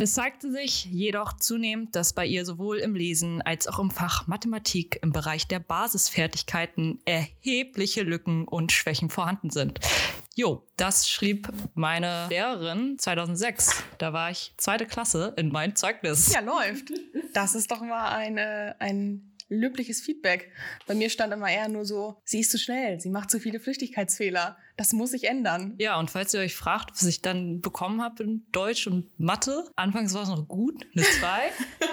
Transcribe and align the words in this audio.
Es 0.00 0.12
zeigte 0.12 0.52
sich 0.52 0.84
jedoch 0.84 1.32
zunehmend, 1.32 1.96
dass 1.96 2.12
bei 2.12 2.24
ihr 2.24 2.44
sowohl 2.44 2.78
im 2.78 2.94
Lesen 2.94 3.42
als 3.42 3.66
auch 3.66 3.80
im 3.80 3.90
Fach 3.90 4.28
Mathematik 4.28 5.00
im 5.02 5.10
Bereich 5.10 5.48
der 5.48 5.58
Basisfertigkeiten 5.58 7.00
erhebliche 7.04 8.04
Lücken 8.04 8.46
und 8.46 8.70
Schwächen 8.70 9.10
vorhanden 9.10 9.50
sind. 9.50 9.80
Jo, 10.36 10.64
das 10.76 11.08
schrieb 11.08 11.52
meine 11.74 12.28
Lehrerin 12.28 12.96
2006. 12.96 13.82
Da 13.98 14.12
war 14.12 14.30
ich 14.30 14.54
zweite 14.56 14.86
Klasse 14.86 15.34
in 15.36 15.48
mein 15.48 15.74
Zeugnis. 15.74 16.32
Ja, 16.32 16.42
läuft. 16.42 16.92
Das 17.34 17.56
ist 17.56 17.72
doch 17.72 17.80
mal 17.80 18.10
eine, 18.10 18.76
ein 18.78 19.32
löbliches 19.48 20.00
Feedback. 20.00 20.50
Bei 20.86 20.94
mir 20.94 21.10
stand 21.10 21.32
immer 21.32 21.50
eher 21.50 21.68
nur 21.68 21.84
so, 21.84 22.20
sie 22.24 22.40
ist 22.40 22.50
zu 22.50 22.58
schnell, 22.58 23.00
sie 23.00 23.10
macht 23.10 23.30
zu 23.30 23.40
viele 23.40 23.60
Flüchtigkeitsfehler. 23.60 24.56
Das 24.76 24.92
muss 24.92 25.10
sich 25.10 25.24
ändern. 25.24 25.74
Ja, 25.78 25.98
und 25.98 26.10
falls 26.10 26.34
ihr 26.34 26.40
euch 26.40 26.54
fragt, 26.54 26.92
was 26.92 27.04
ich 27.04 27.22
dann 27.22 27.60
bekommen 27.60 28.02
habe 28.02 28.22
in 28.22 28.46
Deutsch 28.52 28.86
und 28.86 29.18
Mathe, 29.18 29.64
anfangs 29.76 30.14
war 30.14 30.22
es 30.22 30.28
noch 30.28 30.46
gut, 30.46 30.86
eine 30.94 31.04
2. 31.04 31.28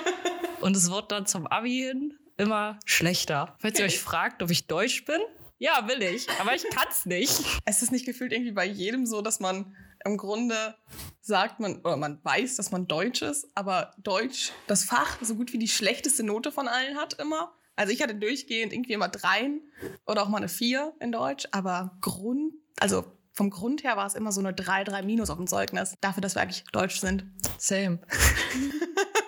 und 0.62 0.76
es 0.76 0.92
wird 0.92 1.12
dann 1.12 1.26
zum 1.26 1.48
Abi 1.48 1.84
hin 1.88 2.14
immer 2.38 2.80
schlechter. 2.86 3.56
Falls 3.60 3.80
ihr 3.80 3.86
euch 3.86 4.00
fragt, 4.00 4.44
ob 4.44 4.52
ich 4.52 4.68
Deutsch 4.68 5.06
bin, 5.06 5.22
ja, 5.58 5.88
will 5.88 6.02
ich, 6.04 6.30
aber 6.40 6.54
ich 6.54 6.64
kann's 6.70 7.06
nicht. 7.06 7.42
Es 7.64 7.82
ist 7.82 7.92
nicht 7.92 8.06
gefühlt 8.06 8.34
irgendwie 8.34 8.52
bei 8.52 8.66
jedem 8.66 9.06
so, 9.06 9.22
dass 9.22 9.40
man 9.40 9.76
im 10.06 10.18
Grunde 10.18 10.76
sagt 11.22 11.60
man, 11.60 11.80
oder 11.80 11.98
man 11.98 12.24
weiß, 12.24 12.56
dass 12.56 12.72
man 12.72 12.88
Deutsch 12.88 13.22
ist, 13.22 13.48
aber 13.56 13.92
Deutsch, 13.98 14.52
das 14.68 14.84
Fach, 14.84 15.18
so 15.22 15.36
gut 15.36 15.52
wie 15.52 15.58
die 15.58 15.68
schlechteste 15.68 16.24
Note 16.24 16.52
von 16.52 16.68
allen 16.68 16.96
hat 16.96 17.16
immer. 17.16 17.52
Also 17.76 17.92
ich 17.92 18.02
hatte 18.02 18.16
durchgehend 18.16 18.72
irgendwie 18.72 18.94
immer 18.94 19.10
dreien 19.10 19.62
oder 20.06 20.24
auch 20.24 20.30
mal 20.30 20.38
eine 20.38 20.48
vier 20.48 20.94
in 21.00 21.12
Deutsch, 21.12 21.48
aber 21.52 21.98
Grund, 22.02 22.54
also 22.80 23.04
vom 23.34 23.50
Grund 23.50 23.84
her 23.84 23.98
war 23.98 24.06
es 24.06 24.16
immer 24.16 24.32
so 24.32 24.40
eine 24.40 24.54
3, 24.54 24.86
3 24.86 25.02
minus 25.02 25.30
auf 25.30 25.38
dem 25.38 25.48
Zeugnis. 25.48 25.96
Dafür, 26.00 26.22
dass 26.22 26.36
wir 26.36 26.42
eigentlich 26.42 26.64
Deutsch 26.72 27.00
sind. 27.00 27.26
Same. 27.58 28.00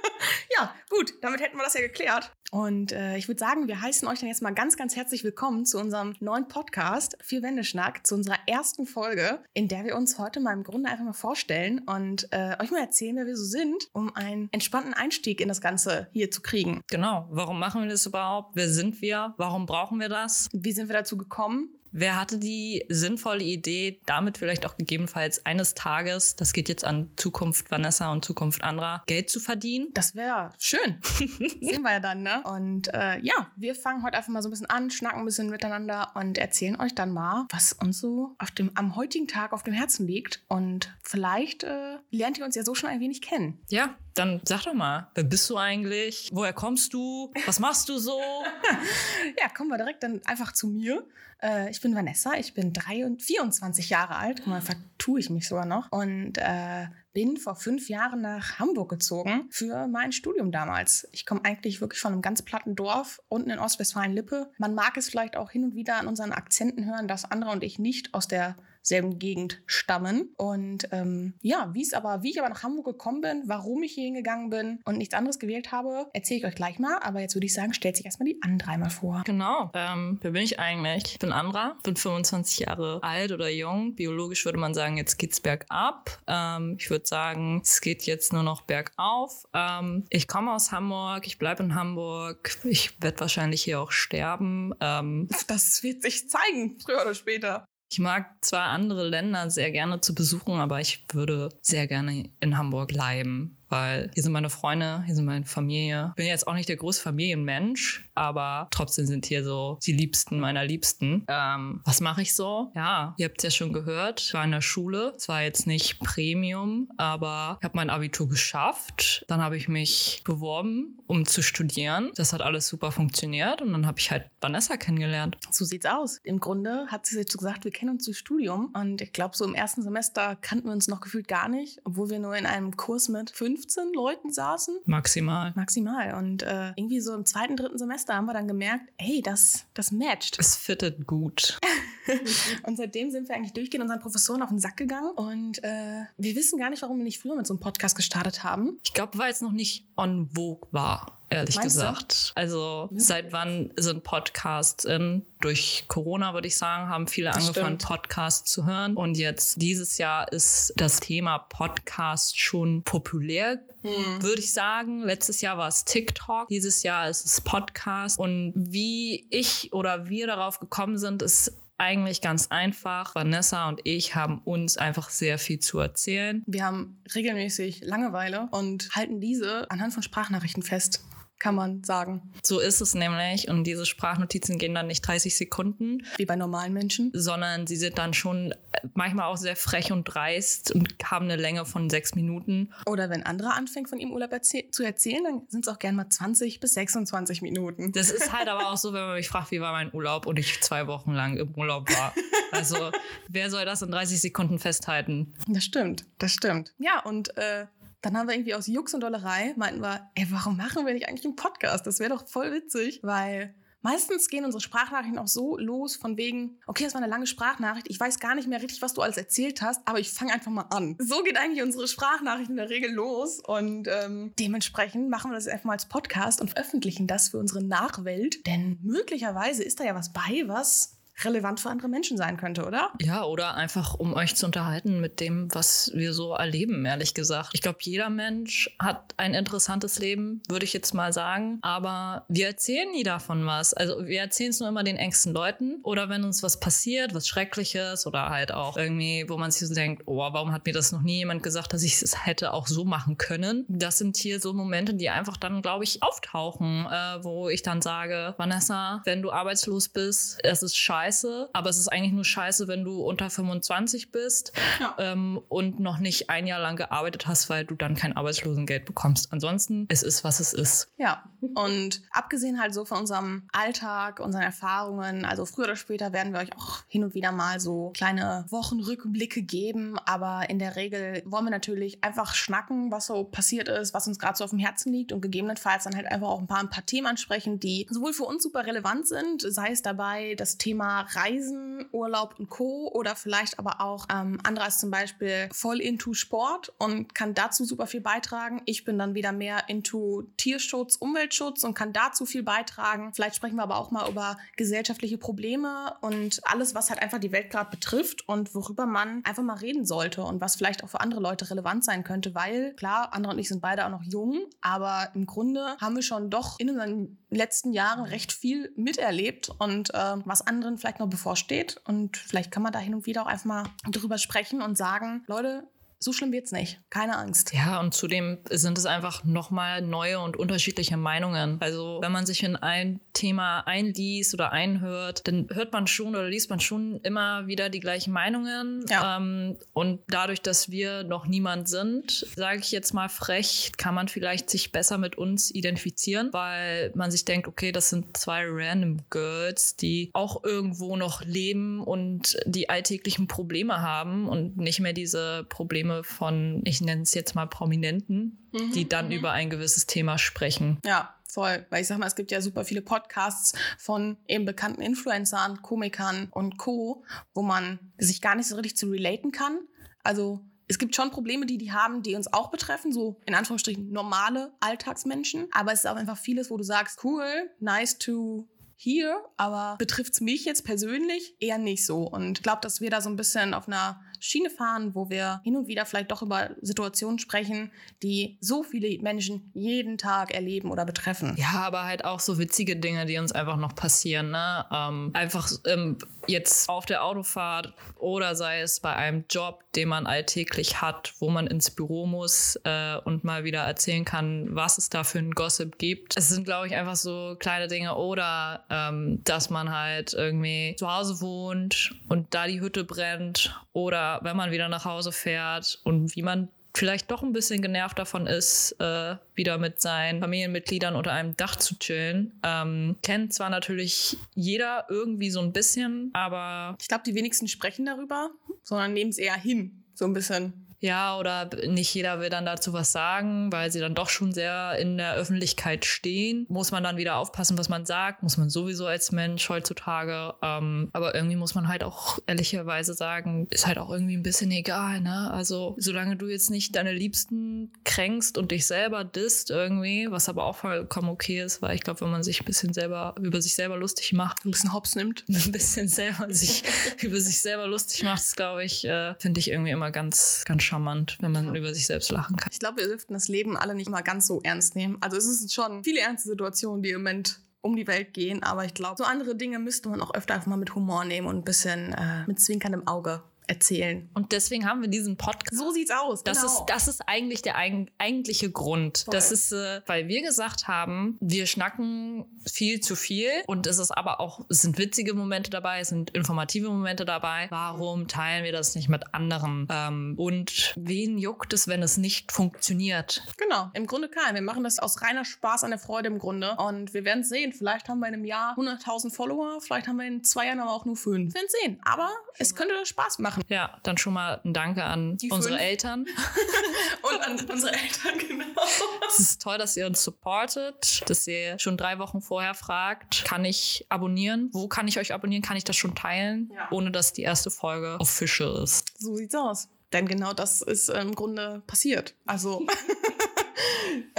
Ja, 0.58 0.74
gut, 0.90 1.14
damit 1.22 1.40
hätten 1.40 1.58
wir 1.58 1.64
das 1.64 1.76
ja 1.76 1.82
geklärt. 1.82 2.32
Und 2.52 2.92
äh, 2.92 3.18
ich 3.18 3.28
würde 3.28 3.40
sagen, 3.40 3.68
wir 3.68 3.82
heißen 3.82 4.08
euch 4.08 4.20
dann 4.20 4.30
jetzt 4.30 4.42
mal 4.42 4.54
ganz, 4.54 4.76
ganz 4.78 4.96
herzlich 4.96 5.24
willkommen 5.24 5.66
zu 5.66 5.78
unserem 5.78 6.16
neuen 6.20 6.48
Podcast, 6.48 7.16
Vier 7.22 7.44
Wendeschnack, 7.44 8.08
zu 8.08 8.16
unserer 8.16 8.38
ersten 8.48 8.88
Folge, 8.88 9.44
in 9.54 9.68
der 9.68 9.84
wir 9.84 9.96
uns 9.96 10.18
heute 10.18 10.40
mal 10.40 10.54
im 10.54 10.64
Grunde 10.64 10.90
einfach 10.90 11.04
mal 11.04 11.14
vorstellen 11.14 11.80
und 11.86 12.30
äh, 12.32 12.56
euch 12.60 12.72
mal 12.72 12.80
erzählen, 12.80 13.18
wer 13.18 13.26
wir 13.28 13.36
so 13.36 13.44
sind, 13.44 13.90
um 13.92 14.16
einen 14.16 14.50
entspannten 14.52 14.94
Einstieg 14.94 15.42
in 15.42 15.50
das 15.50 15.62
Ganze 15.62 16.08
hier 16.12 16.32
zu 16.32 16.42
kriegen. 16.42 16.82
Genau, 16.90 17.28
warum 17.30 17.60
machen 17.60 17.84
wir 17.84 17.90
das 17.90 18.06
überhaupt? 18.06 18.56
Wer 18.56 18.70
sind 18.70 19.02
wir? 19.02 19.36
Warum 19.38 19.66
brauchen 19.66 20.00
wir 20.00 20.10
das? 20.10 20.48
Wie 20.54 20.72
sind 20.72 20.88
wir 20.88 20.96
dazu 20.96 21.18
gekommen? 21.18 21.77
Wer 21.92 22.20
hatte 22.20 22.38
die 22.38 22.86
sinnvolle 22.90 23.44
Idee, 23.44 24.02
damit 24.06 24.38
vielleicht 24.38 24.66
auch 24.66 24.78
gegebenenfalls 24.78 25.46
eines 25.46 25.74
Tages, 25.74 26.36
das 26.36 26.54
geht 26.54 26.70
jetzt 26.70 26.84
an 26.84 27.12
Zukunft 27.16 27.72
Vanessa 27.72 28.12
und 28.12 28.24
Zukunft 28.26 28.64
anderer, 28.64 29.04
Geld 29.08 29.30
zu 29.30 29.40
verdienen? 29.40 29.90
Das 29.94 30.16
wäre 30.16 30.52
schön. 30.60 31.00
Sehen 31.02 31.82
wir 31.82 31.94
ja 31.94 32.00
dann, 32.00 32.24
ne? 32.24 32.44
Und 32.44 32.94
äh, 32.94 33.20
ja, 33.22 33.52
wir 33.56 33.76
fangen 33.76 34.04
heute 34.04 34.18
einfach 34.18 34.32
mal 34.32 34.42
so 34.42 34.50
ein 34.50 34.52
bisschen 34.52 34.70
an, 34.70 34.90
schnacken 34.90 35.20
ein 35.20 35.26
bisschen 35.26 35.50
miteinander 35.50 36.12
und 36.16 36.38
erzählen 36.38 36.80
euch 36.80 36.96
dann 36.96 37.12
mal, 37.12 37.48
was 37.52 37.74
uns 37.74 38.00
so 38.00 38.36
auf 38.38 38.52
dem, 38.52 38.72
am 38.76 38.96
heutigen 38.96 39.28
Tag 39.28 39.54
auf 39.54 39.64
dem 39.64 39.74
Herzen 39.74 40.08
liegt. 40.08 40.44
Und 40.48 40.96
vielleicht 41.04 41.64
äh, 41.64 41.98
lernt 42.12 42.38
ihr 42.38 42.46
uns 42.46 42.56
ja 42.56 42.64
so 42.64 42.76
schon 42.76 42.90
ein 42.90 43.00
wenig 43.00 43.22
kennen. 43.22 43.60
Ja, 43.70 43.96
dann 44.18 44.42
sag 44.46 44.64
doch 44.64 44.74
mal, 44.74 45.10
wer 45.16 45.24
bist 45.24 45.50
du 45.50 45.58
eigentlich? 45.58 46.30
Woher 46.32 46.54
kommst 46.54 46.94
du? 46.94 47.32
Was 47.46 47.60
machst 47.60 47.90
du 47.90 47.98
so? 47.98 48.20
ja, 49.40 49.50
kommen 49.50 49.70
wir 49.70 49.78
direkt 49.78 50.04
dann 50.04 50.22
einfach 50.26 50.54
zu 50.54 50.68
mir. 50.68 51.06
Äh, 51.42 51.70
ich 51.70 51.82
bin 51.82 51.96
Vanessa, 51.96 52.34
ich 52.34 52.54
bin 52.54 52.74
23, 52.74 53.26
24 53.26 53.90
Jahre 53.90 54.16
alt. 54.16 54.40
Guck 54.40 54.48
mal, 54.48 54.62
vertue 54.62 55.20
ich 55.20 55.30
mich 55.30 55.48
sogar 55.48 55.66
noch. 55.66 55.92
Und 55.92 56.38
äh, 56.38 56.88
bin 57.14 57.38
vor 57.38 57.56
fünf 57.56 57.90
Jahren 57.90 58.22
nach 58.22 58.60
Hamburg 58.60 58.90
gezogen 58.90 59.48
für 59.50 59.88
mein 59.88 60.12
Studium 60.12 60.52
damals. 60.52 61.08
Ich 61.12 61.26
komme 61.26 61.42
eigentlich 61.44 61.82
wirklich 61.82 62.02
von 62.02 62.14
einem 62.14 62.22
ganz 62.22 62.42
platten 62.42 62.76
Dorf 62.76 63.22
unten 63.28 63.50
in 63.50 63.60
Ostwestfalen-Lippe. 63.60 64.52
Man 64.58 64.76
mag 64.76 64.98
es 64.98 65.10
vielleicht 65.10 65.36
auch 65.36 65.52
hin 65.52 65.64
und 65.64 65.76
wieder 65.76 65.98
an 65.98 66.08
unseren 66.08 66.32
Akzenten 66.32 66.86
hören, 66.86 67.08
dass 67.08 67.26
andere 67.26 67.52
und 67.52 67.64
ich 67.64 67.80
nicht 67.80 68.14
aus 68.14 68.28
der 68.28 68.56
selben 68.88 69.20
Gegend 69.20 69.62
stammen. 69.66 70.34
Und 70.38 70.88
ähm, 70.92 71.34
ja, 71.42 71.70
wie 71.74 71.82
es 71.82 71.94
aber, 71.94 72.24
wie 72.24 72.32
ich 72.32 72.40
aber 72.40 72.50
nach 72.50 72.64
Hamburg 72.64 72.86
gekommen 72.86 73.22
bin, 73.22 73.44
warum 73.46 73.84
ich 73.84 73.94
hier 73.94 74.06
hingegangen 74.06 74.50
bin 74.50 74.80
und 74.86 74.98
nichts 74.98 75.14
anderes 75.14 75.40
gewählt 75.40 75.72
habe, 75.72 76.08
erzähle 76.14 76.40
ich 76.40 76.46
euch 76.46 76.56
gleich 76.56 76.80
mal. 76.80 76.98
Aber 77.02 77.20
jetzt 77.20 77.36
würde 77.36 77.46
ich 77.46 77.54
sagen, 77.54 77.74
stellt 77.74 77.98
sich 77.98 78.06
erstmal 78.06 78.28
die 78.28 78.42
Andra 78.42 78.72
einmal 78.72 78.90
vor. 78.90 79.24
Genau. 79.26 79.72
Ähm, 79.74 80.20
wer 80.22 80.32
bin 80.32 80.42
ich 80.42 80.60
eigentlich? 80.60 81.14
Ich 81.14 81.20
bin 81.20 81.32
Andra, 81.32 81.78
bin 81.84 81.96
25 81.96 82.60
Jahre 82.60 83.00
alt 83.04 83.32
oder 83.32 83.50
jung. 83.50 83.96
Biologisch 83.96 84.46
würde 84.46 84.58
man 84.58 84.74
sagen, 84.74 84.98
jetzt 84.98 85.18
geht's 85.18 85.42
bergab. 85.42 86.20
Ähm, 86.28 86.78
ich 86.80 86.90
würde 86.90 87.06
sagen, 87.06 87.62
es 87.64 87.82
geht 87.82 88.04
jetzt 88.04 88.32
nur 88.32 88.44
noch 88.44 88.62
bergauf. 88.62 89.46
Ähm, 89.54 90.06
ich 90.10 90.28
komme 90.28 90.54
aus 90.54 90.72
Hamburg, 90.72 91.28
ich 91.28 91.38
bleibe 91.38 91.64
in 91.64 91.76
Hamburg. 91.76 92.58
Ich 92.64 93.02
werde 93.02 93.20
wahrscheinlich 93.20 93.64
hier 93.64 93.80
auch 93.80 93.92
sterben. 93.92 94.74
Ähm, 94.80 95.28
das 95.48 95.84
wird 95.84 96.04
sich 96.04 96.30
zeigen, 96.30 96.78
früher 96.80 97.02
oder 97.02 97.16
später. 97.16 97.66
Ich 97.90 98.00
mag 98.00 98.34
zwar 98.42 98.70
andere 98.70 99.08
Länder 99.08 99.50
sehr 99.50 99.72
gerne 99.72 100.02
zu 100.02 100.14
besuchen, 100.14 100.60
aber 100.60 100.82
ich 100.82 101.06
würde 101.12 101.50
sehr 101.62 101.88
gerne 101.88 102.30
in 102.40 102.58
Hamburg 102.58 102.90
bleiben 102.90 103.57
weil 103.70 104.10
hier 104.14 104.24
sind 104.24 104.32
meine 104.32 104.50
Freunde, 104.50 105.04
hier 105.06 105.16
sind 105.16 105.26
meine 105.26 105.46
Familie. 105.46 106.14
Bin 106.16 106.28
jetzt 106.28 106.48
auch 106.48 106.54
nicht 106.54 106.70
der 106.70 106.78
große 106.78 107.02
Familienmensch, 107.02 108.10
aber 108.16 108.68
trotzdem 108.72 109.06
sind 109.06 109.26
hier 109.26 109.44
so 109.44 109.78
die 109.86 109.94
Liebsten 109.94 110.40
meiner 110.40 110.66
Liebsten. 110.66 111.26
Ähm, 111.28 111.82
was 111.86 112.02
mache 112.02 112.22
ich 112.22 112.36
so? 112.36 112.72
Ja, 112.76 113.14
ihr 113.18 113.26
habt 113.26 113.38
es 113.40 113.44
ja 113.44 113.52
schon 113.52 113.74
gehört, 113.74 114.22
ich 114.22 114.34
war 114.34 114.44
in 114.44 114.52
der 114.52 114.62
Schule. 114.62 115.14
Es 115.16 115.28
war 115.28 115.42
jetzt 115.42 115.68
nicht 115.68 116.00
Premium, 116.00 116.90
aber 116.98 117.58
ich 117.60 117.66
habe 117.66 117.76
mein 117.76 117.90
Abitur 117.90 118.28
geschafft. 118.28 119.26
Dann 119.28 119.42
habe 119.42 119.58
ich 119.58 119.68
mich 119.68 120.22
beworben, 120.24 121.00
um 121.08 121.26
zu 121.26 121.42
studieren. 121.42 122.12
Das 122.16 122.34
hat 122.34 122.42
alles 122.42 122.68
super 122.68 122.92
funktioniert 122.92 123.62
und 123.62 123.72
dann 123.72 123.86
habe 123.86 124.00
ich 124.00 124.12
halt 124.12 124.30
Vanessa 124.42 124.78
kennengelernt. 124.78 125.38
So 125.52 125.66
sieht's 125.66 125.86
aus. 125.86 126.20
Im 126.24 126.40
Grunde 126.40 126.88
hat 126.88 127.06
sie 127.06 127.18
jetzt 127.18 127.38
gesagt, 127.38 127.66
wir 127.66 127.72
kennen 127.72 127.92
uns 127.92 128.06
durch 128.06 128.18
Studium 128.18 128.74
und 128.74 129.02
ich 129.02 129.14
glaube, 129.14 129.36
so 129.36 129.46
im 129.46 129.56
ersten 129.56 129.82
Semester 129.82 130.36
kannten 130.36 130.68
wir 130.68 130.74
uns 130.74 130.88
noch 130.88 131.02
gefühlt 131.02 131.28
gar 131.28 131.50
nicht, 131.50 131.80
obwohl 131.84 132.10
wir 132.10 132.20
nur 132.20 132.36
in 132.36 132.46
einem 132.46 132.76
Kurs 132.76 133.10
mit 133.10 133.32
fünf 133.32 133.57
15 133.58 133.94
Leuten 133.94 134.32
saßen. 134.32 134.80
Maximal. 134.86 135.52
Maximal. 135.56 136.14
Und 136.16 136.44
äh, 136.44 136.70
irgendwie 136.76 137.00
so 137.00 137.16
im 137.16 137.26
zweiten, 137.26 137.56
dritten 137.56 137.78
Semester 137.78 138.16
haben 138.16 138.26
wir 138.26 138.34
dann 138.34 138.48
gemerkt, 138.48 138.86
hey, 138.98 139.22
das, 139.22 139.66
das 139.74 139.92
matcht. 139.92 140.38
Es 140.40 140.56
fittet 140.56 141.08
gut. 141.08 141.60
und 142.64 142.78
seitdem 142.78 143.10
sind 143.10 143.28
wir 143.28 143.36
eigentlich 143.36 143.54
durchgehend 143.54 143.82
unseren 143.82 144.00
Professoren 144.00 144.42
auf 144.42 144.50
den 144.50 144.60
Sack 144.60 144.78
gegangen. 144.78 145.12
Und 145.16 145.64
äh, 145.64 146.04
wir 146.18 146.36
wissen 146.36 146.60
gar 146.60 146.70
nicht, 146.70 146.82
warum 146.82 146.98
wir 146.98 147.04
nicht 147.04 147.20
früher 147.20 147.36
mit 147.36 147.48
so 147.48 147.54
einem 147.54 147.60
Podcast 147.60 147.96
gestartet 147.96 148.44
haben. 148.44 148.80
Ich 148.84 148.94
glaube, 148.94 149.18
weil 149.18 149.32
es 149.32 149.42
noch 149.42 149.52
nicht 149.52 149.88
on 149.96 150.30
vogue 150.30 150.68
war 150.72 151.17
ehrlich 151.30 151.56
Meinst 151.56 151.76
gesagt. 151.76 152.30
Du? 152.30 152.42
Also 152.42 152.90
seit 152.94 153.32
wann 153.32 153.72
sind 153.78 154.04
Podcasts 154.04 154.86
in? 154.86 155.26
Durch 155.42 155.86
Corona 155.88 156.34
würde 156.34 156.48
ich 156.48 156.58
sagen, 156.58 156.90
haben 156.90 157.08
viele 157.08 157.28
das 157.28 157.48
angefangen, 157.48 157.80
stimmt. 157.80 157.86
Podcasts 157.86 158.52
zu 158.52 158.66
hören. 158.66 158.96
Und 158.96 159.18
jetzt 159.18 159.62
dieses 159.62 159.98
Jahr 159.98 160.32
ist 160.32 160.74
das 160.78 161.00
Thema 161.00 161.40
Podcast 161.40 162.40
schon 162.40 162.84
populär 162.84 163.60
hm. 163.82 164.24
würde 164.24 164.40
ich 164.40 164.54
sagen. 164.54 165.02
Letztes 165.02 165.42
Jahr 165.42 165.58
war 165.58 165.68
es 165.68 165.86
TikTok, 165.86 166.48
dieses 166.48 166.84
Jahr 166.84 167.10
ist 167.10 167.26
es 167.26 167.42
Podcast. 167.42 168.20
Und 168.20 168.54
wie 168.56 169.28
ich 169.30 169.74
oder 169.74 170.10
wir 170.10 170.28
darauf 170.28 170.60
gekommen 170.60 170.98
sind, 170.98 171.22
ist 171.22 171.54
eigentlich 171.78 172.22
ganz 172.22 172.48
einfach. 172.50 173.14
Vanessa 173.14 173.70
und 173.70 173.82
ich 173.84 174.16
haben 174.16 174.42
uns 174.44 174.78
einfach 174.78 175.10
sehr 175.10 175.38
viel 175.38 175.60
zu 175.60 175.80
erzählen. 175.80 176.44
Wir 176.48 176.66
haben 176.66 177.00
regelmäßig 177.14 177.82
Langeweile 177.84 178.48
und 178.52 178.90
halten 178.96 179.22
diese 179.22 179.70
anhand 179.70 179.94
von 179.94 180.02
Sprachnachrichten 180.02 180.64
fest 180.64 181.04
kann 181.40 181.56
man 181.56 181.84
sagen. 181.84 182.34
So 182.44 182.60
ist 182.60 182.82
es 182.82 182.96
nämlich. 182.96 183.48
Und 183.50 183.64
diese 183.64 183.86
Sprachnotizen 183.86 184.58
gehen 184.58 184.74
dann 184.74 184.88
nicht 184.88 185.02
30 185.02 185.36
Sekunden. 185.36 186.06
Wie 186.18 186.26
bei 186.26 186.36
normalen 186.36 186.74
Menschen. 186.74 187.12
Sondern 187.14 187.68
sie 187.68 187.76
sind 187.76 187.98
dann 187.98 188.14
schon 188.14 188.54
manchmal 188.94 189.28
auch 189.28 189.38
sehr 189.38 189.56
frech 189.56 189.92
und 189.92 190.06
dreist 190.06 190.72
und 190.72 190.96
haben 191.04 191.26
eine 191.26 191.36
Länge 191.36 191.66
von 191.66 191.90
sechs 191.90 192.16
Minuten. 192.16 192.74
Oder 192.86 193.10
wenn 193.10 193.24
andere 193.24 193.54
anfangen, 193.54 193.88
von 193.88 194.00
ihrem 194.00 194.12
Urlaub 194.12 194.32
erzäh 194.32 194.70
zu 194.72 194.84
erzählen, 194.84 195.24
dann 195.24 195.42
sind 195.48 195.68
es 195.68 195.74
auch 195.74 195.80
gerne 195.80 195.98
mal 195.98 196.10
20 196.10 196.60
bis 196.60 196.74
26 196.74 197.42
Minuten. 197.42 197.92
Das 197.92 198.10
ist 198.10 198.34
halt 198.34 198.48
aber 198.48 198.68
auch 198.72 198.78
so, 198.78 198.94
wenn 198.94 199.02
man 199.02 199.16
mich 199.16 199.28
fragt, 199.28 199.52
wie 199.52 199.62
war 199.62 199.72
mein 199.72 199.94
Urlaub 199.94 200.26
und 200.26 200.40
ich 200.40 200.62
zwei 200.62 200.88
Wochen 200.88 201.14
lang 201.14 201.38
im 201.38 201.54
Urlaub 201.56 201.90
war. 201.90 202.14
Also, 202.52 202.92
wer 203.28 203.50
soll 203.50 203.66
das 203.66 203.82
in 203.82 203.92
30 203.92 204.22
Sekunden 204.22 204.60
festhalten? 204.60 205.34
Das 205.48 205.64
stimmt, 205.64 206.06
das 206.18 206.32
stimmt. 206.32 206.74
Ja, 206.80 207.02
und 207.04 207.36
äh, 207.38 207.66
dann 208.02 208.18
haben 208.18 208.28
wir 208.28 208.36
irgendwie 208.36 208.56
aus 208.56 208.68
Jux 208.68 208.94
und 208.94 209.02
Dollerei 209.02 209.54
meinten 209.58 209.82
wir, 209.82 210.10
ey, 210.16 210.28
warum 210.30 210.58
machen 210.58 210.86
wir 210.86 210.94
nicht 210.94 211.08
eigentlich 211.08 211.26
einen 211.26 211.36
Podcast? 211.36 211.88
Das 211.88 212.00
wäre 212.00 212.12
doch 212.12 212.28
voll 212.28 212.52
witzig, 212.52 213.00
weil 213.04 213.56
meistens 213.82 214.28
gehen 214.28 214.46
unsere 214.46 214.62
Sprachnachrichten 214.62 215.18
auch 215.18 215.28
so 215.28 215.58
los 215.58 215.96
von 215.96 216.18
wegen, 216.18 216.60
okay, 216.68 216.84
das 216.84 216.94
war 216.94 217.02
eine 217.02 217.10
lange 217.10 217.28
Sprachnachricht, 217.28 217.88
ich 217.90 218.00
weiß 218.00 218.20
gar 218.20 218.36
nicht 218.36 218.48
mehr 218.48 218.62
richtig, 218.62 218.82
was 218.82 218.94
du 218.94 219.02
alles 219.02 219.18
erzählt 219.18 219.62
hast, 219.62 219.82
aber 219.88 220.00
ich 220.00 220.12
fange 220.12 220.34
einfach 220.34 220.52
mal 220.52 220.68
an. 220.70 220.96
So 221.00 221.24
geht 221.24 221.38
eigentlich 221.38 221.64
unsere 221.64 221.88
Sprachnachricht 221.88 222.50
in 222.50 222.58
der 222.58 222.70
Regel 222.70 222.92
los 222.92 223.40
und 223.40 223.88
ähm, 223.88 224.34
dementsprechend 224.38 225.10
machen 225.10 225.32
wir 225.32 225.36
das 225.36 225.48
einfach 225.48 225.66
mal 225.66 225.74
als 225.74 225.88
Podcast 225.88 226.42
und 226.42 226.52
veröffentlichen 226.52 227.08
das 227.08 227.30
für 227.30 227.38
unsere 227.38 227.64
Nachwelt, 227.64 228.46
denn 228.46 228.78
möglicherweise 228.82 229.64
ist 229.64 229.80
da 229.80 229.86
ja 229.86 229.96
was 229.96 230.12
bei, 230.12 230.44
was 230.48 230.97
relevant 231.24 231.60
für 231.60 231.70
andere 231.70 231.88
Menschen 231.88 232.18
sein 232.18 232.38
könnte, 232.38 232.66
oder? 232.66 232.92
Ja, 233.02 233.24
oder 233.24 233.56
einfach, 233.56 233.96
um 233.96 234.14
euch 234.14 234.36
zu 234.36 234.46
unterhalten 234.46 235.00
mit 235.02 235.20
dem, 235.20 235.54
was 235.54 235.92
wir 235.94 236.14
so 236.14 236.34
erleben, 236.34 236.86
ehrlich 236.86 237.14
gesagt. 237.14 237.50
Ich 237.54 237.62
glaube, 237.62 237.80
jeder 237.82 238.10
Mensch 238.10 238.70
hat 238.80 239.14
ein 239.18 239.34
interessantes 239.34 240.00
Leben, 240.00 240.42
würde 240.48 240.66
ich 240.66 240.74
jetzt 240.74 240.94
mal 240.94 241.12
sagen. 241.14 241.60
Aber 241.62 242.26
wir 242.28 242.48
erzählen 242.48 242.92
nie 242.92 243.04
davon 243.04 243.46
was. 243.46 243.74
Also 243.74 244.06
wir 244.06 244.20
erzählen 244.20 244.52
es 244.52 244.60
nur 244.60 244.70
immer 244.70 244.84
den 244.84 244.98
engsten 244.98 245.34
Leuten. 245.34 245.80
Oder 245.84 246.10
wenn 246.10 246.24
uns 246.24 246.44
was 246.44 246.60
passiert, 246.60 247.14
was 247.14 247.28
Schreckliches 247.28 248.06
oder 248.06 248.30
halt 248.30 248.52
auch 248.52 248.78
irgendwie, 248.78 249.26
wo 249.28 249.38
man 249.38 249.52
sich 249.52 249.68
so 249.68 249.74
denkt, 249.74 250.04
oh, 250.06 250.18
warum 250.18 250.52
hat 250.52 250.66
mir 250.66 250.74
das 250.74 250.92
noch 250.92 251.02
nie 251.02 251.18
jemand 251.18 251.44
gesagt, 251.44 251.74
dass 251.74 251.84
ich 251.84 252.02
es 252.02 252.26
hätte 252.26 252.54
auch 252.54 252.68
so 252.68 252.86
machen 252.86 253.18
können. 253.18 253.66
Das 253.68 253.98
sind 253.98 254.18
hier 254.18 254.40
so 254.40 254.54
Momente, 254.54 254.94
die 254.94 255.10
einfach 255.10 255.38
dann, 255.38 255.62
glaube 255.62 255.84
ich, 255.84 256.04
auftauchen, 256.04 256.86
äh, 256.86 257.24
wo 257.24 257.50
ich 257.50 257.64
dann 257.64 257.82
sage, 257.82 258.36
Vanessa, 258.38 259.02
wenn 259.06 259.22
du 259.22 259.32
arbeitslos 259.32 259.90
bist, 259.90 260.40
es 260.44 260.62
ist 260.62 260.78
scheiße, 260.78 261.07
aber 261.54 261.70
es 261.70 261.78
ist 261.78 261.88
eigentlich 261.88 262.14
nur 262.14 262.26
scheiße, 262.26 262.68
wenn 262.68 262.84
du 262.84 263.02
unter 263.02 263.30
25 263.30 264.12
bist 264.12 264.52
ja. 264.80 264.96
ähm, 265.00 265.40
und 265.50 265.80
noch 265.80 266.00
nicht 266.00 266.30
ein 266.30 266.48
Jahr 266.48 266.60
lang 266.60 266.76
gearbeitet 266.76 267.28
hast, 267.28 267.50
weil 267.50 267.66
du 267.66 267.76
dann 267.76 267.96
kein 267.96 268.16
Arbeitslosengeld 268.16 268.86
bekommst. 268.86 269.32
Ansonsten, 269.32 269.86
es 269.90 270.04
ist, 270.04 270.24
was 270.24 270.40
es 270.40 270.54
ist. 270.54 270.90
Ja, 270.98 271.24
und 271.56 272.02
abgesehen 272.12 272.60
halt 272.60 272.74
so 272.74 272.86
von 272.86 273.00
unserem 273.00 273.48
Alltag, 273.52 274.20
unseren 274.20 274.44
Erfahrungen, 274.44 275.26
also 275.26 275.46
früher 275.46 275.66
oder 275.66 275.76
später 275.76 276.14
werden 276.14 276.34
wir 276.34 276.40
euch 276.40 276.56
auch 276.56 276.84
hin 276.88 277.04
und 277.04 277.14
wieder 277.14 277.32
mal 277.32 277.60
so 277.60 277.92
kleine 277.96 278.46
Wochenrückblicke 278.50 279.42
geben, 279.42 279.98
aber 280.06 280.50
in 280.50 280.60
der 280.60 280.76
Regel 280.76 281.22
wollen 281.26 281.46
wir 281.46 281.52
natürlich 281.52 282.04
einfach 282.04 282.34
schnacken, 282.34 282.92
was 282.92 283.08
so 283.08 283.24
passiert 283.24 283.70
ist, 283.70 283.94
was 283.94 284.08
uns 284.08 284.20
gerade 284.20 284.38
so 284.38 284.44
auf 284.44 284.50
dem 284.50 284.60
Herzen 284.60 284.92
liegt 284.92 285.12
und 285.12 285.22
gegebenenfalls 285.22 285.84
dann 285.84 285.96
halt 285.96 286.08
einfach 286.08 286.28
auch 286.28 286.40
ein 286.40 286.48
paar, 286.48 286.60
ein 286.60 286.70
paar 286.70 286.86
Themen 286.86 287.08
ansprechen, 287.08 287.60
die 287.60 287.88
sowohl 287.90 288.14
für 288.14 288.24
uns 288.24 288.44
super 288.44 288.66
relevant 288.66 289.08
sind, 289.08 289.42
sei 289.42 289.72
es 289.72 289.82
dabei 289.82 290.36
das 290.36 290.58
Thema 290.58 290.97
Reisen, 291.02 291.86
Urlaub 291.92 292.36
und 292.40 292.50
Co. 292.50 292.92
oder 292.94 293.16
vielleicht 293.16 293.60
aber 293.60 293.82
auch 293.82 294.08
ähm, 294.12 294.40
Andra 294.44 294.68
ist 294.68 294.80
zum 294.80 294.92
Beispiel 294.92 295.50
voll 295.52 295.80
into 295.80 296.14
Sport 296.14 296.74
und 296.78 297.14
kann 297.14 297.34
dazu 297.34 297.66
super 297.66 297.88
viel 297.88 298.02
beitragen. 298.02 298.62
Ich 298.66 298.86
bin 298.86 298.98
dann 298.98 299.16
wieder 299.16 299.32
mehr 299.32 299.68
into 299.68 300.24
Tierschutz, 300.38 300.96
Umweltschutz 300.96 301.64
und 301.64 301.74
kann 301.74 301.94
dazu 301.94 302.26
viel 302.26 302.44
beitragen. 302.44 303.14
Vielleicht 303.14 303.36
sprechen 303.36 303.56
wir 303.56 303.64
aber 303.64 303.78
auch 303.78 303.92
mal 303.92 304.10
über 304.10 304.38
gesellschaftliche 304.56 305.18
Probleme 305.18 305.96
und 306.02 306.42
alles, 306.44 306.76
was 306.76 306.90
halt 306.90 307.02
einfach 307.02 307.20
die 307.20 307.32
Welt 307.32 307.50
gerade 307.50 307.70
betrifft 307.70 308.28
und 308.28 308.56
worüber 308.56 308.86
man 308.86 309.24
einfach 309.26 309.44
mal 309.44 309.58
reden 309.58 309.86
sollte 309.86 310.24
und 310.24 310.42
was 310.42 310.56
vielleicht 310.56 310.84
auch 310.84 310.90
für 310.90 311.02
andere 311.02 311.22
Leute 311.22 311.50
relevant 311.50 311.84
sein 311.84 312.04
könnte, 312.04 312.34
weil 312.36 312.74
klar, 312.76 313.14
Andra 313.14 313.32
und 313.32 313.40
ich 313.40 313.50
sind 313.50 313.62
beide 313.62 313.86
auch 313.86 313.92
noch 313.92 314.04
jung, 314.04 314.46
aber 314.62 315.10
im 315.14 315.26
Grunde 315.26 315.76
haben 315.80 315.96
wir 315.96 316.04
schon 316.04 316.30
doch 316.30 316.60
in 316.60 316.70
unseren 316.70 317.18
letzten 317.30 317.74
Jahren 317.74 318.06
recht 318.06 318.32
viel 318.32 318.72
miterlebt 318.76 319.50
und 319.60 319.94
äh, 319.94 320.16
was 320.26 320.46
anderen 320.46 320.78
vielleicht 320.78 320.87
noch 321.00 321.08
bevorsteht. 321.08 321.82
Und 321.86 322.18
vielleicht 322.18 322.52
kann 322.52 322.64
man 322.64 322.74
da 322.74 322.80
hin 322.80 322.96
und 322.96 323.06
wieder 323.06 323.24
auch 323.24 323.28
einfach 323.28 323.46
mal 323.46 323.64
drüber 323.90 324.18
sprechen 324.18 324.62
und 324.62 324.78
sagen, 324.78 325.24
Leute, 325.28 325.68
so 326.00 326.14
schlimm 326.14 326.32
wird's 326.32 326.52
nicht. 326.52 326.80
Keine 326.90 327.18
Angst. 327.18 327.54
Ja, 327.54 327.80
und 327.80 327.94
zudem 327.94 328.38
sind 328.50 328.78
es 328.78 328.86
einfach 328.86 329.24
nochmal 329.24 329.82
neue 329.82 330.20
und 330.20 330.38
unterschiedliche 330.38 330.96
Meinungen. 330.96 331.58
Also, 331.60 332.00
wenn 332.02 332.12
man 332.12 332.26
sich 332.26 332.44
in 332.44 332.56
ein 332.56 333.00
Thema 333.14 333.62
einliest 333.62 334.36
oder 334.36 334.52
einhört, 334.52 335.28
dann 335.28 335.48
hört 335.52 335.74
man 335.74 335.88
schon 335.88 336.10
oder 336.16 336.30
liest 336.30 336.52
man 336.52 336.60
schon 336.60 337.00
immer 337.02 337.48
wieder 337.48 337.70
die 337.70 337.80
gleichen 337.80 338.14
Meinungen. 338.14 338.86
Ja. 338.90 339.18
Ähm, 339.18 339.58
und 339.74 340.02
dadurch, 340.08 340.42
dass 340.42 340.70
wir 340.70 341.04
noch 341.04 341.26
niemand 341.26 341.68
sind, 341.68 342.28
sage 342.36 342.60
ich 342.60 342.72
jetzt 342.72 342.94
mal 342.94 343.10
frech, 343.10 343.72
kann 343.78 343.96
man 343.96 344.08
vielleicht 344.08 344.52
sich 344.52 344.72
besser 344.72 345.00
mit 345.00 345.18
uns 345.18 345.50
identifizieren, 345.50 346.30
weil 346.32 346.92
man 346.94 347.10
sich 347.10 347.26
denkt, 347.26 347.48
okay, 347.48 347.72
das 347.72 347.90
sind 347.90 348.16
zwei 348.16 348.46
random 348.48 349.00
Girls, 349.10 349.76
die 349.76 350.12
auch 350.14 350.44
irgendwo 350.44 350.96
noch 350.96 351.24
leben 351.24 351.82
und 351.82 352.38
die 352.46 352.70
alltäglichen 352.70 353.28
Probleme 353.28 353.82
haben 353.82 354.30
und 354.30 354.58
nicht 354.58 354.80
mehr 354.80 354.94
diese 354.94 355.46
Probleme 355.50 355.87
Probleme 355.88 356.04
von, 356.04 356.62
ich 356.66 356.82
nenne 356.82 357.04
es 357.04 357.14
jetzt 357.14 357.36
mal 357.36 357.48
Prominenten, 357.48 358.50
mhm, 358.52 358.72
die 358.72 358.88
dann 358.88 359.08
mhm. 359.08 359.14
über 359.14 359.32
ein 359.32 359.50
gewisses 359.50 359.86
Thema 359.88 360.18
sprechen. 360.18 360.80
Ja, 360.86 361.16
voll. 361.28 361.66
Weil 361.70 361.82
ich 361.82 361.88
sag 361.88 361.98
mal, 361.98 362.08
es 362.08 362.16
gibt 362.16 362.32
ja 362.32 362.42
super 362.42 362.66
viele 362.66 362.82
Podcasts 362.82 363.54
von 363.78 364.18
eben 364.28 364.46
bekannten 364.46 364.82
Influencern, 364.82 365.62
Komikern 365.62 366.28
und 366.32 366.58
Co., 366.58 367.04
wo 367.34 367.42
man 367.42 367.80
sich 367.98 368.22
gar 368.22 368.36
nicht 368.36 368.48
so 368.48 368.56
richtig 368.56 368.78
zu 368.78 368.90
relaten 368.90 369.32
kann. 369.32 369.60
Also 370.04 370.42
es 370.68 370.80
gibt 370.80 370.96
schon 370.96 371.12
Probleme, 371.12 371.46
die 371.46 371.58
die 371.58 371.72
haben, 371.72 372.04
die 372.04 372.16
uns 372.16 372.32
auch 372.32 372.52
betreffen, 372.52 372.92
so 372.92 373.22
in 373.26 373.36
Anführungsstrichen 373.36 373.90
normale 373.90 374.54
Alltagsmenschen. 374.60 375.48
Aber 375.52 375.72
es 375.72 375.80
ist 375.80 375.90
auch 375.90 375.96
einfach 375.96 376.18
vieles, 376.18 376.50
wo 376.50 376.58
du 376.58 376.64
sagst, 376.64 377.04
cool, 377.04 377.50
nice 377.60 377.98
to 377.98 378.48
hier, 378.80 379.24
aber 379.38 379.76
betrifft 379.80 380.14
es 380.14 380.22
mich 380.22 380.46
jetzt 380.46 380.64
persönlich 380.64 381.36
eher 381.40 381.58
nicht 381.58 381.86
so. 381.86 382.04
Und 382.04 382.38
ich 382.38 382.44
glaube, 382.44 382.62
dass 382.62 382.80
wir 382.80 382.92
da 382.92 383.02
so 383.02 383.10
ein 383.10 383.16
bisschen 383.16 383.56
auf 383.56 383.68
einer 383.68 384.00
Schiene 384.20 384.50
fahren, 384.50 384.96
wo 384.96 385.10
wir 385.10 385.42
hin 385.44 385.56
und 385.56 385.68
wieder 385.68 385.86
vielleicht 385.86 386.12
doch 386.12 386.22
über 386.22 386.52
Situationen 386.62 387.20
sprechen, 387.20 387.72
die 388.04 388.38
so 388.42 388.64
viele 388.64 389.02
Menschen 389.02 389.52
jeden 389.54 389.98
Tag 389.98 390.34
erleben 390.34 390.72
oder 390.72 390.86
betreffen. 390.86 391.36
Ja, 391.38 391.62
aber 391.66 391.86
halt 391.86 392.06
auch 392.06 392.20
so 392.20 392.38
witzige 392.38 392.76
Dinge, 392.76 393.06
die 393.06 393.18
uns 393.18 393.32
einfach 393.32 393.58
noch 393.58 393.76
passieren. 393.76 394.32
Ne? 394.32 394.66
Ähm, 394.72 395.12
einfach 395.14 395.50
ähm, 395.66 395.98
jetzt 396.28 396.70
auf 396.70 396.86
der 396.86 397.04
Autofahrt 397.04 397.74
oder 397.98 398.36
sei 398.36 398.62
es 398.62 398.80
bei 398.80 398.96
einem 398.96 399.26
Job, 399.30 399.64
den 399.76 399.90
man 399.90 400.08
alltäglich 400.08 400.82
hat, 400.82 401.14
wo 401.20 401.30
man 401.30 401.48
ins 401.48 401.72
Büro 401.72 402.06
muss 402.06 402.60
äh, 402.64 402.98
und 403.04 403.24
mal 403.24 403.44
wieder 403.44 403.62
erzählen 403.62 404.06
kann, 404.06 404.48
was 404.56 404.78
es 404.78 404.90
da 404.90 405.04
für 405.04 405.20
ein 405.20 405.32
Gossip 405.32 405.78
gibt. 405.78 406.18
Es 406.18 406.30
sind, 406.30 406.46
glaube 406.46 406.68
ich, 406.68 406.76
einfach 406.76 406.96
so 406.96 407.36
kleine 407.40 407.68
Dinge 407.68 407.96
oder 407.96 408.66
ähm, 408.70 409.22
dass 409.24 409.50
man 409.50 409.72
halt 409.72 410.14
irgendwie 410.14 410.76
zu 410.78 410.92
Hause 410.92 411.22
wohnt 411.22 411.96
und 412.10 412.34
da 412.34 412.48
die 412.48 412.62
Hütte 412.62 412.84
brennt 412.84 413.56
oder 413.74 414.07
wenn 414.22 414.38
man 414.38 414.52
wieder 414.52 414.70
nach 414.70 414.86
Hause 414.86 415.12
fährt 415.12 415.80
und 415.84 416.16
wie 416.16 416.22
man 416.22 416.50
vielleicht 416.78 417.10
doch 417.10 417.24
ein 417.24 417.34
bisschen 417.34 417.62
genervt 417.62 417.98
davon 417.98 418.28
ist, 418.28 418.76
äh, 418.80 419.16
wieder 419.36 419.58
mit 419.58 419.82
seinen 419.82 420.22
Familienmitgliedern 420.22 420.96
unter 420.96 421.12
einem 421.12 421.36
Dach 421.36 421.56
zu 421.56 421.78
chillen. 421.80 422.40
Ähm, 422.44 422.98
kennt 423.02 423.34
zwar 423.34 423.50
natürlich 423.50 424.18
jeder 424.36 424.86
irgendwie 424.90 425.30
so 425.30 425.42
ein 425.42 425.54
bisschen, 425.54 426.12
aber. 426.14 426.78
Ich 426.80 426.88
glaube, 426.88 427.04
die 427.06 427.16
wenigsten 427.16 427.48
sprechen 427.48 427.86
darüber, 427.86 428.30
sondern 428.64 428.94
nehmen 428.94 429.10
es 429.10 429.18
eher 429.18 429.36
hin, 429.36 429.84
so 429.94 430.06
ein 430.06 430.14
bisschen. 430.14 430.67
Ja, 430.80 431.18
oder 431.18 431.50
nicht 431.68 431.94
jeder 431.94 432.20
will 432.20 432.30
dann 432.30 432.46
dazu 432.46 432.74
was 432.74 432.92
sagen, 432.92 433.52
weil 433.52 433.72
sie 433.72 433.80
dann 433.80 433.96
doch 433.96 434.10
schon 434.10 434.32
sehr 434.32 434.78
in 434.78 434.98
der 434.98 435.16
Öffentlichkeit 435.16 435.86
stehen. 435.86 436.46
Muss 436.50 436.72
man 436.72 436.84
dann 436.84 436.98
wieder 436.98 437.18
aufpassen, 437.18 437.58
was 437.58 437.70
man 437.70 437.86
sagt. 437.86 438.22
Muss 438.22 438.38
man 438.38 438.50
sowieso 438.50 438.86
als 438.86 439.12
Mensch 439.12 439.50
heutzutage. 439.50 440.36
Ähm, 440.42 440.90
aber 440.94 441.16
irgendwie 441.16 441.36
muss 441.36 441.56
man 441.56 441.68
halt 441.68 441.84
auch 441.84 442.20
ehrlicherweise 442.28 442.94
sagen, 442.94 443.48
ist 443.50 443.66
halt 443.66 443.80
auch 443.80 443.90
irgendwie 443.90 444.16
ein 444.16 444.24
bisschen 444.24 444.52
egal. 444.52 445.02
Ne? 445.02 445.32
Also 445.32 445.76
solange 445.80 446.16
du 446.16 446.28
jetzt 446.28 446.52
nicht 446.52 446.76
deine 446.76 446.94
Liebsten 446.94 447.74
kränkst 447.84 448.38
und 448.38 448.52
dich 448.52 448.68
selber 448.68 449.04
disst 449.04 449.50
irgendwie, 449.50 450.08
was 450.12 450.30
aber 450.30 450.46
auch 450.46 450.58
vollkommen 450.58 451.10
okay 451.10 451.42
ist, 451.42 451.62
weil 451.62 451.76
ich 451.76 451.82
glaube, 451.82 452.02
wenn 452.02 452.12
man 452.12 452.24
sich 452.24 452.42
ein 452.42 452.46
bisschen 452.46 452.74
selber 452.74 453.16
über 453.20 453.42
sich 453.42 453.56
selber 453.56 453.78
lustig 453.78 454.14
macht, 454.14 454.46
ein 454.46 454.52
bisschen 454.52 454.74
Hops 454.74 454.96
nimmt, 454.96 455.26
ein 455.30 455.52
bisschen 455.52 455.88
selber 455.88 456.32
sich 456.32 456.64
über 457.02 457.20
sich 457.20 457.42
selber 457.42 457.66
lustig 457.68 458.04
macht, 458.04 458.36
glaube 458.36 458.64
ich, 458.64 458.86
äh, 458.86 459.16
finde 459.20 459.40
ich 459.40 459.50
irgendwie 459.50 459.72
immer 459.72 459.92
ganz, 459.92 460.44
ganz 460.46 460.67
charmant, 460.68 461.18
wenn 461.20 461.32
man 461.32 461.56
über 461.56 461.74
sich 461.74 461.88
selbst 461.88 462.12
lachen 462.12 462.36
kann. 462.36 462.50
Ich 462.52 462.60
glaube, 462.60 462.82
wir 462.82 462.88
dürften 462.88 463.14
das 463.14 463.28
Leben 463.28 463.58
alle 463.58 463.76
nicht 463.76 463.90
mal 463.90 464.02
ganz 464.02 464.28
so 464.28 464.42
ernst 464.44 464.76
nehmen. 464.76 464.98
Also 465.02 465.18
es 465.18 465.40
sind 465.40 465.52
schon 465.52 465.84
viele 465.84 466.02
ernste 466.02 466.30
Situationen, 466.30 466.84
die 466.84 466.92
im 466.92 467.02
Moment 467.02 467.40
um 467.62 467.76
die 467.76 467.88
Welt 467.88 468.14
gehen, 468.14 468.44
aber 468.44 468.66
ich 468.66 468.74
glaube, 468.74 468.96
so 468.98 469.04
andere 469.04 469.36
Dinge 469.36 469.60
müsste 469.60 469.90
man 469.90 470.02
auch 470.02 470.14
öfter 470.14 470.36
einfach 470.36 470.48
mal 470.48 470.58
mit 470.58 470.76
Humor 470.76 471.04
nehmen 471.06 471.28
und 471.28 471.38
ein 471.38 471.44
bisschen 471.44 471.94
äh, 471.94 472.26
mit 472.28 472.40
zwinkerndem 472.40 472.88
Auge 472.88 473.22
erzählen. 473.48 474.10
Und 474.14 474.32
deswegen 474.32 474.66
haben 474.66 474.82
wir 474.82 474.90
diesen 474.90 475.18
Podcast. 475.18 475.58
So 475.58 475.72
sieht's 475.72 475.92
aus. 475.92 476.24
Das 476.24 476.42
genau. 476.42 476.54
ist 476.54 476.64
das 476.68 476.88
ist 476.88 477.02
eigentlich 477.08 477.42
der 477.42 477.58
eig 477.58 477.88
eigentliche 477.98 478.52
Grund. 478.52 479.00
Voll. 479.06 479.12
Das 479.14 479.32
ist, 479.32 479.52
äh, 479.52 479.82
weil 479.86 480.08
wir 480.08 480.22
gesagt 480.22 480.68
haben, 480.68 481.18
wir 481.20 481.48
schnacken 481.48 482.26
viel 482.46 482.80
zu 482.80 482.96
viel 482.96 483.30
und 483.48 483.68
es 483.68 483.80
ist 483.80 483.92
aber 483.92 484.20
auch 484.20 484.46
es 484.50 484.62
sind 484.62 484.78
witzige 484.78 485.14
Momente 485.14 485.50
dabei, 485.50 485.80
es 485.80 485.90
sind 485.90 486.12
informative 486.12 486.70
Momente 486.70 487.06
dabei. 487.06 487.48
Warum 487.50 488.08
teilen 488.08 488.44
wir 488.44 488.52
das 488.52 488.76
nicht 488.76 488.90
mit 488.90 489.14
anderen? 489.14 489.68
Ähm, 489.70 490.16
und 490.18 490.74
wen 490.76 491.18
juckt 491.18 491.54
es, 491.54 491.68
wenn 491.68 491.82
es 491.82 491.98
nicht 491.98 492.32
funktioniert? 492.32 493.24
Genau, 493.38 493.70
im 493.74 493.86
Grunde 493.88 494.10
kein. 494.10 494.36
Wir 494.36 494.42
machen 494.42 494.64
das 494.64 494.80
aus 494.80 495.02
reiner 495.02 495.26
Spaß 495.26 495.64
an 495.64 495.72
der 495.72 495.80
Freude 495.80 496.08
im 496.08 496.20
Grunde 496.20 496.56
und 496.58 496.94
wir 496.94 497.06
werden 497.06 497.24
sehen. 497.24 497.54
Vielleicht 497.54 497.88
haben 497.90 498.00
wir 498.00 498.08
in 498.08 498.14
einem 498.14 498.26
Jahr 498.26 498.58
100.000 498.58 499.14
Follower, 499.14 499.60
vielleicht 499.62 499.88
haben 499.88 499.98
wir 499.98 500.08
in 500.08 500.24
zwei 500.24 500.48
Jahren 500.48 500.60
aber 500.60 500.72
auch 500.72 500.86
nur 500.86 500.96
fünf. 500.96 501.34
Wir 501.34 501.42
werden 501.42 501.50
sehen. 501.62 501.80
Aber 501.86 502.10
es 502.38 502.56
könnte 502.56 502.74
Spaß 502.86 503.20
machen 503.20 503.37
machen. 503.38 503.48
Ja, 503.50 503.78
dann 503.84 503.98
schon 503.98 504.14
mal 504.14 504.42
ein 504.44 504.54
Danke 504.54 504.84
an 504.84 505.18
Die 505.18 505.32
unsere 505.32 505.56
fünf. 505.56 505.68
Eltern. 505.68 506.06
Und 507.02 507.22
an 507.22 507.40
unsere 507.50 507.74
Eltern, 507.74 508.18
genau. 508.18 508.62
Es 509.08 509.20
ist 509.20 509.42
toll, 509.42 509.58
dass 509.58 509.78
ihr 509.78 509.86
uns 509.86 510.04
supportet, 510.04 511.04
dass 511.10 511.28
ihr 511.28 511.58
schon 511.60 511.78
drei 511.78 512.00
Wochen 512.00 512.22
vorher 512.22 512.54
fragt, 512.54 513.24
kann 513.24 513.46
ich 513.46 513.86
abonnieren? 513.90 514.50
Wo 514.52 514.68
kann 514.68 514.88
ich 514.88 515.00
euch 515.00 515.14
abonnieren? 515.14 515.42
Kann 515.44 515.58
ich 515.58 515.64
das 515.64 515.76
schon 515.76 515.96
teilen? 515.96 516.52
Ja. 516.54 516.68
Ohne 516.72 516.92
dass 516.92 517.14
die 517.14 517.22
erste 517.22 517.50
Folge 517.50 517.98
official 518.00 518.64
ist. 518.64 518.94
So 519.00 519.16
sieht's 519.16 519.36
aus. 519.36 519.70
Denn 519.94 520.08
genau 520.08 520.34
das 520.34 520.62
ist 520.62 520.90
im 520.90 521.16
Grunde 521.16 521.62
passiert. 521.66 522.14
Also 522.26 522.66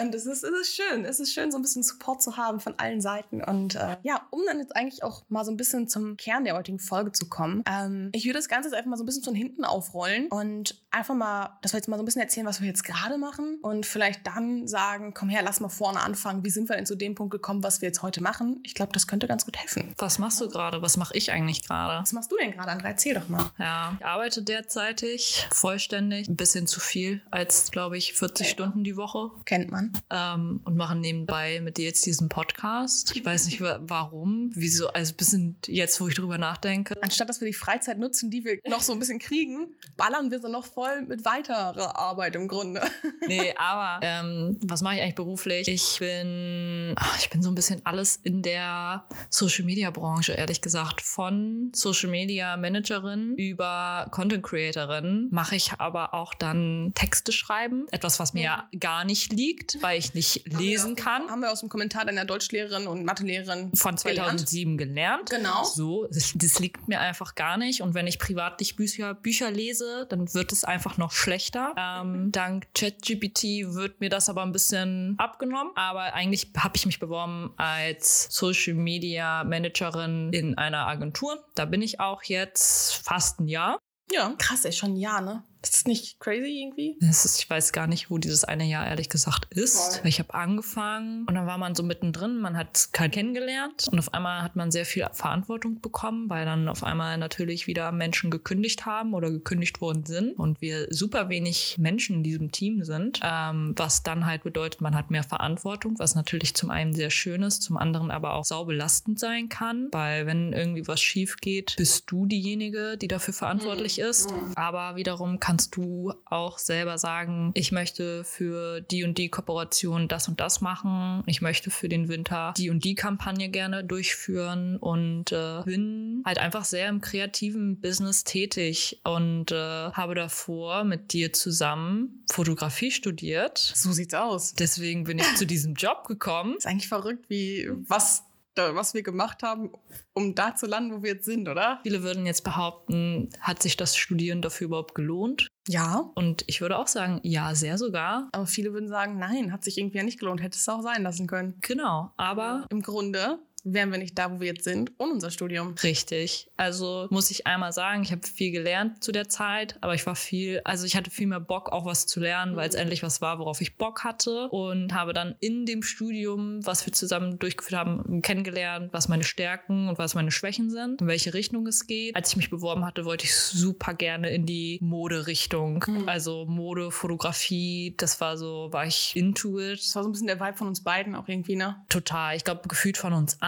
Und 0.00 0.14
es 0.14 0.26
ist, 0.26 0.44
es 0.44 0.60
ist 0.60 0.76
schön. 0.76 1.04
Es 1.04 1.20
ist 1.20 1.32
schön, 1.32 1.50
so 1.50 1.58
ein 1.58 1.62
bisschen 1.62 1.82
Support 1.82 2.22
zu 2.22 2.36
haben 2.36 2.60
von 2.60 2.78
allen 2.78 3.00
Seiten. 3.00 3.42
Und 3.42 3.74
äh, 3.74 3.96
ja, 4.02 4.26
um 4.30 4.40
dann 4.46 4.58
jetzt 4.58 4.74
eigentlich 4.76 5.02
auch 5.02 5.22
mal 5.28 5.44
so 5.44 5.50
ein 5.50 5.56
bisschen 5.56 5.88
zum 5.88 6.16
Kern 6.16 6.44
der 6.44 6.56
heutigen 6.56 6.78
Folge 6.78 7.12
zu 7.12 7.28
kommen. 7.28 7.62
Ähm, 7.68 8.10
ich 8.12 8.24
würde 8.24 8.38
das 8.38 8.48
Ganze 8.48 8.68
jetzt 8.68 8.76
einfach 8.76 8.90
mal 8.90 8.96
so 8.96 9.04
ein 9.04 9.06
bisschen 9.06 9.24
von 9.24 9.34
hinten 9.34 9.64
aufrollen 9.64 10.28
und 10.28 10.80
einfach 10.90 11.14
mal, 11.14 11.58
dass 11.62 11.72
wir 11.72 11.78
jetzt 11.78 11.88
mal 11.88 11.96
so 11.96 12.02
ein 12.02 12.06
bisschen 12.06 12.22
erzählen, 12.22 12.46
was 12.46 12.60
wir 12.60 12.68
jetzt 12.68 12.84
gerade 12.84 13.18
machen 13.18 13.58
und 13.62 13.86
vielleicht 13.86 14.26
dann 14.26 14.66
sagen, 14.66 15.14
komm 15.14 15.28
her, 15.28 15.42
lass 15.42 15.60
mal 15.60 15.68
vorne 15.68 16.00
anfangen. 16.00 16.44
Wie 16.44 16.50
sind 16.50 16.68
wir 16.68 16.76
denn 16.76 16.86
zu 16.86 16.96
dem 16.96 17.14
Punkt 17.14 17.32
gekommen, 17.32 17.62
was 17.62 17.80
wir 17.80 17.88
jetzt 17.88 18.02
heute 18.02 18.22
machen? 18.22 18.60
Ich 18.62 18.74
glaube, 18.74 18.92
das 18.92 19.06
könnte 19.06 19.26
ganz 19.26 19.44
gut 19.44 19.56
helfen. 19.56 19.94
Was 19.98 20.18
machst 20.18 20.40
du 20.40 20.48
gerade? 20.48 20.82
Was 20.82 20.96
mache 20.96 21.16
ich 21.16 21.32
eigentlich 21.32 21.66
gerade? 21.66 22.02
Was 22.02 22.12
machst 22.12 22.30
du 22.32 22.36
denn 22.36 22.52
gerade, 22.52 22.70
Andrea? 22.70 22.90
Erzähl 22.90 23.14
doch 23.14 23.28
mal. 23.28 23.50
Ja, 23.58 23.96
ich 23.98 24.06
arbeite 24.06 24.42
derzeitig 24.42 25.46
vollständig, 25.52 26.28
ein 26.28 26.36
bisschen 26.36 26.66
zu 26.66 26.80
viel 26.80 27.22
als, 27.30 27.70
glaube 27.70 27.96
ich, 27.96 28.14
40 28.14 28.48
Stunden 28.48 28.84
die 28.84 28.96
Woche. 28.96 29.27
Kennt 29.44 29.70
man. 29.70 29.92
Ähm, 30.10 30.60
und 30.64 30.76
mache 30.76 30.96
nebenbei 30.96 31.60
mit 31.60 31.76
dir 31.76 31.86
jetzt 31.86 32.04
diesen 32.06 32.28
Podcast. 32.28 33.14
Ich 33.14 33.24
weiß 33.24 33.46
nicht 33.46 33.60
warum, 33.60 34.50
wieso, 34.54 34.88
also 34.88 35.12
ein 35.12 35.16
bisschen 35.16 35.56
jetzt, 35.66 36.00
wo 36.00 36.08
ich 36.08 36.14
drüber 36.14 36.38
nachdenke. 36.38 37.00
Anstatt 37.02 37.28
dass 37.28 37.40
wir 37.40 37.46
die 37.46 37.54
Freizeit 37.54 37.98
nutzen, 37.98 38.30
die 38.30 38.44
wir 38.44 38.58
noch 38.68 38.80
so 38.82 38.92
ein 38.92 38.98
bisschen 38.98 39.18
kriegen, 39.18 39.68
ballern 39.96 40.30
wir 40.30 40.40
sie 40.40 40.48
noch 40.48 40.66
voll 40.66 41.02
mit 41.02 41.24
weiterer 41.24 41.96
Arbeit 41.96 42.36
im 42.36 42.48
Grunde. 42.48 42.82
Nee, 43.26 43.52
aber 43.58 44.00
ähm, 44.02 44.56
was 44.62 44.80
mache 44.80 44.94
ich 44.94 45.02
eigentlich 45.02 45.14
beruflich? 45.14 45.68
Ich 45.68 45.98
bin, 45.98 46.94
ach, 46.96 47.18
ich 47.18 47.28
bin 47.28 47.42
so 47.42 47.50
ein 47.50 47.54
bisschen 47.54 47.84
alles 47.84 48.16
in 48.22 48.40
der 48.40 49.04
Social 49.28 49.66
Media 49.66 49.90
Branche, 49.90 50.32
ehrlich 50.32 50.62
gesagt. 50.62 51.02
Von 51.02 51.70
Social 51.74 52.08
Media 52.08 52.56
Managerin 52.56 53.34
über 53.36 54.06
Content 54.12 54.42
Creatorin 54.42 55.28
mache 55.30 55.56
ich 55.56 55.72
aber 55.78 56.14
auch 56.14 56.32
dann 56.32 56.92
Texte 56.94 57.32
schreiben. 57.32 57.86
Etwas, 57.90 58.18
was 58.18 58.32
mir 58.32 58.44
ja 58.44 58.68
gar 58.78 59.04
nicht 59.04 59.17
liegt, 59.32 59.82
weil 59.82 59.98
ich 59.98 60.14
nicht 60.14 60.44
lesen 60.46 60.96
kann. 60.96 61.28
Haben 61.30 61.40
wir 61.40 61.50
aus 61.50 61.60
dem 61.60 61.68
Kommentar 61.68 62.04
deiner 62.04 62.24
Deutschlehrerin 62.24 62.86
und 62.86 63.04
Mathelehrerin 63.04 63.74
Von 63.74 63.96
2007 63.96 64.78
gelernt. 64.78 65.30
Genau. 65.30 65.64
So, 65.64 66.06
das, 66.06 66.32
das 66.34 66.58
liegt 66.58 66.88
mir 66.88 67.00
einfach 67.00 67.34
gar 67.34 67.56
nicht. 67.56 67.82
Und 67.82 67.94
wenn 67.94 68.06
ich 68.06 68.18
privat 68.18 68.60
nicht 68.60 68.76
Bücher, 68.76 69.14
Bücher 69.14 69.50
lese, 69.50 70.06
dann 70.08 70.32
wird 70.34 70.52
es 70.52 70.64
einfach 70.64 70.96
noch 70.96 71.12
schlechter. 71.12 71.74
Ähm, 71.76 72.32
dank 72.32 72.66
ChatGPT 72.74 73.74
wird 73.74 74.00
mir 74.00 74.08
das 74.10 74.28
aber 74.28 74.42
ein 74.42 74.52
bisschen 74.52 75.14
abgenommen. 75.18 75.72
Aber 75.74 76.14
eigentlich 76.14 76.52
habe 76.56 76.76
ich 76.76 76.86
mich 76.86 76.98
beworben 76.98 77.52
als 77.56 78.28
Social 78.30 78.74
Media 78.74 79.44
Managerin 79.44 80.32
in 80.32 80.56
einer 80.56 80.86
Agentur. 80.86 81.44
Da 81.54 81.64
bin 81.64 81.82
ich 81.82 82.00
auch 82.00 82.22
jetzt 82.22 82.94
fast 82.94 83.40
ein 83.40 83.48
Jahr. 83.48 83.78
Ja, 84.10 84.32
krass, 84.38 84.64
ey, 84.64 84.72
schon 84.72 84.92
ein 84.92 84.96
Jahr, 84.96 85.20
ne? 85.20 85.42
Das 85.60 85.70
ist 85.70 85.88
nicht 85.88 86.20
crazy 86.20 86.62
irgendwie? 86.62 86.96
Das 87.00 87.24
ist, 87.24 87.40
ich 87.40 87.50
weiß 87.50 87.72
gar 87.72 87.86
nicht, 87.86 88.10
wo 88.10 88.18
dieses 88.18 88.44
eine 88.44 88.64
Jahr 88.64 88.86
ehrlich 88.86 89.08
gesagt 89.08 89.52
ist. 89.52 90.00
Ich 90.04 90.18
habe 90.18 90.34
angefangen 90.34 91.26
und 91.26 91.34
dann 91.34 91.46
war 91.46 91.58
man 91.58 91.74
so 91.74 91.82
mittendrin, 91.82 92.40
man 92.40 92.56
hat 92.56 92.88
keinen 92.92 93.10
kennengelernt 93.10 93.88
und 93.90 93.98
auf 93.98 94.14
einmal 94.14 94.42
hat 94.42 94.56
man 94.56 94.70
sehr 94.70 94.84
viel 94.84 95.06
Verantwortung 95.12 95.80
bekommen, 95.80 96.30
weil 96.30 96.44
dann 96.44 96.68
auf 96.68 96.84
einmal 96.84 97.18
natürlich 97.18 97.66
wieder 97.66 97.90
Menschen 97.92 98.30
gekündigt 98.30 98.86
haben 98.86 99.14
oder 99.14 99.30
gekündigt 99.30 99.80
worden 99.80 100.04
sind 100.06 100.38
und 100.38 100.60
wir 100.60 100.86
super 100.90 101.28
wenig 101.28 101.76
Menschen 101.78 102.16
in 102.16 102.22
diesem 102.22 102.52
Team 102.52 102.84
sind, 102.84 103.20
ähm, 103.22 103.74
was 103.76 104.02
dann 104.02 104.26
halt 104.26 104.44
bedeutet, 104.44 104.80
man 104.80 104.94
hat 104.94 105.10
mehr 105.10 105.24
Verantwortung, 105.24 105.98
was 105.98 106.14
natürlich 106.14 106.54
zum 106.54 106.70
einen 106.70 106.92
sehr 106.94 107.10
schön 107.10 107.42
ist, 107.42 107.62
zum 107.62 107.76
anderen 107.76 108.10
aber 108.10 108.34
auch 108.34 108.44
sau 108.44 108.64
belastend 108.64 109.18
sein 109.18 109.48
kann, 109.48 109.88
weil 109.92 110.26
wenn 110.26 110.52
irgendwie 110.52 110.86
was 110.86 111.00
schief 111.00 111.36
geht, 111.36 111.74
bist 111.76 112.04
du 112.10 112.26
diejenige, 112.26 112.96
die 112.96 113.08
dafür 113.08 113.34
verantwortlich 113.34 113.98
ist. 113.98 114.32
Aber 114.54 114.96
wiederum 114.96 115.40
kannst 115.48 115.76
du 115.76 116.12
auch 116.26 116.58
selber 116.58 116.98
sagen, 116.98 117.52
ich 117.54 117.72
möchte 117.72 118.22
für 118.22 118.82
die 118.82 119.02
und 119.02 119.16
die 119.16 119.30
Kooperation 119.30 120.06
das 120.06 120.28
und 120.28 120.40
das 120.40 120.60
machen. 120.60 121.22
Ich 121.24 121.40
möchte 121.40 121.70
für 121.70 121.88
den 121.88 122.08
Winter 122.08 122.52
die 122.58 122.68
und 122.68 122.84
die 122.84 122.94
Kampagne 122.94 123.48
gerne 123.48 123.82
durchführen 123.82 124.76
und 124.76 125.32
äh, 125.32 125.62
bin 125.64 126.22
halt 126.26 126.36
einfach 126.36 126.66
sehr 126.66 126.90
im 126.90 127.00
kreativen 127.00 127.80
Business 127.80 128.24
tätig 128.24 129.00
und 129.04 129.50
äh, 129.50 129.56
habe 129.56 130.14
davor 130.14 130.84
mit 130.84 131.14
dir 131.14 131.32
zusammen 131.32 132.26
Fotografie 132.30 132.90
studiert. 132.90 133.56
So 133.56 133.92
sieht's 133.92 134.12
aus. 134.12 134.52
Deswegen 134.52 135.04
bin 135.04 135.18
ich 135.18 135.34
zu 135.36 135.46
diesem 135.46 135.72
Job 135.72 136.06
gekommen. 136.06 136.56
Ist 136.58 136.66
eigentlich 136.66 136.88
verrückt, 136.88 137.24
wie 137.30 137.70
was, 137.88 138.24
was 138.58 138.94
wir 138.94 139.02
gemacht 139.02 139.42
haben, 139.42 139.72
um 140.14 140.34
da 140.34 140.54
zu 140.54 140.66
landen, 140.66 140.96
wo 140.96 141.02
wir 141.02 141.14
jetzt 141.14 141.24
sind, 141.24 141.48
oder? 141.48 141.80
Viele 141.82 142.02
würden 142.02 142.26
jetzt 142.26 142.44
behaupten, 142.44 143.30
hat 143.40 143.62
sich 143.62 143.76
das 143.76 143.96
Studieren 143.96 144.42
dafür 144.42 144.66
überhaupt 144.66 144.94
gelohnt? 144.94 145.48
Ja. 145.68 146.10
Und 146.14 146.44
ich 146.46 146.60
würde 146.60 146.78
auch 146.78 146.86
sagen, 146.86 147.20
ja, 147.22 147.54
sehr 147.54 147.78
sogar. 147.78 148.28
Aber 148.32 148.46
viele 148.46 148.72
würden 148.72 148.88
sagen, 148.88 149.18
nein, 149.18 149.52
hat 149.52 149.64
sich 149.64 149.78
irgendwie 149.78 149.98
ja 149.98 150.04
nicht 150.04 150.18
gelohnt, 150.18 150.42
hätte 150.42 150.56
es 150.56 150.68
auch 150.68 150.82
sein 150.82 151.02
lassen 151.02 151.26
können. 151.26 151.58
Genau, 151.60 152.12
aber 152.16 152.66
Im 152.70 152.82
Grunde 152.82 153.38
wären 153.64 153.90
wir 153.90 153.98
nicht 153.98 154.18
da, 154.18 154.32
wo 154.32 154.40
wir 154.40 154.48
jetzt 154.48 154.64
sind, 154.64 154.92
ohne 154.98 155.12
unser 155.12 155.30
Studium. 155.30 155.74
Richtig. 155.82 156.48
Also 156.56 157.06
muss 157.10 157.30
ich 157.30 157.46
einmal 157.46 157.72
sagen, 157.72 158.02
ich 158.02 158.12
habe 158.12 158.26
viel 158.26 158.50
gelernt 158.50 159.02
zu 159.02 159.12
der 159.12 159.28
Zeit, 159.28 159.76
aber 159.80 159.94
ich 159.94 160.06
war 160.06 160.16
viel, 160.16 160.60
also 160.64 160.86
ich 160.86 160.96
hatte 160.96 161.10
viel 161.10 161.26
mehr 161.26 161.40
Bock, 161.40 161.70
auch 161.70 161.84
was 161.84 162.06
zu 162.06 162.20
lernen, 162.20 162.56
weil 162.56 162.68
es 162.68 162.74
endlich 162.74 163.02
was 163.02 163.20
war, 163.20 163.38
worauf 163.38 163.60
ich 163.60 163.76
Bock 163.76 164.04
hatte 164.04 164.48
und 164.48 164.94
habe 164.94 165.12
dann 165.12 165.34
in 165.40 165.66
dem 165.66 165.82
Studium, 165.82 166.64
was 166.64 166.86
wir 166.86 166.92
zusammen 166.92 167.38
durchgeführt 167.38 167.78
haben, 167.78 168.22
kennengelernt, 168.22 168.92
was 168.92 169.08
meine 169.08 169.24
Stärken 169.24 169.88
und 169.88 169.98
was 169.98 170.14
meine 170.14 170.30
Schwächen 170.30 170.70
sind, 170.70 171.00
in 171.00 171.06
welche 171.06 171.34
Richtung 171.34 171.66
es 171.66 171.86
geht. 171.86 172.16
Als 172.16 172.30
ich 172.30 172.36
mich 172.36 172.50
beworben 172.50 172.84
hatte, 172.84 173.04
wollte 173.04 173.24
ich 173.24 173.34
super 173.34 173.94
gerne 173.94 174.30
in 174.30 174.46
die 174.46 174.78
Mode-Richtung. 174.80 175.84
Also 176.06 176.46
Mode, 176.46 176.90
Fotografie, 176.90 177.94
das 177.96 178.20
war 178.20 178.36
so, 178.36 178.68
war 178.72 178.86
ich 178.86 179.14
into 179.16 179.58
it. 179.58 179.80
Das 179.80 179.94
war 179.94 180.02
so 180.02 180.08
ein 180.08 180.12
bisschen 180.12 180.26
der 180.26 180.40
Vibe 180.40 180.56
von 180.56 180.68
uns 180.68 180.82
beiden 180.82 181.14
auch 181.14 181.28
irgendwie, 181.28 181.56
ne? 181.56 181.76
Total. 181.88 182.36
Ich 182.36 182.44
glaube, 182.44 182.68
gefühlt 182.68 182.96
von 182.96 183.12
uns 183.12 183.40
allen. 183.40 183.47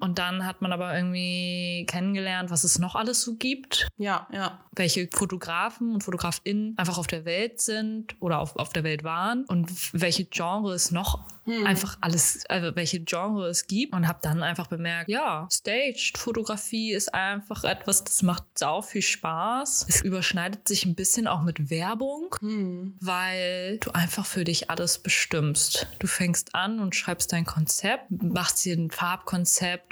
Und 0.00 0.18
dann 0.18 0.46
hat 0.46 0.62
man 0.62 0.72
aber 0.72 0.94
irgendwie 0.96 1.86
kennengelernt, 1.88 2.50
was 2.50 2.64
es 2.64 2.78
noch 2.78 2.94
alles 2.94 3.22
so 3.22 3.36
gibt. 3.36 3.88
Ja, 3.96 4.26
ja. 4.32 4.60
Welche 4.72 5.08
Fotografen 5.12 5.94
und 5.94 6.04
Fotografinnen 6.04 6.74
einfach 6.78 6.98
auf 6.98 7.06
der 7.06 7.24
Welt 7.24 7.60
sind 7.60 8.16
oder 8.20 8.38
auf, 8.38 8.56
auf 8.56 8.72
der 8.72 8.84
Welt 8.84 9.04
waren 9.04 9.44
und 9.44 9.68
welche 9.92 10.24
Genre 10.24 10.72
es 10.74 10.90
noch 10.90 11.24
einfach 11.64 11.98
alles, 12.00 12.44
also 12.48 12.76
welche 12.76 13.00
Genre 13.00 13.48
es 13.48 13.66
gibt. 13.66 13.92
Und 13.92 14.06
habe 14.06 14.20
dann 14.22 14.42
einfach 14.42 14.68
bemerkt, 14.68 15.10
ja, 15.10 15.48
Staged 15.50 16.16
Fotografie 16.16 16.92
ist 16.92 17.12
einfach 17.12 17.64
etwas, 17.64 18.04
das 18.04 18.22
macht 18.22 18.44
sau 18.56 18.82
viel 18.82 19.02
Spaß. 19.02 19.86
Es 19.88 20.02
überschneidet 20.02 20.68
sich 20.68 20.84
ein 20.86 20.94
bisschen 20.94 21.26
auch 21.26 21.42
mit 21.42 21.70
Werbung 21.70 22.36
Hm. 22.40 22.94
weil 23.00 23.78
du 23.78 23.90
einfach 23.90 24.26
für 24.26 24.44
dich 24.44 24.70
alles 24.70 24.98
bestimmst. 24.98 25.88
Du 25.98 26.06
fängst 26.06 26.54
an 26.54 26.78
und 26.78 26.94
schreibst 26.94 27.32
dein 27.32 27.44
Konzept, 27.44 28.04
machst 28.10 28.64
dir 28.64 28.76
ein 28.76 28.90
Farbkonzept 28.90 29.39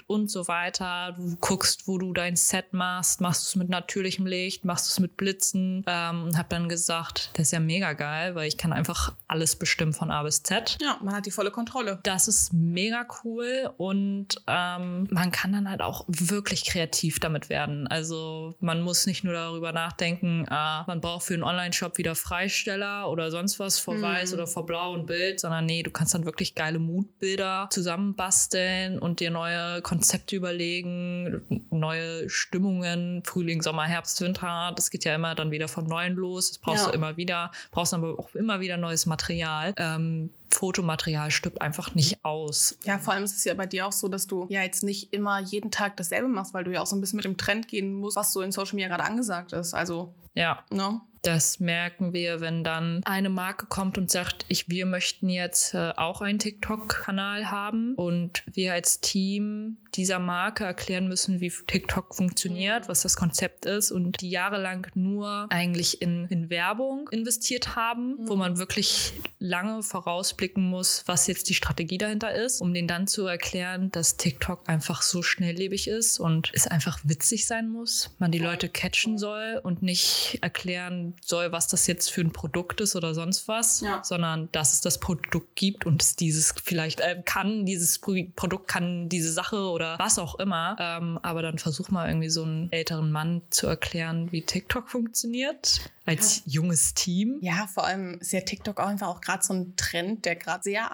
und 0.07 0.31
so 0.31 0.49
weiter. 0.49 1.15
Du 1.17 1.37
guckst, 1.37 1.87
wo 1.87 1.99
du 1.99 2.13
dein 2.13 2.37
Set 2.37 2.73
machst, 2.73 3.21
machst 3.21 3.45
du 3.45 3.47
es 3.49 3.57
mit 3.57 3.69
natürlichem 3.69 4.27
Licht, 4.27 4.65
machst 4.65 4.87
du 4.87 4.91
es 4.91 5.01
mit 5.01 5.17
Blitzen. 5.17 5.85
Ähm, 5.87 6.25
und 6.25 6.39
hab 6.39 6.49
dann 6.49 6.69
gesagt, 6.69 7.31
das 7.35 7.47
ist 7.49 7.53
ja 7.53 7.61
mega 7.61 7.93
geil, 7.93 8.35
weil 8.35 8.49
ich 8.49 8.57
kann 8.57 8.73
einfach 8.73 9.15
alles 9.27 9.57
bestimmen 9.57 9.93
von 9.93 10.11
A 10.11 10.23
bis 10.23 10.43
Z. 10.43 10.79
Ja, 10.81 10.99
man 11.03 11.15
hat 11.15 11.27
die 11.27 11.31
volle 11.31 11.51
Kontrolle. 11.51 12.01
Das 12.03 12.29
ist 12.29 12.53
mega 12.53 13.07
cool 13.25 13.71
und 13.77 14.41
ähm, 14.47 15.07
man 15.11 15.31
kann 15.31 15.53
dann 15.53 15.69
halt 15.69 15.83
auch 15.83 16.05
wirklich 16.09 16.65
kreativ 16.65 17.21
damit 17.21 17.49
werden. 17.51 17.87
Also 17.87 18.55
man 18.61 18.81
muss 18.81 19.07
nicht 19.07 19.23
nur 19.23 19.35
darüber 19.35 19.73
nachdenken, 19.73 20.47
ah, 20.49 20.85
man 20.87 21.01
braucht 21.01 21.27
für 21.27 21.35
einen 21.35 21.43
Online-Shop 21.43 21.99
wieder 21.99 22.15
Freisteller 22.15 23.11
oder 23.11 23.31
sonst 23.31 23.59
was 23.59 23.79
vor 23.79 23.99
Mhm. 23.99 24.03
Weiß 24.03 24.35
oder 24.35 24.47
vor 24.47 24.67
Blau 24.67 24.93
und 24.93 25.07
Bild, 25.07 25.41
sondern 25.41 25.67
nee, 25.67 25.83
du 25.83 25.91
kannst 25.91 26.15
dann 26.15 26.25
wirklich 26.25 26.55
geile 26.55 26.79
Moodbilder 26.79 27.69
zusammenbasteln 27.71 28.99
und 28.99 29.21
dir 29.21 29.31
neue 29.39 29.83
Konzepte 29.83 30.37
überlegen, 30.37 31.43
neue 31.71 32.29
Stimmungen, 32.29 33.23
Frühling, 33.25 33.63
Sommer, 33.63 33.85
Herbst, 33.85 34.21
Winter. 34.21 34.73
Das 34.75 34.91
geht 34.91 35.05
ja 35.05 35.15
immer 35.15 35.35
dann 35.35 35.51
wieder 35.51 35.69
von 35.69 35.87
Neuem 35.87 36.17
los. 36.17 36.51
Das 36.51 36.59
brauchst 36.59 36.85
Ja. 36.85 36.91
du 36.91 36.97
immer 36.97 37.17
wieder, 37.17 37.51
brauchst 37.71 37.95
aber 37.95 38.19
auch 38.19 38.35
immer 38.35 38.61
wieder 38.61 38.77
neues 38.77 39.07
Material. 39.07 39.75
Ähm, 39.77 40.31
Fotomaterial 40.51 41.31
stirbt 41.31 41.61
einfach 41.63 41.95
nicht 41.95 42.25
aus. 42.25 42.77
Ja, 42.85 42.99
vor 42.99 43.15
allem 43.15 43.25
ist 43.25 43.37
es 43.37 43.45
ja 43.45 43.55
bei 43.55 43.67
dir 43.67 43.87
auch 43.87 43.93
so, 43.93 44.09
dass 44.09 44.27
du 44.27 44.47
ja 44.49 44.63
jetzt 44.63 44.83
nicht 44.83 45.13
immer 45.13 45.39
jeden 45.41 45.71
Tag 45.71 45.97
dasselbe 45.99 46.27
machst, 46.29 46.55
weil 46.55 46.65
du 46.65 46.73
ja 46.73 46.81
auch 46.81 46.87
so 46.87 46.97
ein 46.97 47.01
bisschen 47.01 47.19
mit 47.19 47.25
dem 47.27 47.37
Trend 47.37 47.69
gehen 47.69 47.93
musst, 47.95 48.17
was 48.17 48.33
so 48.33 48.41
in 48.43 48.51
Social 48.51 48.75
Media 48.75 48.89
gerade 48.89 49.05
angesagt 49.05 49.53
ist. 49.53 49.75
Also, 49.75 50.13
Ja, 50.35 50.65
ne? 50.71 51.01
Das 51.23 51.61
merken 51.61 52.13
wir, 52.13 52.41
wenn 52.41 52.65
dann 52.65 53.03
eine 53.05 53.29
Marke 53.29 53.67
kommt 53.67 53.99
und 53.99 54.11
sagt, 54.11 54.45
ich, 54.49 54.69
wir 54.69 54.87
möchten 54.87 55.29
jetzt 55.29 55.75
äh, 55.75 55.93
auch 55.97 56.21
einen 56.21 56.39
TikTok-Kanal 56.39 57.51
haben. 57.51 57.95
Und 57.95 58.43
wir 58.47 58.73
als 58.73 59.01
Team 59.01 59.79
dieser 59.95 60.19
Marke 60.19 60.65
erklären 60.65 61.09
müssen, 61.09 61.41
wie 61.41 61.51
TikTok 61.51 62.15
funktioniert, 62.15 62.89
was 62.89 63.03
das 63.03 63.17
Konzept 63.17 63.67
ist 63.67 63.91
und 63.91 64.21
die 64.21 64.31
jahrelang 64.31 64.87
nur 64.95 65.47
eigentlich 65.51 66.03
in, 66.03 66.27
in 66.29 66.51
Werbung 66.51 67.09
investiert 67.11 67.75
haben, 67.75 68.17
wo 68.29 68.37
man 68.37 68.59
wirklich 68.59 69.15
lange 69.39 69.83
vorausblicken 69.83 70.63
muss, 70.63 71.05
was 71.07 71.27
jetzt 71.27 71.49
die 71.49 71.55
Strategie 71.55 71.99
dahinter 71.99 72.35
ist, 72.35 72.61
um 72.61 72.75
denen 72.75 72.89
dann 72.89 73.07
zu 73.07 73.27
erklären, 73.27 73.91
dass 73.91 74.17
TikTok 74.17 74.69
einfach 74.69 75.03
so 75.03 75.23
schnelllebig 75.23 75.89
ist 75.89 76.21
und 76.21 76.51
es 76.53 76.67
einfach 76.67 76.99
witzig 77.05 77.47
sein 77.47 77.69
muss, 77.69 78.15
man 78.19 78.31
die 78.31 78.39
Leute 78.39 78.69
catchen 78.69 79.19
soll 79.19 79.61
und 79.63 79.83
nicht 79.83 80.39
erklären, 80.43 81.08
erklären 81.09 81.15
soll, 81.25 81.53
was 81.53 81.69
das 81.69 81.87
jetzt 81.87 82.11
für 82.11 82.21
ein 82.21 82.33
Produkt 82.33 82.81
ist 82.81 82.97
oder 82.97 83.15
sonst 83.15 83.49
was, 83.49 83.81
Ja. 83.81 84.03
sondern 84.05 84.49
dass 84.53 84.73
es 84.73 84.81
das 84.81 84.99
Produkt 84.99 85.55
gibt 85.57 85.87
und 85.87 86.03
es 86.03 86.17
dieses 86.17 86.55
vielleicht 86.65 87.01
äh, 87.01 87.23
kann, 87.25 87.65
dieses 87.67 87.99
Pro 87.99 88.15
Produkt 88.37 88.69
kann 88.69 89.09
diese 89.09 89.33
Sache 89.33 89.57
oder 89.71 89.99
was 89.99 90.19
auch 90.19 90.39
immer. 90.39 90.77
Ähm, 90.79 91.19
aber 91.23 91.43
dann 91.43 91.59
versuch 91.59 91.91
mal 91.91 92.09
irgendwie 92.09 92.29
so 92.31 92.43
einen 92.43 92.71
älteren 92.73 93.11
Mann 93.13 93.43
zu 93.51 93.67
erklären, 93.67 94.33
wie 94.33 94.43
TikTok 94.43 94.89
funktioniert 94.89 95.81
als 96.05 96.43
junges 96.47 96.95
Team. 96.95 97.39
Ja, 97.43 97.67
vor 97.73 97.85
allem 97.87 98.19
ist 98.21 98.33
ja 98.33 98.41
TikTok 98.41 98.81
auch 98.81 98.87
einfach 98.87 99.09
auch 99.09 99.21
gerade 99.21 99.45
so 99.45 99.53
ein 99.55 99.75
Trend, 99.77 100.25
der 100.25 100.37
gerade 100.37 100.63
sehr 100.63 100.91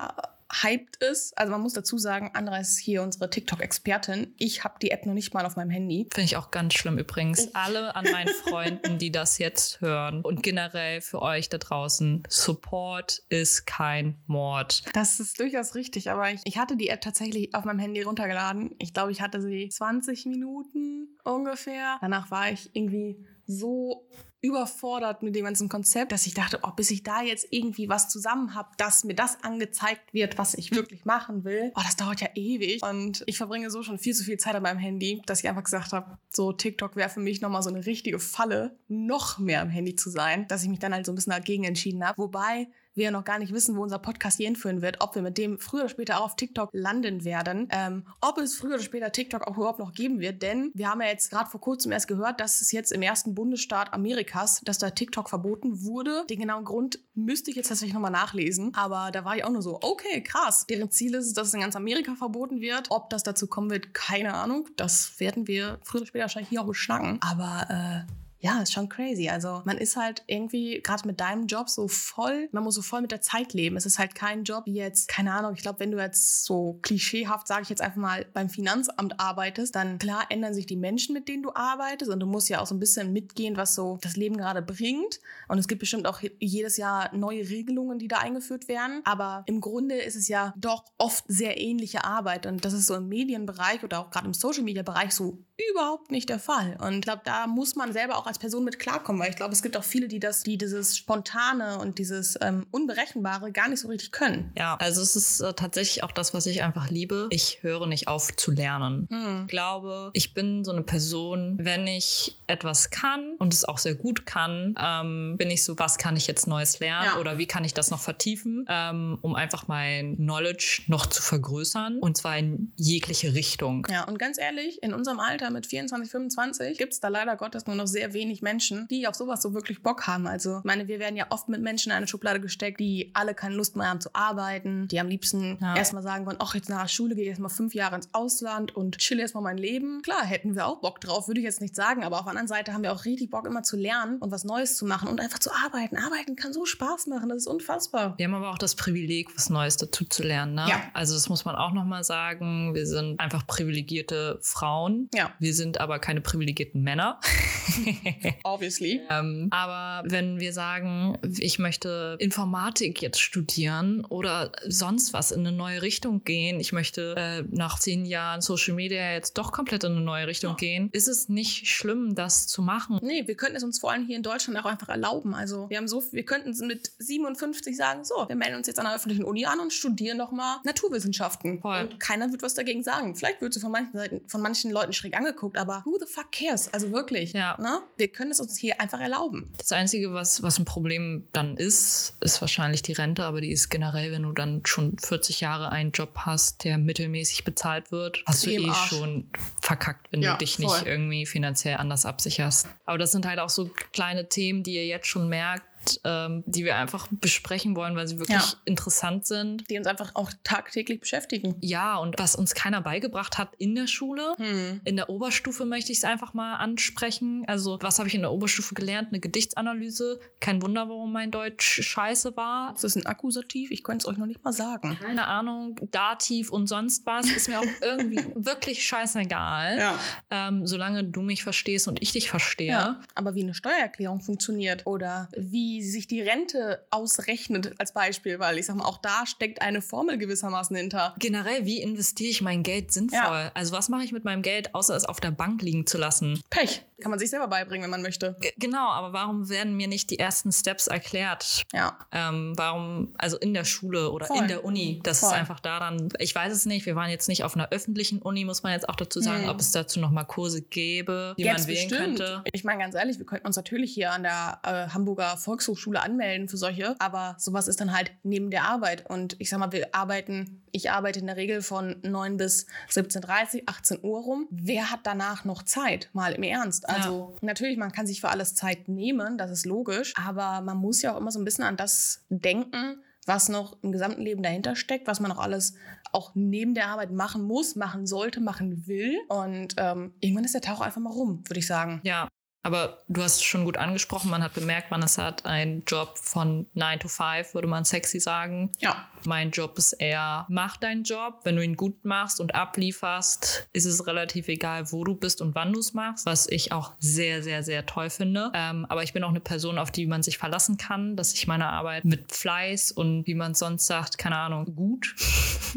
hyped 0.62 0.96
ist. 0.96 1.36
Also 1.36 1.52
man 1.52 1.60
muss 1.60 1.72
dazu 1.72 1.98
sagen, 1.98 2.30
Andra 2.34 2.58
ist 2.58 2.78
hier 2.78 3.02
unsere 3.02 3.30
TikTok-Expertin. 3.30 4.34
Ich 4.38 4.64
habe 4.64 4.74
die 4.80 4.90
App 4.90 5.06
noch 5.06 5.14
nicht 5.14 5.34
mal 5.34 5.44
auf 5.46 5.56
meinem 5.56 5.70
Handy. 5.70 6.08
Finde 6.12 6.26
ich 6.26 6.36
auch 6.36 6.50
ganz 6.50 6.74
schlimm 6.74 6.98
übrigens. 6.98 7.54
Alle 7.54 7.94
an 7.96 8.04
meinen 8.10 8.28
Freunden, 8.48 8.98
die 8.98 9.10
das 9.10 9.38
jetzt 9.38 9.80
hören 9.80 10.22
und 10.22 10.42
generell 10.42 11.00
für 11.00 11.22
euch 11.22 11.48
da 11.48 11.58
draußen, 11.58 12.22
Support 12.28 13.22
ist 13.28 13.66
kein 13.66 14.22
Mord. 14.26 14.84
Das 14.92 15.20
ist 15.20 15.40
durchaus 15.40 15.74
richtig, 15.74 16.10
aber 16.10 16.30
ich, 16.30 16.40
ich 16.44 16.58
hatte 16.58 16.76
die 16.76 16.88
App 16.88 17.00
tatsächlich 17.00 17.54
auf 17.54 17.64
meinem 17.64 17.78
Handy 17.78 18.02
runtergeladen. 18.02 18.74
Ich 18.78 18.92
glaube, 18.92 19.12
ich 19.12 19.20
hatte 19.20 19.40
sie 19.40 19.68
20 19.68 20.26
Minuten 20.26 21.08
ungefähr. 21.24 21.98
Danach 22.00 22.30
war 22.30 22.50
ich 22.50 22.70
irgendwie 22.74 23.24
so 23.46 24.08
überfordert 24.44 25.22
mit 25.22 25.34
dem 25.34 25.46
ganzen 25.46 25.70
Konzept, 25.70 26.12
dass 26.12 26.26
ich 26.26 26.34
dachte, 26.34 26.58
oh, 26.62 26.70
bis 26.76 26.90
ich 26.90 27.02
da 27.02 27.22
jetzt 27.22 27.46
irgendwie 27.50 27.88
was 27.88 28.10
zusammen 28.10 28.54
habe, 28.54 28.68
dass 28.76 29.02
mir 29.02 29.14
das 29.14 29.42
angezeigt 29.42 30.12
wird, 30.12 30.36
was 30.36 30.52
ich 30.52 30.70
wirklich 30.70 31.06
machen 31.06 31.44
will, 31.44 31.72
oh, 31.74 31.80
das 31.82 31.96
dauert 31.96 32.20
ja 32.20 32.28
ewig. 32.34 32.82
Und 32.82 33.24
ich 33.26 33.38
verbringe 33.38 33.70
so 33.70 33.82
schon 33.82 33.98
viel 33.98 34.14
zu 34.14 34.22
viel 34.22 34.36
Zeit 34.36 34.54
an 34.54 34.62
meinem 34.62 34.78
Handy, 34.78 35.22
dass 35.24 35.40
ich 35.40 35.48
einfach 35.48 35.64
gesagt 35.64 35.92
habe, 35.92 36.18
so 36.28 36.52
TikTok 36.52 36.94
wäre 36.94 37.08
für 37.08 37.20
mich 37.20 37.40
nochmal 37.40 37.62
so 37.62 37.70
eine 37.70 37.86
richtige 37.86 38.18
Falle, 38.18 38.76
noch 38.88 39.38
mehr 39.38 39.62
am 39.62 39.70
Handy 39.70 39.96
zu 39.96 40.10
sein, 40.10 40.46
dass 40.48 40.62
ich 40.62 40.68
mich 40.68 40.78
dann 40.78 40.92
halt 40.92 41.06
so 41.06 41.12
ein 41.12 41.14
bisschen 41.14 41.32
dagegen 41.32 41.64
entschieden 41.64 42.06
habe. 42.06 42.18
Wobei 42.18 42.68
wir 42.94 43.10
noch 43.10 43.24
gar 43.24 43.38
nicht 43.38 43.52
wissen, 43.52 43.76
wo 43.76 43.82
unser 43.82 43.98
Podcast 43.98 44.36
hier 44.36 44.46
hinführen 44.46 44.82
wird, 44.82 45.00
ob 45.00 45.14
wir 45.14 45.22
mit 45.22 45.38
dem 45.38 45.58
früher 45.58 45.82
oder 45.82 45.88
später 45.88 46.18
auch 46.18 46.24
auf 46.24 46.36
TikTok 46.36 46.70
landen 46.72 47.24
werden, 47.24 47.68
ähm, 47.70 48.06
ob 48.20 48.38
es 48.38 48.56
früher 48.56 48.74
oder 48.74 48.82
später 48.82 49.12
TikTok 49.12 49.46
auch 49.46 49.56
überhaupt 49.56 49.78
noch 49.78 49.92
geben 49.92 50.20
wird, 50.20 50.42
denn 50.42 50.70
wir 50.74 50.90
haben 50.90 51.00
ja 51.00 51.08
jetzt 51.08 51.30
gerade 51.30 51.50
vor 51.50 51.60
kurzem 51.60 51.92
erst 51.92 52.08
gehört, 52.08 52.40
dass 52.40 52.60
es 52.60 52.72
jetzt 52.72 52.92
im 52.92 53.02
ersten 53.02 53.34
Bundesstaat 53.34 53.92
Amerikas, 53.92 54.60
dass 54.64 54.78
da 54.78 54.90
TikTok 54.90 55.28
verboten 55.28 55.84
wurde. 55.84 56.24
Den 56.28 56.40
genauen 56.40 56.64
Grund 56.64 56.98
müsste 57.14 57.50
ich 57.50 57.56
jetzt 57.56 57.68
tatsächlich 57.68 57.94
nochmal 57.94 58.10
nachlesen, 58.10 58.74
aber 58.74 59.10
da 59.10 59.24
war 59.24 59.36
ich 59.36 59.44
auch 59.44 59.50
nur 59.50 59.62
so, 59.62 59.78
okay, 59.82 60.22
krass. 60.22 60.66
Deren 60.66 60.90
Ziel 60.90 61.14
ist 61.14 61.26
es, 61.26 61.32
dass 61.32 61.48
es 61.48 61.54
in 61.54 61.60
ganz 61.60 61.76
Amerika 61.76 62.14
verboten 62.14 62.60
wird. 62.60 62.90
Ob 62.90 63.10
das 63.10 63.22
dazu 63.22 63.46
kommen 63.46 63.70
wird, 63.70 63.94
keine 63.94 64.34
Ahnung. 64.34 64.68
Das 64.76 65.18
werden 65.20 65.46
wir 65.46 65.78
früher 65.82 66.02
oder 66.02 66.08
später 66.08 66.22
wahrscheinlich 66.24 66.48
hier 66.48 66.62
auch 66.62 66.66
beschnacken. 66.66 67.18
Aber 67.20 67.66
äh, 68.06 68.23
ja, 68.44 68.60
ist 68.60 68.74
schon 68.74 68.90
crazy. 68.90 69.30
Also 69.30 69.62
man 69.64 69.78
ist 69.78 69.96
halt 69.96 70.22
irgendwie 70.26 70.82
gerade 70.82 71.08
mit 71.08 71.18
deinem 71.18 71.46
Job 71.46 71.70
so 71.70 71.88
voll, 71.88 72.50
man 72.52 72.62
muss 72.62 72.74
so 72.74 72.82
voll 72.82 73.00
mit 73.00 73.10
der 73.10 73.22
Zeit 73.22 73.54
leben. 73.54 73.74
Es 73.78 73.86
ist 73.86 73.98
halt 73.98 74.14
kein 74.14 74.44
Job 74.44 74.66
wie 74.66 74.74
jetzt, 74.74 75.08
keine 75.08 75.32
Ahnung, 75.32 75.54
ich 75.54 75.62
glaube, 75.62 75.80
wenn 75.80 75.90
du 75.90 75.98
jetzt 75.98 76.44
so 76.44 76.78
klischeehaft, 76.82 77.48
sage 77.48 77.62
ich 77.62 77.70
jetzt 77.70 77.80
einfach 77.80 77.96
mal, 77.96 78.26
beim 78.34 78.50
Finanzamt 78.50 79.18
arbeitest, 79.18 79.74
dann 79.74 79.98
klar 79.98 80.26
ändern 80.28 80.52
sich 80.52 80.66
die 80.66 80.76
Menschen, 80.76 81.14
mit 81.14 81.26
denen 81.26 81.42
du 81.42 81.54
arbeitest 81.54 82.10
und 82.10 82.20
du 82.20 82.26
musst 82.26 82.50
ja 82.50 82.60
auch 82.60 82.66
so 82.66 82.74
ein 82.74 82.80
bisschen 82.80 83.14
mitgehen, 83.14 83.56
was 83.56 83.74
so 83.74 83.98
das 84.02 84.14
Leben 84.14 84.36
gerade 84.36 84.60
bringt. 84.60 85.20
Und 85.48 85.56
es 85.56 85.66
gibt 85.66 85.80
bestimmt 85.80 86.06
auch 86.06 86.20
jedes 86.38 86.76
Jahr 86.76 87.16
neue 87.16 87.48
Regelungen, 87.48 87.98
die 87.98 88.08
da 88.08 88.18
eingeführt 88.18 88.68
werden. 88.68 89.00
Aber 89.06 89.44
im 89.46 89.62
Grunde 89.62 89.94
ist 89.94 90.16
es 90.16 90.28
ja 90.28 90.52
doch 90.58 90.84
oft 90.98 91.24
sehr 91.28 91.58
ähnliche 91.58 92.04
Arbeit 92.04 92.44
und 92.44 92.62
das 92.66 92.74
ist 92.74 92.88
so 92.88 92.94
im 92.94 93.08
Medienbereich 93.08 93.82
oder 93.84 94.00
auch 94.00 94.10
gerade 94.10 94.26
im 94.26 94.34
Social-Media-Bereich 94.34 95.14
so 95.14 95.38
überhaupt 95.70 96.10
nicht 96.10 96.28
der 96.28 96.38
Fall. 96.38 96.76
Und 96.80 96.94
ich 96.94 97.00
glaube, 97.00 97.22
da 97.24 97.46
muss 97.46 97.74
man 97.74 97.94
selber 97.94 98.18
auch 98.18 98.26
als 98.26 98.33
Person 98.38 98.64
mit 98.64 98.78
klarkommen, 98.78 99.20
weil 99.20 99.30
ich 99.30 99.36
glaube, 99.36 99.52
es 99.52 99.62
gibt 99.62 99.76
auch 99.76 99.84
viele, 99.84 100.08
die 100.08 100.20
das, 100.20 100.42
die 100.42 100.56
dieses 100.58 100.96
Spontane 100.96 101.78
und 101.78 101.98
dieses 101.98 102.38
ähm, 102.40 102.66
Unberechenbare 102.70 103.52
gar 103.52 103.68
nicht 103.68 103.80
so 103.80 103.88
richtig 103.88 104.12
können. 104.12 104.52
Ja, 104.56 104.76
also 104.76 105.02
es 105.02 105.16
ist 105.16 105.40
äh, 105.40 105.52
tatsächlich 105.54 106.02
auch 106.02 106.12
das, 106.12 106.34
was 106.34 106.46
ich 106.46 106.62
einfach 106.62 106.90
liebe. 106.90 107.28
Ich 107.30 107.58
höre 107.62 107.86
nicht 107.86 108.08
auf 108.08 108.34
zu 108.36 108.50
lernen. 108.50 109.08
Hm. 109.10 109.42
Ich 109.42 109.48
glaube, 109.48 110.10
ich 110.12 110.34
bin 110.34 110.64
so 110.64 110.72
eine 110.72 110.82
Person, 110.82 111.58
wenn 111.60 111.86
ich 111.86 112.38
etwas 112.46 112.90
kann 112.90 113.34
und 113.38 113.52
es 113.54 113.64
auch 113.64 113.78
sehr 113.78 113.94
gut 113.94 114.26
kann, 114.26 114.74
ähm, 114.78 115.36
bin 115.38 115.50
ich 115.50 115.64
so, 115.64 115.78
was 115.78 115.98
kann 115.98 116.16
ich 116.16 116.26
jetzt 116.26 116.46
Neues 116.46 116.80
lernen 116.80 117.10
Ja. 117.14 117.18
oder 117.20 117.38
wie 117.38 117.46
kann 117.46 117.64
ich 117.64 117.74
das 117.74 117.90
noch 117.90 118.00
vertiefen, 118.00 118.66
ähm, 118.68 119.18
um 119.22 119.34
einfach 119.34 119.68
mein 119.68 120.16
Knowledge 120.16 120.82
noch 120.86 121.06
zu 121.06 121.22
vergrößern 121.22 121.98
und 122.00 122.16
zwar 122.16 122.38
in 122.38 122.72
jegliche 122.76 123.34
Richtung. 123.34 123.86
Ja, 123.90 124.04
und 124.04 124.18
ganz 124.18 124.38
ehrlich, 124.38 124.82
in 124.82 124.92
unserem 124.94 125.20
Alter 125.20 125.50
mit 125.50 125.66
24, 125.66 126.10
25 126.10 126.78
gibt 126.78 126.92
es 126.92 127.00
da 127.00 127.08
leider 127.08 127.36
Gottes 127.36 127.66
nur 127.66 127.76
noch 127.76 127.86
sehr 127.86 128.12
wenig 128.12 128.23
Menschen, 128.42 128.86
die 128.88 129.06
auf 129.06 129.14
sowas 129.14 129.42
so 129.42 129.54
wirklich 129.54 129.82
Bock 129.82 130.06
haben. 130.06 130.26
Also, 130.26 130.58
ich 130.58 130.64
meine, 130.64 130.88
wir 130.88 130.98
werden 130.98 131.16
ja 131.16 131.26
oft 131.30 131.48
mit 131.48 131.60
Menschen 131.62 131.90
in 131.92 131.96
eine 131.96 132.06
Schublade 132.08 132.40
gesteckt, 132.40 132.80
die 132.80 133.10
alle 133.14 133.34
keine 133.34 133.54
Lust 133.54 133.76
mehr 133.76 133.88
haben 133.88 134.00
zu 134.00 134.10
arbeiten, 134.14 134.88
die 134.88 134.98
am 135.00 135.08
liebsten 135.08 135.58
Ja. 135.60 135.76
erstmal 135.76 136.02
sagen 136.02 136.26
wollen, 136.26 136.36
ach, 136.40 136.54
jetzt 136.54 136.68
nach 136.68 136.82
der 136.82 136.88
Schule 136.88 137.14
gehe 137.14 137.24
ich 137.24 137.30
erstmal 137.30 137.50
fünf 137.50 137.74
Jahre 137.74 137.96
ins 137.96 138.08
Ausland 138.12 138.74
und 138.74 138.98
chill 138.98 139.18
erstmal 139.20 139.42
mein 139.42 139.58
Leben. 139.58 140.02
Klar, 140.02 140.24
hätten 140.24 140.54
wir 140.54 140.66
auch 140.66 140.80
Bock 140.80 141.00
drauf, 141.00 141.28
würde 141.28 141.40
ich 141.40 141.44
jetzt 141.44 141.60
nicht 141.60 141.74
sagen, 141.76 142.04
aber 142.04 142.16
auf 142.16 142.22
der 142.24 142.30
anderen 142.30 142.48
Seite 142.48 142.72
haben 142.72 142.82
wir 142.82 142.92
auch 142.92 143.04
richtig 143.04 143.30
Bock, 143.30 143.46
immer 143.46 143.62
zu 143.62 143.76
lernen 143.76 144.18
und 144.18 144.30
was 144.30 144.44
Neues 144.44 144.76
zu 144.76 144.84
machen 144.86 145.08
und 145.08 145.20
einfach 145.20 145.38
zu 145.38 145.50
arbeiten. 145.52 145.96
Arbeiten 145.96 146.36
kann 146.36 146.52
so 146.52 146.64
Spaß 146.64 147.06
machen, 147.08 147.28
das 147.28 147.38
ist 147.38 147.46
unfassbar. 147.46 148.14
Wir 148.18 148.26
haben 148.26 148.34
aber 148.34 148.50
auch 148.50 148.58
das 148.58 148.74
Privileg, 148.74 149.34
was 149.36 149.50
Neues 149.50 149.76
dazu 149.76 150.04
zu 150.04 150.22
lernen. 150.22 150.54
Ne? 150.54 150.66
Ja. 150.68 150.82
Also 150.92 151.14
das 151.14 151.28
muss 151.28 151.44
man 151.44 151.54
auch 151.56 151.72
nochmal 151.72 152.04
sagen. 152.04 152.74
Wir 152.74 152.86
sind 152.86 153.20
einfach 153.20 153.46
privilegierte 153.46 154.38
Frauen. 154.42 155.08
Ja. 155.14 155.32
Wir 155.38 155.54
sind 155.54 155.80
aber 155.80 155.98
keine 155.98 156.20
privilegierten 156.20 156.82
Männer. 156.82 157.20
Obviously. 158.44 159.00
ähm, 159.10 159.48
aber 159.50 160.08
wenn 160.08 160.40
wir 160.40 160.52
sagen, 160.52 161.18
ich 161.38 161.58
möchte 161.58 162.16
Informatik 162.20 163.02
jetzt 163.02 163.20
studieren 163.20 164.04
oder 164.06 164.52
sonst 164.68 165.12
was 165.12 165.30
in 165.30 165.40
eine 165.46 165.56
neue 165.56 165.82
Richtung 165.82 166.24
gehen, 166.24 166.60
ich 166.60 166.72
möchte 166.72 167.14
äh, 167.16 167.42
nach 167.50 167.78
zehn 167.78 168.04
Jahren 168.04 168.40
Social 168.40 168.74
Media 168.74 169.12
jetzt 169.12 169.38
doch 169.38 169.52
komplett 169.52 169.84
in 169.84 169.92
eine 169.92 170.00
neue 170.00 170.26
Richtung 170.26 170.50
Ja. 170.52 170.56
gehen, 170.56 170.88
ist 170.92 171.08
es 171.08 171.28
nicht 171.28 171.68
schlimm, 171.68 172.14
das 172.14 172.46
zu 172.46 172.62
machen. 172.62 172.98
Nee, 173.02 173.26
wir 173.26 173.36
könnten 173.36 173.56
es 173.56 173.62
uns 173.64 173.78
vor 173.78 173.92
allem 173.92 174.06
hier 174.06 174.16
in 174.16 174.22
Deutschland 174.22 174.58
auch 174.58 174.64
einfach 174.66 174.88
erlauben. 174.88 175.34
Also 175.34 175.68
wir 175.68 175.76
haben 175.76 175.88
so, 175.88 176.02
wir 176.12 176.24
könnten 176.24 176.54
mit 176.66 176.92
57 176.98 177.76
sagen, 177.76 178.04
so, 178.04 178.26
wir 178.28 178.36
melden 178.36 178.56
uns 178.56 178.66
jetzt 178.66 178.78
an 178.78 178.84
der 178.86 178.94
öffentlichen 178.94 179.24
Uni 179.24 179.46
an 179.46 179.60
und 179.60 179.72
studieren 179.72 180.16
nochmal 180.18 180.58
Naturwissenschaften. 180.64 181.60
Voll. 181.60 181.80
Und 181.82 182.00
keiner 182.00 182.30
wird 182.30 182.42
was 182.42 182.54
dagegen 182.54 182.82
sagen. 182.82 183.14
Vielleicht 183.14 183.40
wird 183.40 183.54
sie 183.54 183.60
von 183.60 183.70
manchen 183.72 183.96
Seiten, 183.96 184.28
von 184.28 184.40
manchen 184.40 184.70
Leuten 184.70 184.92
schräg 184.92 185.16
angeguckt, 185.16 185.56
aber 185.58 185.82
who 185.84 185.98
the 185.98 186.06
fuck 186.06 186.30
cares? 186.32 186.72
Also 186.72 186.92
wirklich. 186.92 187.32
Ja. 187.32 187.56
Ne? 187.60 187.80
Wir 187.96 188.08
können 188.08 188.30
es 188.32 188.40
uns 188.40 188.56
hier 188.58 188.80
einfach 188.80 189.00
erlauben. 189.00 189.52
Das 189.58 189.70
Einzige, 189.72 190.12
was, 190.12 190.42
was 190.42 190.58
ein 190.58 190.64
Problem 190.64 191.28
dann 191.32 191.56
ist, 191.56 192.16
ist 192.20 192.40
wahrscheinlich 192.40 192.82
die 192.82 192.92
Rente, 192.92 193.24
aber 193.24 193.40
die 193.40 193.50
ist 193.52 193.68
generell, 193.68 194.10
wenn 194.12 194.22
du 194.22 194.32
dann 194.32 194.62
schon 194.64 194.98
40 194.98 195.40
Jahre 195.40 195.70
einen 195.70 195.92
Job 195.92 196.10
hast, 196.16 196.64
der 196.64 196.78
mittelmäßig 196.78 197.44
bezahlt 197.44 197.92
wird, 197.92 198.22
hast 198.26 198.46
du 198.46 198.50
eh 198.50 198.68
Arsch. 198.68 198.88
schon 198.88 199.28
verkackt, 199.62 200.08
wenn 200.12 200.22
Ja, 200.22 200.32
du 200.32 200.38
dich 200.38 200.56
voll. 200.56 200.64
nicht 200.66 200.86
irgendwie 200.86 201.26
finanziell 201.26 201.76
anders 201.76 202.04
absicherst. 202.06 202.66
Aber 202.84 202.98
das 202.98 203.12
sind 203.12 203.26
halt 203.26 203.38
auch 203.38 203.50
so 203.50 203.70
kleine 203.92 204.28
Themen, 204.28 204.62
die 204.62 204.74
ihr 204.74 204.86
jetzt 204.86 205.06
schon 205.06 205.28
merkt, 205.28 205.64
ähm, 206.04 206.42
die 206.46 206.64
wir 206.64 206.76
einfach 206.76 207.08
besprechen 207.10 207.76
wollen, 207.76 207.96
weil 207.96 208.06
sie 208.08 208.18
wirklich 208.18 208.36
Ja. 208.38 208.52
interessant 208.64 209.26
sind. 209.26 209.68
Die 209.70 209.78
uns 209.78 209.86
einfach 209.86 210.12
auch 210.14 210.30
tagtäglich 210.42 211.00
beschäftigen. 211.00 211.56
Ja, 211.60 211.96
und 211.96 212.18
was 212.18 212.34
uns 212.36 212.54
keiner 212.54 212.80
beigebracht 212.80 213.38
hat 213.38 213.50
in 213.58 213.74
der 213.74 213.86
Schule, 213.86 214.34
Hm. 214.38 214.80
in 214.84 214.96
der 214.96 215.08
Oberstufe 215.10 215.64
möchte 215.64 215.92
ich 215.92 215.98
es 215.98 216.04
einfach 216.04 216.34
mal 216.34 216.56
ansprechen. 216.56 217.44
Also, 217.46 217.78
was 217.80 217.98
habe 217.98 218.08
ich 218.08 218.14
in 218.14 218.22
der 218.22 218.32
Oberstufe 218.32 218.74
gelernt? 218.74 219.08
Eine 219.10 219.20
Gedichtsanalyse. 219.20 220.20
Kein 220.40 220.62
Wunder, 220.62 220.88
warum 220.88 221.12
mein 221.12 221.30
Deutsch 221.30 221.80
scheiße 221.82 222.36
war. 222.36 222.74
Ist 222.74 222.84
das 222.84 222.96
ein 222.96 223.06
Akkusativ? 223.06 223.70
Ich 223.70 223.82
könnte 223.84 224.04
es 224.04 224.08
euch 224.08 224.16
noch 224.18 224.26
nicht 224.26 224.42
mal 224.44 224.52
sagen. 224.52 224.98
Keine 225.00 225.26
Ahnung, 225.26 225.76
Dativ 225.90 226.50
und 226.50 226.66
sonst 226.66 227.06
was. 227.06 227.26
Ist 227.30 227.48
mir 227.48 227.60
auch 227.60 227.64
irgendwie 227.82 228.24
wirklich 228.34 228.84
scheißegal. 228.86 229.78
Ja. 229.78 229.98
Ähm, 230.30 230.66
solange 230.66 231.04
du 231.04 231.22
mich 231.22 231.42
verstehst 231.42 231.88
und 231.88 232.00
ich 232.02 232.12
dich 232.12 232.28
verstehe. 232.30 232.68
Ja, 232.70 233.00
aber 233.14 233.34
wie 233.34 233.42
eine 233.42 233.54
Steuererklärung 233.54 234.20
funktioniert 234.20 234.86
oder 234.86 235.28
wie 235.36 235.73
sich 235.82 236.06
die 236.06 236.20
Rente 236.20 236.86
ausrechnet 236.90 237.74
als 237.78 237.92
Beispiel, 237.92 238.38
weil 238.38 238.58
ich 238.58 238.66
sag 238.66 238.76
mal, 238.76 238.84
auch 238.84 238.98
da 238.98 239.26
steckt 239.26 239.62
eine 239.62 239.82
Formel 239.82 240.18
gewissermaßen 240.18 240.76
hinter. 240.76 241.14
Generell, 241.18 241.64
wie 241.64 241.80
investiere 241.80 242.30
ich 242.30 242.42
mein 242.42 242.62
Geld 242.62 242.92
sinnvoll? 242.92 243.18
Ja. 243.18 243.50
Also, 243.54 243.72
was 243.72 243.88
mache 243.88 244.04
ich 244.04 244.12
mit 244.12 244.24
meinem 244.24 244.42
Geld, 244.42 244.74
außer 244.74 244.94
es 244.96 245.04
auf 245.04 245.20
der 245.20 245.30
Bank 245.30 245.62
liegen 245.62 245.86
zu 245.86 245.98
lassen? 245.98 246.42
Pech. 246.50 246.82
Kann 247.00 247.10
man 247.10 247.18
sich 247.18 247.28
selber 247.28 247.48
beibringen, 247.48 247.82
wenn 247.84 247.90
man 247.90 248.02
möchte. 248.02 248.36
G 248.40 248.52
genau, 248.56 248.88
aber 248.88 249.12
warum 249.12 249.48
werden 249.48 249.76
mir 249.76 249.88
nicht 249.88 250.10
die 250.10 250.18
ersten 250.18 250.52
Steps 250.52 250.86
erklärt? 250.86 251.64
Ja. 251.72 251.98
Ähm, 252.12 252.52
warum, 252.56 253.12
also 253.18 253.36
in 253.36 253.52
der 253.52 253.64
Schule 253.64 254.10
oder 254.10 254.26
Voll. 254.26 254.38
in 254.38 254.48
der 254.48 254.64
Uni, 254.64 255.00
das 255.02 255.20
Voll. 255.20 255.30
ist 255.30 255.34
einfach 255.34 255.58
daran, 255.58 256.08
ich 256.18 256.34
weiß 256.34 256.52
es 256.52 256.66
nicht, 256.66 256.86
wir 256.86 256.94
waren 256.94 257.10
jetzt 257.10 257.28
nicht 257.28 257.42
auf 257.42 257.56
einer 257.56 257.70
öffentlichen 257.72 258.22
Uni, 258.22 258.44
muss 258.44 258.62
man 258.62 258.72
jetzt 258.72 258.88
auch 258.88 258.94
dazu 258.94 259.20
sagen, 259.20 259.42
Hm. 259.42 259.48
ob 259.50 259.60
es 259.60 259.72
dazu 259.72 259.98
nochmal 259.98 260.24
Kurse 260.24 260.62
gäbe, 260.62 261.34
die 261.36 261.44
man 261.44 261.66
wählen 261.66 261.90
könnte. 261.90 262.44
Ich 262.52 262.62
meine 262.62 262.80
ganz 262.80 262.94
ehrlich, 262.94 263.18
wir 263.18 263.26
könnten 263.26 263.48
uns 263.48 263.56
natürlich 263.56 263.92
hier 263.92 264.12
an 264.12 264.22
der 264.22 264.60
äh, 264.62 264.88
Hamburger 264.94 265.36
Volkshochschule 265.64 266.02
anmelden 266.02 266.48
für 266.48 266.56
solche, 266.56 266.94
aber 266.98 267.36
sowas 267.38 267.68
ist 267.68 267.80
dann 267.80 267.92
halt 267.92 268.12
neben 268.22 268.50
der 268.50 268.64
Arbeit. 268.64 269.08
Und 269.08 269.36
ich 269.38 269.50
sag 269.50 269.58
mal, 269.58 269.72
wir 269.72 269.94
arbeiten, 269.94 270.62
ich 270.70 270.90
arbeite 270.90 271.20
in 271.20 271.26
der 271.26 271.36
Regel 271.36 271.62
von 271.62 271.96
9 272.02 272.36
bis 272.36 272.66
17.30, 272.90 273.62
18 273.66 273.98
Uhr 274.02 274.20
rum. 274.20 274.46
Wer 274.50 274.90
hat 274.90 275.00
danach 275.04 275.44
noch 275.44 275.62
Zeit? 275.62 276.10
Mal 276.12 276.34
im 276.34 276.42
Ernst. 276.42 276.88
Also 276.88 277.32
ja. 277.34 277.38
natürlich, 277.40 277.78
man 277.78 277.92
kann 277.92 278.06
sich 278.06 278.20
für 278.20 278.28
alles 278.28 278.54
Zeit 278.54 278.88
nehmen, 278.88 279.38
das 279.38 279.50
ist 279.50 279.66
logisch, 279.66 280.14
aber 280.16 280.60
man 280.60 280.76
muss 280.76 281.02
ja 281.02 281.14
auch 281.14 281.20
immer 281.20 281.30
so 281.30 281.40
ein 281.40 281.44
bisschen 281.44 281.64
an 281.64 281.76
das 281.76 282.24
denken, 282.28 283.02
was 283.26 283.48
noch 283.48 283.78
im 283.82 283.90
gesamten 283.90 284.20
Leben 284.20 284.42
dahinter 284.42 284.76
steckt, 284.76 285.06
was 285.06 285.20
man 285.20 285.30
noch 285.30 285.38
alles 285.38 285.74
auch 286.12 286.32
neben 286.34 286.74
der 286.74 286.88
Arbeit 286.88 287.10
machen 287.10 287.42
muss, 287.42 287.74
machen 287.74 288.06
sollte, 288.06 288.40
machen 288.40 288.86
will. 288.86 289.18
Und 289.28 289.74
ähm, 289.78 290.12
irgendwann 290.20 290.44
ist 290.44 290.54
der 290.54 290.60
Tag 290.60 290.76
auch 290.76 290.82
einfach 290.82 291.00
mal 291.00 291.12
rum, 291.12 291.42
würde 291.48 291.58
ich 291.58 291.66
sagen. 291.66 292.00
Ja, 292.04 292.28
aber 292.64 292.98
du 293.08 293.22
hast 293.22 293.36
es 293.36 293.42
schon 293.42 293.64
gut 293.66 293.76
angesprochen, 293.76 294.30
man 294.30 294.42
hat 294.42 294.54
bemerkt, 294.54 294.90
man 294.90 295.04
hat 295.04 295.44
einen 295.44 295.84
Job 295.86 296.16
von 296.16 296.66
9 296.72 296.98
to 296.98 297.08
5, 297.08 297.52
würde 297.52 297.68
man 297.68 297.84
sexy 297.84 298.18
sagen. 298.18 298.72
Ja. 298.78 299.06
Mein 299.26 299.50
Job 299.50 299.76
ist 299.78 299.92
eher, 299.92 300.46
mach 300.48 300.78
deinen 300.78 301.04
Job. 301.04 301.40
Wenn 301.44 301.56
du 301.56 301.64
ihn 301.64 301.76
gut 301.76 302.04
machst 302.04 302.40
und 302.40 302.54
ablieferst, 302.54 303.68
ist 303.72 303.84
es 303.84 304.06
relativ 304.06 304.48
egal, 304.48 304.90
wo 304.92 305.04
du 305.04 305.14
bist 305.14 305.42
und 305.42 305.54
wann 305.54 305.72
du 305.72 305.80
es 305.80 305.92
machst, 305.92 306.24
was 306.26 306.46
ich 306.48 306.72
auch 306.72 306.92
sehr, 306.98 307.42
sehr, 307.42 307.62
sehr 307.62 307.84
toll 307.86 308.08
finde. 308.10 308.50
Ähm, 308.54 308.86
aber 308.88 309.02
ich 309.02 309.12
bin 309.12 309.24
auch 309.24 309.30
eine 309.30 309.40
Person, 309.40 309.78
auf 309.78 309.90
die 309.90 310.06
man 310.06 310.22
sich 310.22 310.38
verlassen 310.38 310.78
kann, 310.78 311.16
dass 311.16 311.34
ich 311.34 311.46
meine 311.46 311.66
Arbeit 311.66 312.04
mit 312.06 312.32
Fleiß 312.32 312.92
und 312.92 313.26
wie 313.26 313.34
man 313.34 313.54
sonst 313.54 313.86
sagt, 313.86 314.16
keine 314.16 314.38
Ahnung, 314.38 314.74
gut. 314.74 315.14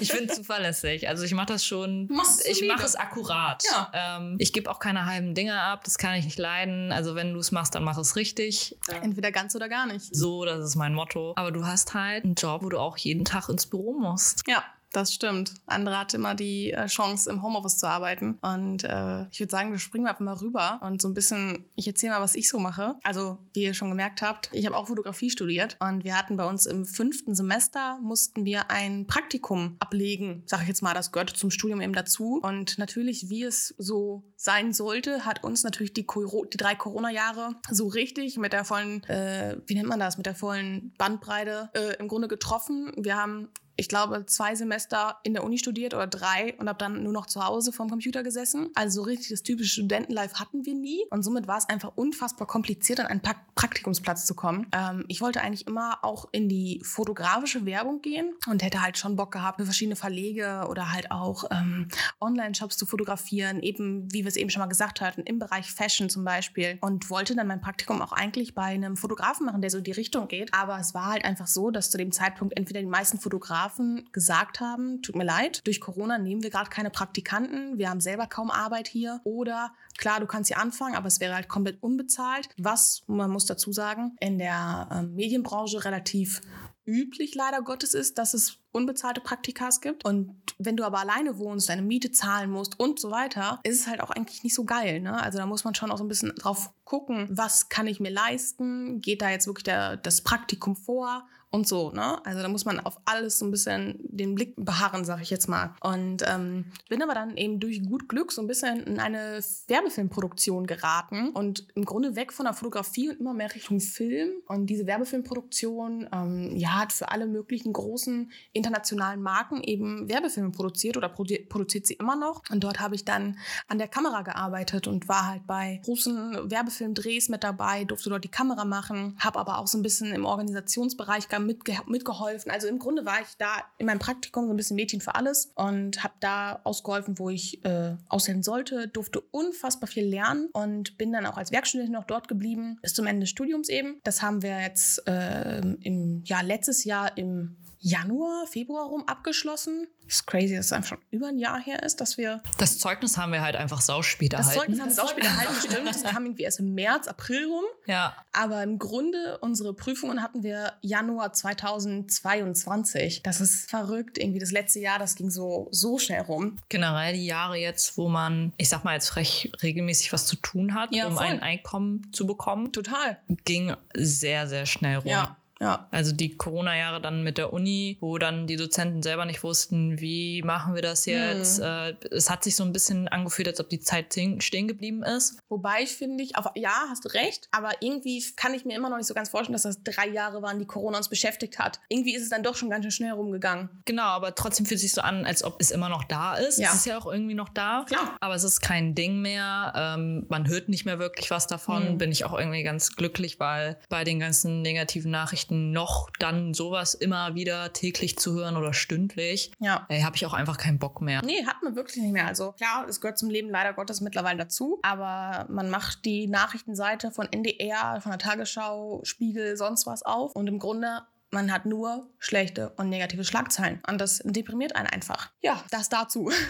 ich 0.00 0.12
bin 0.12 0.28
zuverlässig. 0.28 1.08
Also 1.08 1.24
ich 1.24 1.34
mache 1.34 1.46
das 1.46 1.64
schon, 1.66 2.08
ich 2.44 2.66
mache 2.66 2.84
es 2.84 2.94
akkurat. 2.96 3.64
Ja. 3.70 3.90
Ähm, 3.92 4.36
ich 4.38 4.52
gebe 4.52 4.70
auch 4.70 4.78
keine 4.84 5.06
halben 5.06 5.34
Dinge 5.34 5.58
ab, 5.58 5.82
das 5.84 5.96
kann 5.96 6.14
ich 6.14 6.26
nicht 6.26 6.38
leiden. 6.38 6.92
Also 6.92 7.14
wenn 7.14 7.32
du 7.32 7.40
es 7.40 7.52
machst, 7.52 7.74
dann 7.74 7.84
mach 7.84 7.96
es 7.96 8.16
richtig. 8.16 8.76
Entweder 9.00 9.32
ganz 9.32 9.56
oder 9.56 9.70
gar 9.70 9.86
nicht. 9.86 10.14
So, 10.14 10.44
das 10.44 10.62
ist 10.62 10.76
mein 10.76 10.92
Motto. 10.92 11.32
Aber 11.36 11.52
du 11.52 11.64
hast 11.64 11.94
halt 11.94 12.24
einen 12.24 12.34
Job, 12.34 12.62
wo 12.62 12.68
du 12.68 12.78
auch 12.78 12.98
jeden 12.98 13.24
Tag 13.24 13.48
ins 13.48 13.64
Büro 13.64 13.94
musst. 13.94 14.42
Ja. 14.46 14.62
Das 14.94 15.12
stimmt. 15.12 15.54
Andere 15.66 15.98
hat 15.98 16.14
immer 16.14 16.36
die 16.36 16.70
äh, 16.70 16.86
Chance, 16.86 17.28
im 17.28 17.42
Homeoffice 17.42 17.78
zu 17.78 17.88
arbeiten. 17.88 18.38
Und 18.42 18.84
äh, 18.84 19.26
ich 19.32 19.40
würde 19.40 19.50
sagen, 19.50 19.72
wir 19.72 19.80
springen 19.80 20.06
einfach 20.06 20.20
mal 20.20 20.34
rüber 20.34 20.78
und 20.82 21.02
so 21.02 21.08
ein 21.08 21.14
bisschen, 21.14 21.64
ich 21.74 21.88
erzähle 21.88 22.12
mal, 22.12 22.20
was 22.20 22.36
ich 22.36 22.48
so 22.48 22.60
mache. 22.60 22.94
Also, 23.02 23.38
wie 23.54 23.64
ihr 23.64 23.74
schon 23.74 23.88
gemerkt 23.88 24.22
habt, 24.22 24.50
ich 24.52 24.66
habe 24.66 24.76
auch 24.76 24.86
Fotografie 24.86 25.30
studiert 25.30 25.76
und 25.80 26.04
wir 26.04 26.16
hatten 26.16 26.36
bei 26.36 26.44
uns 26.48 26.66
im 26.66 26.86
fünften 26.86 27.34
Semester, 27.34 27.98
mussten 28.02 28.44
wir 28.44 28.70
ein 28.70 29.08
Praktikum 29.08 29.74
ablegen. 29.80 30.44
Sag 30.46 30.62
ich 30.62 30.68
jetzt 30.68 30.82
mal, 30.82 30.94
das 30.94 31.10
gehört 31.10 31.30
zum 31.30 31.50
Studium 31.50 31.80
eben 31.80 31.92
dazu. 31.92 32.38
Und 32.40 32.78
natürlich, 32.78 33.28
wie 33.30 33.42
es 33.42 33.74
so 33.76 34.22
sein 34.36 34.72
sollte, 34.72 35.24
hat 35.24 35.42
uns 35.42 35.64
natürlich 35.64 35.92
die, 35.92 36.06
die 36.06 36.56
drei 36.56 36.76
Corona-Jahre 36.76 37.56
so 37.68 37.88
richtig 37.88 38.36
mit 38.36 38.52
der 38.52 38.64
vollen, 38.64 39.02
äh, 39.04 39.56
wie 39.66 39.74
nennt 39.74 39.88
man 39.88 39.98
das, 39.98 40.18
mit 40.18 40.26
der 40.26 40.36
vollen 40.36 40.94
Bandbreite 40.98 41.70
äh, 41.74 41.96
im 41.98 42.06
Grunde 42.06 42.28
getroffen. 42.28 42.92
Wir 42.96 43.16
haben 43.16 43.48
ich 43.76 43.88
glaube, 43.88 44.24
zwei 44.26 44.54
Semester 44.54 45.18
in 45.24 45.34
der 45.34 45.42
Uni 45.42 45.58
studiert 45.58 45.94
oder 45.94 46.06
drei 46.06 46.54
und 46.58 46.68
habe 46.68 46.78
dann 46.78 47.02
nur 47.02 47.12
noch 47.12 47.26
zu 47.26 47.44
Hause 47.44 47.72
vorm 47.72 47.90
Computer 47.90 48.22
gesessen. 48.22 48.70
Also 48.74 49.02
so 49.02 49.06
richtig 49.08 49.30
das 49.30 49.42
typische 49.42 49.70
Studentenlife 49.70 50.38
hatten 50.38 50.64
wir 50.64 50.74
nie. 50.74 51.04
Und 51.10 51.22
somit 51.22 51.48
war 51.48 51.58
es 51.58 51.68
einfach 51.68 51.92
unfassbar 51.96 52.46
kompliziert, 52.46 53.00
an 53.00 53.06
einen 53.06 53.22
Praktikumsplatz 53.54 54.26
zu 54.26 54.34
kommen. 54.34 54.66
Ähm, 54.72 55.04
ich 55.08 55.20
wollte 55.20 55.40
eigentlich 55.40 55.66
immer 55.66 55.98
auch 56.02 56.28
in 56.30 56.48
die 56.48 56.80
fotografische 56.84 57.66
Werbung 57.66 58.00
gehen 58.00 58.34
und 58.46 58.62
hätte 58.62 58.80
halt 58.82 58.96
schon 58.96 59.16
Bock 59.16 59.32
gehabt, 59.32 59.60
für 59.60 59.64
verschiedene 59.64 59.96
Verlege 59.96 60.66
oder 60.68 60.92
halt 60.92 61.10
auch 61.10 61.44
ähm, 61.50 61.88
Online-Shops 62.20 62.76
zu 62.76 62.86
fotografieren, 62.86 63.60
eben, 63.60 64.12
wie 64.12 64.22
wir 64.22 64.28
es 64.28 64.36
eben 64.36 64.50
schon 64.50 64.60
mal 64.60 64.66
gesagt 64.66 65.00
hatten, 65.00 65.22
im 65.22 65.38
Bereich 65.38 65.70
Fashion 65.72 66.08
zum 66.08 66.24
Beispiel. 66.24 66.78
Und 66.80 67.10
wollte 67.10 67.34
dann 67.34 67.48
mein 67.48 67.60
Praktikum 67.60 68.00
auch 68.02 68.12
eigentlich 68.12 68.54
bei 68.54 68.62
einem 68.62 68.96
Fotografen 68.96 69.46
machen, 69.46 69.60
der 69.60 69.70
so 69.70 69.78
in 69.78 69.84
die 69.84 69.92
Richtung 69.92 70.28
geht. 70.28 70.54
Aber 70.54 70.78
es 70.78 70.94
war 70.94 71.06
halt 71.06 71.24
einfach 71.24 71.48
so, 71.48 71.70
dass 71.70 71.90
zu 71.90 71.98
dem 71.98 72.12
Zeitpunkt 72.12 72.56
entweder 72.56 72.80
die 72.80 72.86
meisten 72.86 73.18
Fotografen 73.18 73.63
Fotografen 73.64 74.08
gesagt 74.12 74.60
haben, 74.60 75.02
tut 75.02 75.16
mir 75.16 75.24
leid, 75.24 75.66
durch 75.66 75.80
Corona 75.80 76.18
nehmen 76.18 76.42
wir 76.42 76.50
gerade 76.50 76.70
keine 76.70 76.90
Praktikanten, 76.90 77.78
wir 77.78 77.88
haben 77.88 78.00
selber 78.00 78.26
kaum 78.26 78.50
Arbeit 78.50 78.88
hier 78.88 79.20
oder 79.24 79.72
klar, 79.96 80.20
du 80.20 80.26
kannst 80.26 80.48
hier 80.48 80.58
anfangen, 80.58 80.94
aber 80.94 81.06
es 81.06 81.20
wäre 81.20 81.34
halt 81.34 81.48
komplett 81.48 81.82
unbezahlt, 81.82 82.48
was, 82.58 83.02
man 83.06 83.30
muss 83.30 83.46
dazu 83.46 83.72
sagen, 83.72 84.16
in 84.20 84.38
der 84.38 84.88
äh, 84.90 85.02
Medienbranche 85.02 85.84
relativ 85.84 86.40
üblich 86.86 87.34
leider 87.34 87.62
Gottes 87.62 87.94
ist, 87.94 88.18
dass 88.18 88.34
es 88.34 88.58
unbezahlte 88.72 89.22
Praktikas 89.22 89.80
gibt. 89.80 90.04
Und 90.04 90.36
wenn 90.58 90.76
du 90.76 90.84
aber 90.84 90.98
alleine 90.98 91.38
wohnst, 91.38 91.70
deine 91.70 91.80
Miete 91.80 92.12
zahlen 92.12 92.50
musst 92.50 92.78
und 92.78 93.00
so 93.00 93.10
weiter, 93.10 93.60
ist 93.62 93.80
es 93.80 93.86
halt 93.86 94.02
auch 94.02 94.10
eigentlich 94.10 94.44
nicht 94.44 94.54
so 94.54 94.64
geil. 94.64 95.00
Ne? 95.00 95.14
Also 95.22 95.38
da 95.38 95.46
muss 95.46 95.64
man 95.64 95.74
schon 95.74 95.90
auch 95.90 95.96
so 95.96 96.04
ein 96.04 96.08
bisschen 96.08 96.34
drauf 96.34 96.74
gucken, 96.84 97.28
was 97.30 97.70
kann 97.70 97.86
ich 97.86 98.00
mir 98.00 98.10
leisten? 98.10 99.00
Geht 99.00 99.22
da 99.22 99.30
jetzt 99.30 99.46
wirklich 99.46 99.64
der, 99.64 99.96
das 99.96 100.20
Praktikum 100.20 100.76
vor? 100.76 101.26
Und 101.54 101.68
so, 101.68 101.92
ne? 101.92 102.18
Also 102.26 102.42
da 102.42 102.48
muss 102.48 102.64
man 102.64 102.80
auf 102.80 102.98
alles 103.04 103.38
so 103.38 103.44
ein 103.44 103.52
bisschen 103.52 104.00
den 104.02 104.34
Blick 104.34 104.54
beharren, 104.56 105.04
sag 105.04 105.22
ich 105.22 105.30
jetzt 105.30 105.48
mal. 105.48 105.76
Und 105.80 106.24
ähm, 106.26 106.64
bin 106.88 107.00
aber 107.00 107.14
dann 107.14 107.36
eben 107.36 107.60
durch 107.60 107.80
gut 107.84 108.08
Glück 108.08 108.32
so 108.32 108.42
ein 108.42 108.48
bisschen 108.48 108.82
in 108.82 108.98
eine 108.98 109.38
Werbefilmproduktion 109.68 110.66
geraten 110.66 111.30
und 111.30 111.68
im 111.76 111.84
Grunde 111.84 112.16
weg 112.16 112.32
von 112.32 112.46
der 112.46 112.54
Fotografie 112.54 113.10
und 113.10 113.20
immer 113.20 113.34
mehr 113.34 113.54
Richtung 113.54 113.78
Film. 113.78 114.30
Und 114.48 114.66
diese 114.66 114.88
Werbefilmproduktion, 114.88 116.08
ähm, 116.12 116.56
ja, 116.56 116.80
hat 116.80 116.92
für 116.92 117.12
alle 117.12 117.28
möglichen 117.28 117.72
großen 117.72 118.32
internationalen 118.52 119.22
Marken 119.22 119.62
eben 119.62 120.08
Werbefilme 120.08 120.50
produziert 120.50 120.96
oder 120.96 121.08
produ 121.08 121.36
produziert 121.48 121.86
sie 121.86 121.94
immer 121.94 122.16
noch. 122.16 122.42
Und 122.50 122.64
dort 122.64 122.80
habe 122.80 122.96
ich 122.96 123.04
dann 123.04 123.38
an 123.68 123.78
der 123.78 123.86
Kamera 123.86 124.22
gearbeitet 124.22 124.88
und 124.88 125.08
war 125.08 125.28
halt 125.28 125.46
bei 125.46 125.80
großen 125.84 126.50
Werbefilmdrehs 126.50 127.28
mit 127.28 127.44
dabei, 127.44 127.84
durfte 127.84 128.10
dort 128.10 128.24
die 128.24 128.28
Kamera 128.28 128.64
machen, 128.64 129.16
habe 129.20 129.38
aber 129.38 129.58
auch 129.58 129.68
so 129.68 129.78
ein 129.78 129.82
bisschen 129.82 130.12
im 130.12 130.24
Organisationsbereich 130.24 131.28
mitge 131.44 131.76
mitgeholfen. 131.86 132.50
Also 132.50 132.68
im 132.68 132.78
Grunde 132.78 133.04
war 133.04 133.20
ich 133.20 133.36
da 133.38 133.62
in 133.78 133.86
meinem 133.86 133.98
Praktikum 133.98 134.46
so 134.46 134.52
ein 134.52 134.56
bisschen 134.56 134.76
Mädchen 134.76 135.00
für 135.00 135.14
alles 135.14 135.52
und 135.54 136.02
habe 136.02 136.14
da 136.20 136.60
ausgeholfen, 136.64 137.18
wo 137.18 137.30
ich 137.30 137.64
äh, 137.64 137.96
aushelfen 138.08 138.42
sollte, 138.42 138.88
durfte 138.88 139.20
unfassbar 139.20 139.88
viel 139.88 140.06
lernen 140.06 140.48
und 140.52 140.98
bin 140.98 141.12
dann 141.12 141.26
auch 141.26 141.36
als 141.36 141.52
Werkstudentin 141.52 141.94
noch 141.94 142.04
dort 142.04 142.28
geblieben 142.28 142.78
bis 142.82 142.94
zum 142.94 143.06
Ende 143.06 143.20
des 143.20 143.30
Studiums 143.30 143.68
eben. 143.68 144.00
Das 144.04 144.22
haben 144.22 144.42
wir 144.42 144.60
jetzt 144.60 145.06
äh, 145.06 145.60
im 145.60 146.22
Jahr 146.24 146.42
letztes 146.42 146.84
Jahr 146.84 147.16
im 147.16 147.56
Januar, 147.84 148.46
Februar 148.46 148.86
rum 148.86 149.04
abgeschlossen. 149.06 149.88
Das 150.06 150.16
ist 150.16 150.26
crazy, 150.26 150.56
dass 150.56 150.66
es 150.66 150.72
einfach 150.72 150.88
schon 150.88 150.98
über 151.10 151.28
ein 151.28 151.38
Jahr 151.38 151.60
her 151.60 151.82
ist, 151.82 152.00
dass 152.00 152.16
wir. 152.16 152.42
Das 152.56 152.78
Zeugnis 152.78 153.18
haben 153.18 153.30
wir 153.30 153.42
halt 153.42 153.56
einfach 153.56 153.82
sauspät 153.82 154.32
erhalten. 154.32 154.48
Das 154.48 154.58
Zeugnis 154.58 154.80
haben 154.80 154.88
wir 154.88 154.94
sauspät 154.94 155.24
erhalten, 155.24 155.54
stimmt. 155.60 155.86
Das 155.86 156.02
kam 156.02 156.24
irgendwie 156.24 156.44
erst 156.44 156.60
im 156.60 156.72
März, 156.72 157.08
April 157.08 157.44
rum. 157.44 157.64
Ja. 157.84 158.16
Aber 158.32 158.62
im 158.62 158.78
Grunde, 158.78 159.36
unsere 159.42 159.74
Prüfungen 159.74 160.22
hatten 160.22 160.42
wir 160.42 160.72
Januar 160.80 161.34
2022. 161.34 163.22
Das 163.22 163.42
ist 163.42 163.68
verrückt. 163.68 164.16
Irgendwie 164.16 164.38
das 164.40 164.50
letzte 164.50 164.80
Jahr, 164.80 164.98
das 164.98 165.14
ging 165.14 165.28
so, 165.28 165.68
so 165.70 165.98
schnell 165.98 166.22
rum. 166.22 166.56
Generell 166.70 167.12
die 167.12 167.26
Jahre 167.26 167.58
jetzt, 167.58 167.98
wo 167.98 168.08
man, 168.08 168.54
ich 168.56 168.70
sag 168.70 168.84
mal 168.84 168.94
jetzt 168.94 169.10
frech, 169.10 169.52
regelmäßig 169.62 170.10
was 170.10 170.24
zu 170.24 170.36
tun 170.36 170.72
hat, 170.72 170.94
ja, 170.94 171.06
um 171.06 171.16
voll. 171.16 171.26
ein 171.26 171.42
Einkommen 171.42 172.10
zu 172.14 172.26
bekommen. 172.26 172.72
Total. 172.72 173.18
Ging 173.44 173.74
sehr, 173.94 174.46
sehr 174.46 174.64
schnell 174.64 174.96
rum. 174.96 175.10
Ja. 175.10 175.36
Ja. 175.60 175.88
Also 175.90 176.12
die 176.12 176.36
Corona-Jahre 176.36 177.00
dann 177.00 177.22
mit 177.22 177.38
der 177.38 177.52
Uni, 177.52 177.96
wo 178.00 178.18
dann 178.18 178.46
die 178.46 178.56
Dozenten 178.56 179.02
selber 179.02 179.24
nicht 179.24 179.42
wussten, 179.42 180.00
wie 180.00 180.42
machen 180.42 180.74
wir 180.74 180.82
das 180.82 181.06
jetzt. 181.06 181.58
Hm. 181.58 181.64
Äh, 181.64 181.94
es 182.10 182.30
hat 182.30 182.44
sich 182.44 182.56
so 182.56 182.64
ein 182.64 182.72
bisschen 182.72 183.08
angefühlt, 183.08 183.48
als 183.48 183.60
ob 183.60 183.68
die 183.68 183.80
Zeit 183.80 184.14
stehen 184.14 184.68
geblieben 184.68 185.02
ist. 185.02 185.38
Wobei 185.48 185.82
ich 185.82 185.90
finde, 185.90 186.22
ich, 186.22 186.36
auf, 186.36 186.46
ja, 186.54 186.86
hast 186.88 187.04
du 187.04 187.08
recht, 187.08 187.48
aber 187.50 187.70
irgendwie 187.80 188.22
kann 188.36 188.54
ich 188.54 188.64
mir 188.64 188.76
immer 188.76 188.90
noch 188.90 188.96
nicht 188.96 189.06
so 189.06 189.14
ganz 189.14 189.28
vorstellen, 189.28 189.54
dass 189.54 189.62
das 189.62 189.82
drei 189.82 190.08
Jahre 190.08 190.42
waren, 190.42 190.58
die 190.58 190.66
Corona 190.66 190.98
uns 190.98 191.08
beschäftigt 191.08 191.58
hat. 191.58 191.80
Irgendwie 191.88 192.14
ist 192.14 192.22
es 192.22 192.28
dann 192.28 192.42
doch 192.42 192.56
schon 192.56 192.70
ganz 192.70 192.84
schön 192.84 192.90
schnell 192.90 193.12
rumgegangen. 193.12 193.70
Genau, 193.84 194.04
aber 194.04 194.34
trotzdem 194.34 194.66
fühlt 194.66 194.76
es 194.76 194.82
sich 194.82 194.92
so 194.92 195.00
an, 195.00 195.24
als 195.24 195.44
ob 195.44 195.60
es 195.60 195.70
immer 195.70 195.88
noch 195.88 196.04
da 196.04 196.34
ist. 196.34 196.58
Ja. 196.58 196.68
Es 196.68 196.76
ist 196.76 196.86
ja 196.86 196.98
auch 196.98 197.06
irgendwie 197.06 197.34
noch 197.34 197.48
da. 197.48 197.84
Klar. 197.86 198.16
Aber 198.20 198.34
es 198.34 198.44
ist 198.44 198.60
kein 198.60 198.94
Ding 198.94 199.20
mehr. 199.20 199.72
Ähm, 199.76 200.26
man 200.28 200.48
hört 200.48 200.68
nicht 200.68 200.84
mehr 200.84 200.98
wirklich 200.98 201.30
was 201.30 201.46
davon. 201.46 201.88
Hm. 201.88 201.98
Bin 201.98 202.12
ich 202.12 202.24
auch 202.24 202.38
irgendwie 202.38 202.62
ganz 202.62 202.96
glücklich, 202.96 203.40
weil 203.40 203.78
bei 203.88 204.04
den 204.04 204.20
ganzen 204.20 204.62
negativen 204.62 205.10
Nachrichten 205.10 205.43
Nachrichten 205.44 205.72
noch 205.72 206.10
dann 206.18 206.54
sowas 206.54 206.94
immer 206.94 207.34
wieder 207.34 207.72
täglich 207.72 208.16
zu 208.18 208.34
hören 208.34 208.56
oder 208.56 208.72
stündlich, 208.72 209.52
ja. 209.58 209.86
äh, 209.88 210.02
habe 210.02 210.16
ich 210.16 210.26
auch 210.26 210.32
einfach 210.32 210.56
keinen 210.56 210.78
Bock 210.78 211.00
mehr. 211.00 211.22
Nee, 211.24 211.44
hat 211.46 211.62
man 211.62 211.76
wirklich 211.76 212.02
nicht 212.02 212.12
mehr. 212.12 212.26
Also 212.26 212.52
klar, 212.52 212.86
es 212.88 213.00
gehört 213.00 213.18
zum 213.18 213.30
Leben 213.30 213.50
leider 213.50 213.72
Gottes 213.72 214.00
mittlerweile 214.00 214.38
dazu, 214.38 214.78
aber 214.82 215.46
man 215.48 215.70
macht 215.70 216.04
die 216.04 216.26
Nachrichtenseite 216.26 217.10
von 217.10 217.26
NDR, 217.30 218.00
von 218.00 218.10
der 218.10 218.18
Tagesschau, 218.18 219.00
Spiegel, 219.04 219.56
sonst 219.56 219.86
was 219.86 220.02
auf 220.02 220.34
und 220.34 220.46
im 220.46 220.58
Grunde 220.58 221.02
man 221.34 221.52
hat 221.52 221.66
nur 221.66 222.08
schlechte 222.18 222.70
und 222.76 222.88
negative 222.88 223.24
Schlagzeilen. 223.24 223.82
Und 223.86 224.00
das 224.00 224.22
deprimiert 224.24 224.76
einen 224.76 224.86
einfach. 224.86 225.30
Ja, 225.42 225.62
das 225.70 225.88
dazu. 225.88 226.30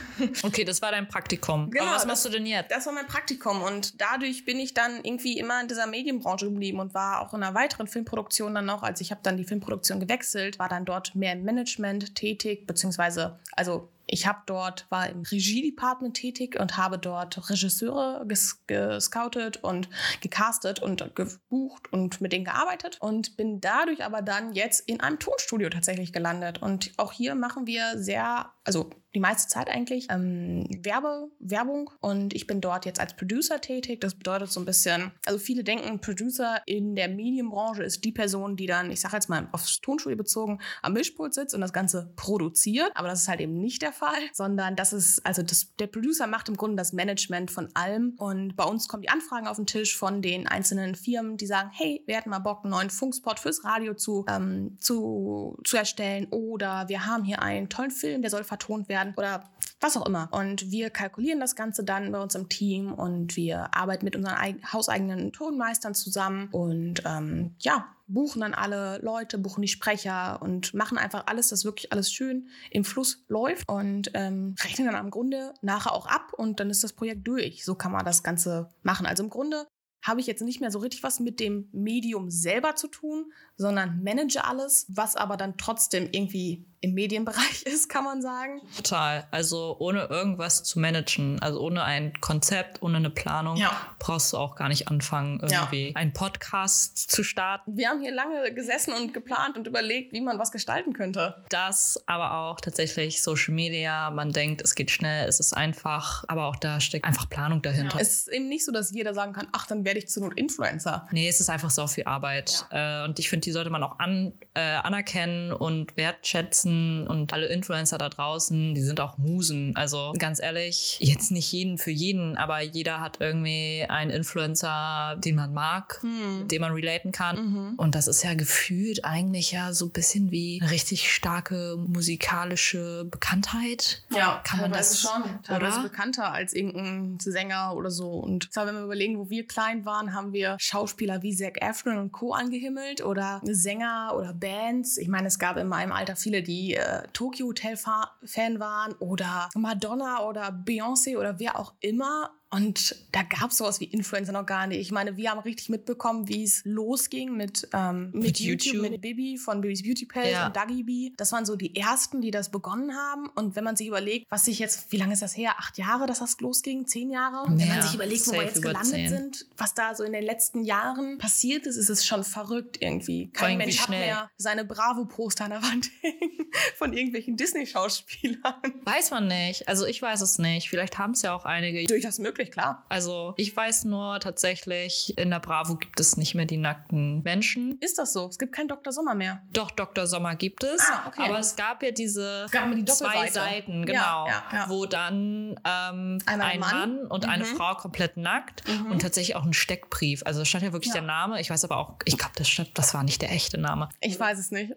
Okay, 0.43 0.65
das 0.65 0.83
war 0.83 0.91
dein 0.91 1.09
Praktikum. 1.09 1.71
Genau, 1.71 1.85
Aber 1.85 1.95
was 1.95 2.03
das, 2.03 2.07
machst 2.07 2.25
du 2.27 2.29
denn 2.29 2.47
jetzt? 2.47 2.71
Das 2.71 2.87
war 2.87 2.93
mein 2.93 3.07
Praktikum. 3.07 3.63
Und 3.63 4.01
dadurch 4.01 4.45
bin 4.45 4.59
ich 4.59 4.75
dann 4.75 5.03
irgendwie 5.03 5.39
immer 5.39 5.61
in 5.61 5.69
dieser 5.69 5.87
Medienbranche 5.87 6.47
geblieben 6.47 6.81
und 6.81 6.93
war 6.93 7.21
auch 7.21 7.33
in 7.35 7.43
einer 7.43 7.55
weiteren 7.55 7.87
Filmproduktion 7.87 8.55
dann 8.55 8.67
noch. 8.67 8.83
Also 8.83 9.01
ich 9.01 9.11
habe 9.11 9.21
dann 9.23 9.37
die 9.37 9.45
Filmproduktion 9.45 10.01
gewechselt, 10.01 10.59
war 10.59 10.69
dann 10.69 10.85
dort 10.85 11.15
mehr 11.15 11.33
im 11.33 11.45
Management 11.45 12.15
tätig, 12.15 12.67
beziehungsweise, 12.67 13.39
also 13.53 13.89
Ich 14.15 14.29
habe 14.29 14.43
dort, 14.47 14.87
war 14.91 15.09
im 15.09 15.23
Regie-Department 15.23 16.15
tätig 16.15 16.57
und 16.61 16.77
habe 16.77 16.99
dort 16.99 17.51
Regisseure 17.51 18.25
ges 18.29 18.65
gescoutet 18.69 19.57
und 19.65 19.89
gecastet 20.21 20.81
und 20.81 21.17
gebucht 21.17 21.93
und 21.93 22.21
mit 22.21 22.33
denen 22.33 22.45
gearbeitet 22.45 22.99
und 23.01 23.37
bin 23.37 23.61
dadurch 23.61 24.05
aber 24.05 24.23
dann 24.23 24.53
jetzt 24.53 24.89
in 24.89 25.01
einem 25.01 25.19
Tonstudio 25.19 25.69
tatsächlich 25.69 26.13
gelandet. 26.13 26.63
Und 26.63 26.93
auch 26.97 27.11
hier 27.11 27.35
machen 27.35 27.67
wir 27.67 27.99
sehr, 27.99 28.53
also 28.63 28.89
die 29.15 29.21
meiste 29.21 29.49
Zeit 29.49 29.69
eigentlich 29.69 30.09
ähm, 30.11 30.67
Werbe, 30.83 31.31
Werbung 31.39 31.91
und 32.01 32.35
ich 32.35 32.47
bin 32.47 32.61
dort 32.61 32.85
jetzt 32.85 33.01
als 33.01 33.15
Producer 33.15 33.61
tätig. 33.61 34.01
Das 34.01 34.15
bedeutet 34.15 34.51
so 34.51 34.61
ein 34.61 34.67
bisschen, 34.67 35.13
also 35.25 35.39
viele 35.39 35.63
denken, 35.63 36.01
Producer 36.01 36.61
in 36.67 36.97
der 36.97 37.09
Medienbranche 37.09 37.85
ist 37.85 38.05
die 38.05 38.13
Person, 38.13 38.57
die 38.57 38.67
dann, 38.67 38.91
ich 38.91 39.01
sage 39.01 39.15
jetzt 39.15 39.29
mal 39.29 39.49
aufs 39.53 39.81
Tonstudio 39.81 40.17
bezogen, 40.17 40.61
am 40.83 40.95
Mischpult 40.95 41.35
sitzt 41.35 41.55
und 41.55 41.61
das 41.61 41.73
Ganze 41.73 42.13
produziert. 42.17 42.91
Aber 42.95 43.09
das 43.09 43.23
ist 43.23 43.29
halt 43.29 43.41
eben 43.41 43.61
nicht 43.61 43.83
der 43.83 43.93
Fall, 43.93 44.21
sondern 44.33 44.77
das 44.77 44.93
ist, 44.93 45.25
also 45.25 45.43
das, 45.43 45.75
der 45.77 45.87
Producer 45.87 46.27
macht 46.27 46.49
im 46.49 46.57
Grunde 46.57 46.77
das 46.77 46.93
Management 46.93 47.51
von 47.51 47.69
allem 47.75 48.15
und 48.17 48.57
bei 48.57 48.65
uns 48.65 48.89
kommen 48.89 49.03
die 49.03 49.11
Anfragen 49.11 49.47
auf 49.47 49.57
den 49.57 49.67
Tisch 49.67 49.97
von 49.97 50.23
den 50.23 50.49
einzelnen 50.49 50.95
Firmen, 50.95 51.37
die 51.37 51.47
sagen, 51.47 51.71
hey, 51.73 52.03
wir 52.07 52.17
hätten 52.17 52.31
mal 52.31 52.41
Bock, 52.41 52.65
einen 52.65 52.71
neuen 52.73 52.91
Funkspot 52.91 53.39
fürs 53.39 53.65
Radio 53.65 53.95
zu, 53.95 54.25
ähm, 54.29 54.77
zu, 54.81 55.59
zu 55.65 55.77
erstellen 55.77 56.27
oder 56.31 56.89
wir 56.89 57.07
haben 57.07 57.25
hier 57.25 57.43
einen 57.43 57.69
tollen 57.69 57.91
Film, 57.91 58.23
der 58.23 58.31
soll 58.31 58.45
vertont 58.45 58.89
werden 58.89 59.04
werden 59.05 59.15
oder 59.17 59.51
was 59.81 59.97
auch 59.97 60.07
immer. 60.07 60.29
Und 60.33 60.71
wir 60.71 60.91
kalkulieren 60.91 61.41
das 61.41 61.57
Ganze 61.57 61.85
dann 61.85 62.11
bei 62.11 62.21
uns 62.21 62.35
im 62.35 62.49
Team 62.49 62.93
und 62.93 63.37
wir 63.37 63.75
arbeiten 63.75 64.05
mit 64.05 64.17
unseren 64.17 64.37
hauseigenen 64.73 65.33
Tonmeistern 65.33 65.95
zusammen 65.95 66.49
und 66.53 67.03
ähm, 67.05 67.55
ja, 67.59 67.87
buchen 68.07 68.41
dann 68.41 68.55
alle 68.55 68.99
Leute, 69.03 69.39
buchen 69.39 69.63
die 69.63 69.69
Sprecher 69.69 70.41
und 70.41 70.75
machen 70.75 70.99
einfach 70.99 71.25
alles, 71.27 71.49
dass 71.49 71.65
wirklich 71.65 71.93
alles 71.93 72.13
schön 72.13 72.49
im 72.71 72.85
Fluss 72.85 73.25
läuft 73.29 73.69
und 73.69 74.11
ähm, 74.15 74.55
rechnen 74.63 74.87
dann 74.87 74.97
am 74.97 75.11
Grunde 75.11 75.53
nachher 75.61 75.93
auch 75.93 76.07
ab 76.07 76.33
und 76.35 76.61
dann 76.61 76.71
ist 76.71 76.85
das 76.85 76.93
Projekt 76.93 77.27
durch. 77.27 77.65
So 77.65 77.75
kann 77.75 77.93
man 77.93 78.05
das 78.05 78.23
Ganze 78.23 78.71
machen. 78.83 79.07
Also 79.07 79.23
im 79.23 79.31
Grunde 79.31 79.67
habe 80.03 80.21
ich 80.21 80.27
jetzt 80.27 80.43
nicht 80.43 80.61
mehr 80.61 80.71
so 80.71 80.81
richtig 80.81 81.03
was 81.03 81.19
mit 81.19 81.41
dem 81.41 81.69
Medium 81.73 82.31
selber 82.31 82.77
zu 82.77 82.89
tun, 82.89 83.33
sondern 83.57 84.03
manage 84.03 84.45
alles, 84.45 84.87
was 84.89 85.17
aber 85.17 85.37
dann 85.37 85.57
trotzdem 85.57 86.09
irgendwie 86.11 86.67
im 86.85 86.93
Medienbereich 86.93 87.63
ist, 87.65 87.89
kann 87.89 88.05
man 88.05 88.21
sagen. 88.21 88.61
Total. 88.77 89.27
Also 89.31 89.77
ohne 89.79 90.05
irgendwas 90.05 90.65
zu 90.65 90.79
managen, 90.79 91.41
also 91.41 91.61
ohne 91.61 91.83
ein 91.83 92.13
Konzept, 92.21 92.83
ohne 92.83 92.99
eine 92.99 93.11
Planung, 93.11 93.57
ja. 93.57 93.75
brauchst 93.99 94.33
du 94.33 94.37
auch 94.37 94.55
gar 94.55 94.69
nicht 94.69 94.89
anfangen, 94.89 95.41
irgendwie 95.41 95.89
ja. 95.89 95.97
einen 95.97 96.13
Podcast 96.13 97.11
zu 97.11 97.25
starten. 97.25 97.77
Wir 97.77 97.89
haben 97.89 98.01
hier 98.03 98.13
lange 98.13 98.53
gesessen 98.53 98.93
und 98.93 99.15
geplant 99.15 99.57
und 99.57 99.67
überlegt, 99.67 100.13
wie 100.13 100.21
man 100.21 100.39
was 100.39 100.53
gestalten 100.53 100.93
könnte. 100.93 101.43
Das, 101.49 102.03
aber 102.07 102.35
auch 102.35 102.61
tatsächlich 102.61 103.23
Social 103.23 103.55
Media. 103.55 104.11
Man 104.11 104.33
denkt, 104.33 104.61
es 104.61 104.75
geht 104.75 104.91
schnell, 104.91 105.27
es 105.27 105.41
ist 105.41 105.55
einfach, 105.55 106.25
aber 106.29 106.47
auch 106.47 106.57
da 106.57 106.81
steckt 106.81 107.07
einfach 107.07 107.31
Planung 107.31 107.63
dahinter. 107.63 107.97
Ja. 107.97 108.03
Es 108.03 108.27
ist 108.27 108.29
eben 108.29 108.49
nicht 108.49 108.67
so, 108.67 108.73
dass 108.73 108.91
jeder 108.91 109.15
sagen 109.15 109.33
kann, 109.33 109.49
ach, 109.53 109.67
dann 109.67 109.87
werde 109.87 110.01
ich 110.01 110.09
zu 110.09 110.21
Not 110.21 110.37
Influencer. 110.37 111.09
Nee, 111.13 111.29
es 111.29 111.41
ist 111.41 111.49
einfach 111.49 111.71
so 111.71 111.87
viel 111.87 112.05
Arbeit. 112.05 112.67
Äh, 112.71 113.05
und 113.05 113.19
ich 113.19 113.31
finde, 113.31 113.44
die 113.45 113.53
sollte 113.53 113.71
man 113.71 113.83
auch 113.83 113.99
an, 113.99 114.33
äh, 114.55 114.61
anerkennen 114.61 115.53
und 115.53 115.97
wertschätzen 115.97 117.07
und 117.07 117.33
alle 117.33 117.47
Influencer 117.47 117.99
da 117.99 118.09
draußen, 118.09 118.75
die 118.75 118.83
sind 118.83 119.01
auch 119.01 119.19
Musen. 119.19 119.77
Also 119.77 120.13
ganz 120.19 120.41
ehrlich, 120.41 120.99
jetzt 121.01 121.31
nicht 121.31 121.51
jeden 121.53 121.79
für 121.79 121.91
jeden, 121.91 122.37
aber 122.37 122.61
jeder 122.61 123.01
hat 123.01 123.21
irgendwie 123.21 123.85
einen 123.89 124.11
Influencer, 124.11 125.17
den 125.25 125.37
man 125.37 125.53
mag, 125.53 126.01
hm. 126.03 126.49
den 126.49 126.61
man 126.61 126.73
relaten 126.73 127.13
kann. 127.13 127.37
Mhm. 127.37 127.75
Und 127.77 127.95
das 127.95 128.09
ist 128.09 128.23
ja 128.23 128.35
gefühlt 128.35 129.05
eigentlich 129.05 129.53
ja 129.53 129.73
so 129.73 129.87
ein 129.87 129.93
bisschen 129.93 130.31
wie 130.31 130.61
eine 130.61 130.71
richtig 130.71 131.11
starke 131.13 131.77
musikalische 131.77 133.07
Bekanntheit. 133.11 134.03
Ja, 134.11 134.41
kann 134.45 134.61
man 134.61 134.73
das 134.73 135.01
schon. 135.01 135.23
Teilweise 135.43 135.81
oder? 135.81 135.89
bekannter 135.89 136.33
als 136.33 136.55
irgendein 136.55 137.19
Sänger 137.21 137.75
oder 137.75 137.91
so. 137.91 138.11
Und 138.11 138.53
zwar, 138.53 138.67
wenn 138.67 138.75
wir 138.75 138.85
überlegen, 138.85 139.19
wo 139.19 139.31
wir 139.31 139.47
klein 139.47 139.85
waren, 139.85 140.15
haben 140.15 140.33
wir 140.33 140.57
Schauspieler 140.59 141.23
wie 141.23 141.35
Zac 141.35 141.63
Efron 141.63 141.99
und 141.99 142.13
Co. 142.13 142.33
angehimmelt 142.33 143.05
oder 143.05 143.34
Sänger 143.43 144.15
oder 144.17 144.33
Bands. 144.33 144.97
Ich 144.97 145.09
meine, 145.09 145.29
es 145.29 145.39
gab 145.39 145.57
in 145.57 145.69
meinem 145.69 145.93
Alter 145.93 146.17
viele, 146.17 146.43
die 146.43 146.55
die 146.55 146.75
äh, 146.75 147.03
Tokyo 147.13 147.49
Hotel 147.49 147.77
Fan 147.77 148.61
waren 148.61 148.93
oder 148.95 149.49
Madonna 149.55 150.25
oder 150.25 150.49
Beyoncé 150.49 151.19
oder 151.19 151.39
wer 151.39 151.59
auch 151.59 151.75
immer 151.81 152.31
und 152.55 152.95
da 153.11 153.23
gab 153.25 153.51
es 153.51 153.57
sowas 153.57 153.81
wie 153.81 153.87
Influencer 153.87 154.31
noch 154.31 154.47
gar 154.47 154.69
nicht. 154.69 154.79
Ich 154.79 154.93
meine, 154.93 155.17
wir 155.17 155.33
haben 155.33 155.41
richtig 155.41 155.71
mitbekommen, 155.71 156.29
wie 156.29 156.45
es 156.45 156.63
losging 156.65 157.37
mit, 157.37 157.69
ähm, 157.73 158.13
mit, 158.13 158.23
mit 158.23 158.41
YouTube, 158.41 158.75
YouTube, 158.75 158.91
mit 158.93 159.01
Bibi 159.01 159.39
von 159.39 159.61
Bibis 159.61 159.83
Beauty 159.83 160.07
Palace 160.07 160.31
ja. 160.31 160.47
und 160.47 160.55
Dagi 160.55 160.85
B. 160.85 161.11
Das 161.17 161.33
waren 161.33 161.45
so 161.47 161.57
die 161.57 161.75
ersten, 161.75 162.21
die 162.21 162.31
das 162.31 162.53
begonnen 162.53 162.95
haben. 162.95 163.29
Und 163.35 163.57
wenn 163.57 163.65
man 163.65 163.75
sich 163.75 163.89
überlegt, 163.89 164.27
was 164.31 164.45
sich 164.45 164.61
jetzt, 164.61 164.93
wie 164.93 164.99
lange 164.99 165.15
ist 165.15 165.23
das 165.23 165.37
her? 165.37 165.57
Acht 165.59 165.79
Jahre, 165.79 166.07
dass 166.07 166.21
das 166.21 166.39
losging? 166.39 166.87
Zehn 166.87 167.11
Jahre? 167.11 167.51
Ja, 167.51 167.59
wenn 167.59 167.69
man 167.69 167.83
sich 167.83 167.95
überlegt, 167.95 168.25
wo 168.29 168.33
wir 168.33 168.45
jetzt 168.45 168.63
gelandet 168.63 168.93
zehn. 168.93 169.09
sind, 169.09 169.47
was 169.57 169.75
da 169.75 169.97
so 169.97 170.05
in 170.05 170.13
den 170.13 170.25
letzten 170.25 170.63
Jahren 170.63 171.19
passiert 171.19 171.67
ist, 171.67 171.77
ist 171.77 171.91
es 171.91 172.07
schon 172.07 172.23
verrückt 172.23 172.77
irgendwie. 172.81 173.31
Kein 173.33 173.59
Mensch 173.59 173.81
hat 173.81 173.89
mehr 173.89 174.31
seine 174.37 174.65
Bravo-Poster 174.65 175.47
an 175.47 175.51
der 175.51 175.63
Wand 175.63 175.91
hängen 176.03 176.47
von 176.77 176.93
irgendwelchen 176.93 177.37
Disney-Schauspielern. 177.37 178.55
Weiß 178.85 179.11
man 179.11 179.27
nicht. 179.27 179.67
Also 179.67 179.87
ich 179.87 180.01
weiß 180.01 180.21
es 180.21 180.39
nicht. 180.39 180.71
Vielleicht 180.71 180.99
haben 180.99 181.15
es 181.15 181.23
ja 181.23 181.35
auch 181.35 181.47
einige. 181.47 181.85
Durchaus 181.89 182.21
möglich 182.21 182.44
natürlich, 182.45 182.51
klar. 182.51 182.85
Also 182.89 183.35
ich 183.37 183.57
weiß 183.57 183.85
nur 183.85 184.21
tatsächlich, 184.21 185.17
in 185.19 185.31
der 185.31 185.41
Bravo 185.41 185.77
gibt 185.77 186.01
es 186.01 186.17
nicht 186.17 186.35
mehr 186.35 186.45
die 186.45 186.57
nackten 186.57 187.23
Menschen. 187.23 187.79
Ist 187.81 187.99
das 187.99 188.13
so? 188.13 188.29
Es 188.29 188.39
gibt 188.39 188.53
keinen 188.55 188.69
Dr. 188.69 188.93
Sommer 188.93 189.15
mehr. 189.15 189.43
Doch, 189.53 189.71
Dr. 189.71 190.07
Sommer 190.07 190.35
gibt 190.37 190.65
es. 190.65 190.81
Ah, 190.91 191.05
okay. 191.09 191.23
Aber 191.29 191.39
es 191.39 191.57
gab 191.57 191.83
ja 191.83 191.91
diese 191.91 192.47
die 192.75 192.85
zwei 192.85 193.31
Seiten, 193.31 193.85
genau, 193.85 194.27
ja, 194.27 194.27
ja, 194.27 194.45
ja. 194.53 194.69
wo 194.69 194.87
dann 194.87 195.61
ähm, 195.65 196.19
ein 196.27 196.39
Mann, 196.39 196.59
Mann 196.61 197.07
und 197.07 197.25
mhm. 197.25 197.31
eine 197.31 197.45
Frau 197.45 197.75
komplett 197.75 198.17
nackt 198.17 198.67
mhm. 198.69 198.93
und 198.93 199.03
tatsächlich 199.03 199.37
auch 199.37 199.45
ein 199.45 199.53
Steckbrief. 199.53 200.23
Also 200.25 200.41
da 200.41 200.45
stand 200.45 200.65
ja 200.65 200.73
wirklich 200.73 200.93
der 200.93 201.03
Name. 201.03 201.41
Ich 201.41 201.51
weiß 201.51 201.65
aber 201.65 201.79
auch, 201.79 201.95
ich 202.05 202.19
glaube, 202.19 202.35
das, 202.37 202.49
das 202.75 202.95
war 202.95 203.03
nicht 203.03 203.23
der 203.23 203.33
echte 203.33 203.59
Name. 203.59 203.89
Ich 204.01 204.19
weiß 204.19 204.39
es 204.39 204.51
nicht. 204.51 204.73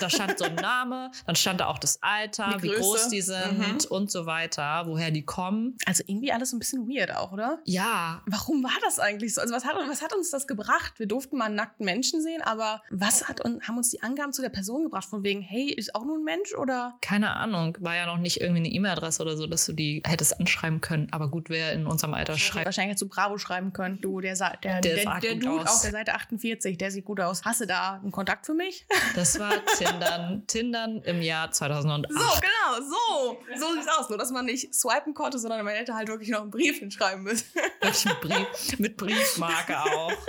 Da 0.00 0.10
stand 0.10 0.38
so 0.38 0.44
ein 0.44 0.54
Name, 0.56 1.10
dann 1.26 1.36
stand 1.36 1.60
da 1.60 1.66
auch 1.66 1.78
das 1.78 2.02
Alter, 2.02 2.56
wie 2.60 2.68
groß 2.68 3.08
die 3.08 3.22
sind 3.22 3.58
mhm. 3.58 3.76
und 3.90 4.10
so 4.10 4.26
weiter, 4.26 4.84
woher 4.86 5.10
die 5.10 5.24
kommen. 5.24 5.76
Also 5.86 6.02
irgendwie 6.06 6.32
alles 6.32 6.52
ein 6.52 6.58
bisschen 6.58 6.88
weird 6.88 7.07
auch, 7.10 7.32
oder? 7.32 7.60
Ja. 7.64 8.22
Warum 8.26 8.62
war 8.62 8.76
das 8.82 8.98
eigentlich 8.98 9.34
so? 9.34 9.40
Also 9.40 9.54
was 9.54 9.64
hat, 9.64 9.76
was 9.88 10.02
hat 10.02 10.12
uns 10.14 10.30
das 10.30 10.46
gebracht? 10.46 10.94
Wir 10.98 11.06
durften 11.06 11.36
mal 11.36 11.46
einen 11.46 11.54
nackten 11.54 11.84
Menschen 11.84 12.22
sehen, 12.22 12.42
aber 12.42 12.82
was 12.90 13.28
hat 13.28 13.40
und 13.44 13.66
haben 13.66 13.76
uns 13.76 13.90
die 13.90 14.02
Angaben 14.02 14.32
zu 14.32 14.42
der 14.42 14.48
Person 14.48 14.84
gebracht? 14.84 15.08
Von 15.08 15.22
wegen, 15.22 15.40
hey, 15.40 15.70
ist 15.70 15.94
auch 15.94 16.04
nur 16.04 16.18
ein 16.18 16.24
Mensch 16.24 16.54
oder? 16.54 16.96
Keine 17.00 17.34
Ahnung. 17.34 17.76
War 17.80 17.96
ja 17.96 18.06
noch 18.06 18.18
nicht 18.18 18.40
irgendwie 18.40 18.60
eine 18.60 18.68
E-Mail-Adresse 18.68 19.22
oder 19.22 19.36
so, 19.36 19.46
dass 19.46 19.66
du 19.66 19.72
die 19.72 20.02
hättest 20.06 20.38
anschreiben 20.40 20.80
können. 20.80 21.08
Aber 21.12 21.28
gut, 21.28 21.50
wer 21.50 21.72
in 21.72 21.86
unserem 21.86 22.14
Alter 22.14 22.36
schreibt. 22.36 22.66
Wahrscheinlich 22.66 22.90
hättest 22.90 23.02
du 23.02 23.08
Bravo 23.08 23.38
schreiben 23.38 23.72
können. 23.72 24.00
Du, 24.00 24.20
der, 24.20 24.34
der, 24.36 24.56
der, 24.56 24.80
der, 24.80 25.20
der 25.20 25.34
Dude 25.34 25.62
aus. 25.62 25.76
auf 25.76 25.82
der 25.82 25.92
Seite 25.92 26.14
48, 26.14 26.78
der 26.78 26.90
sieht 26.90 27.04
gut 27.04 27.20
aus. 27.20 27.44
Hast 27.44 27.60
du 27.60 27.66
da 27.66 27.94
einen 27.94 28.12
Kontakt 28.12 28.46
für 28.46 28.54
mich? 28.54 28.86
Das 29.14 29.38
war 29.38 29.52
Tindern, 29.76 30.46
Tindern 30.46 31.02
im 31.02 31.22
Jahr 31.22 31.50
2008. 31.50 32.12
So, 32.12 32.18
genau, 32.18 32.88
so. 32.88 33.38
So 33.58 33.74
sieht's 33.74 33.88
aus. 33.98 34.08
Nur, 34.08 34.18
dass 34.18 34.30
man 34.30 34.46
nicht 34.46 34.74
swipen 34.74 35.14
konnte, 35.14 35.38
sondern 35.38 35.64
man 35.64 35.74
hätte 35.74 35.94
halt 35.94 36.08
wirklich 36.08 36.28
noch 36.28 36.42
einen 36.42 36.50
Brief 36.50 36.80
hinschreiben 36.88 37.22
müssen. 37.22 37.46
mit, 37.82 38.20
Brief, 38.20 38.78
mit 38.78 38.96
Briefmarke 38.96 39.78
auch. 39.78 40.12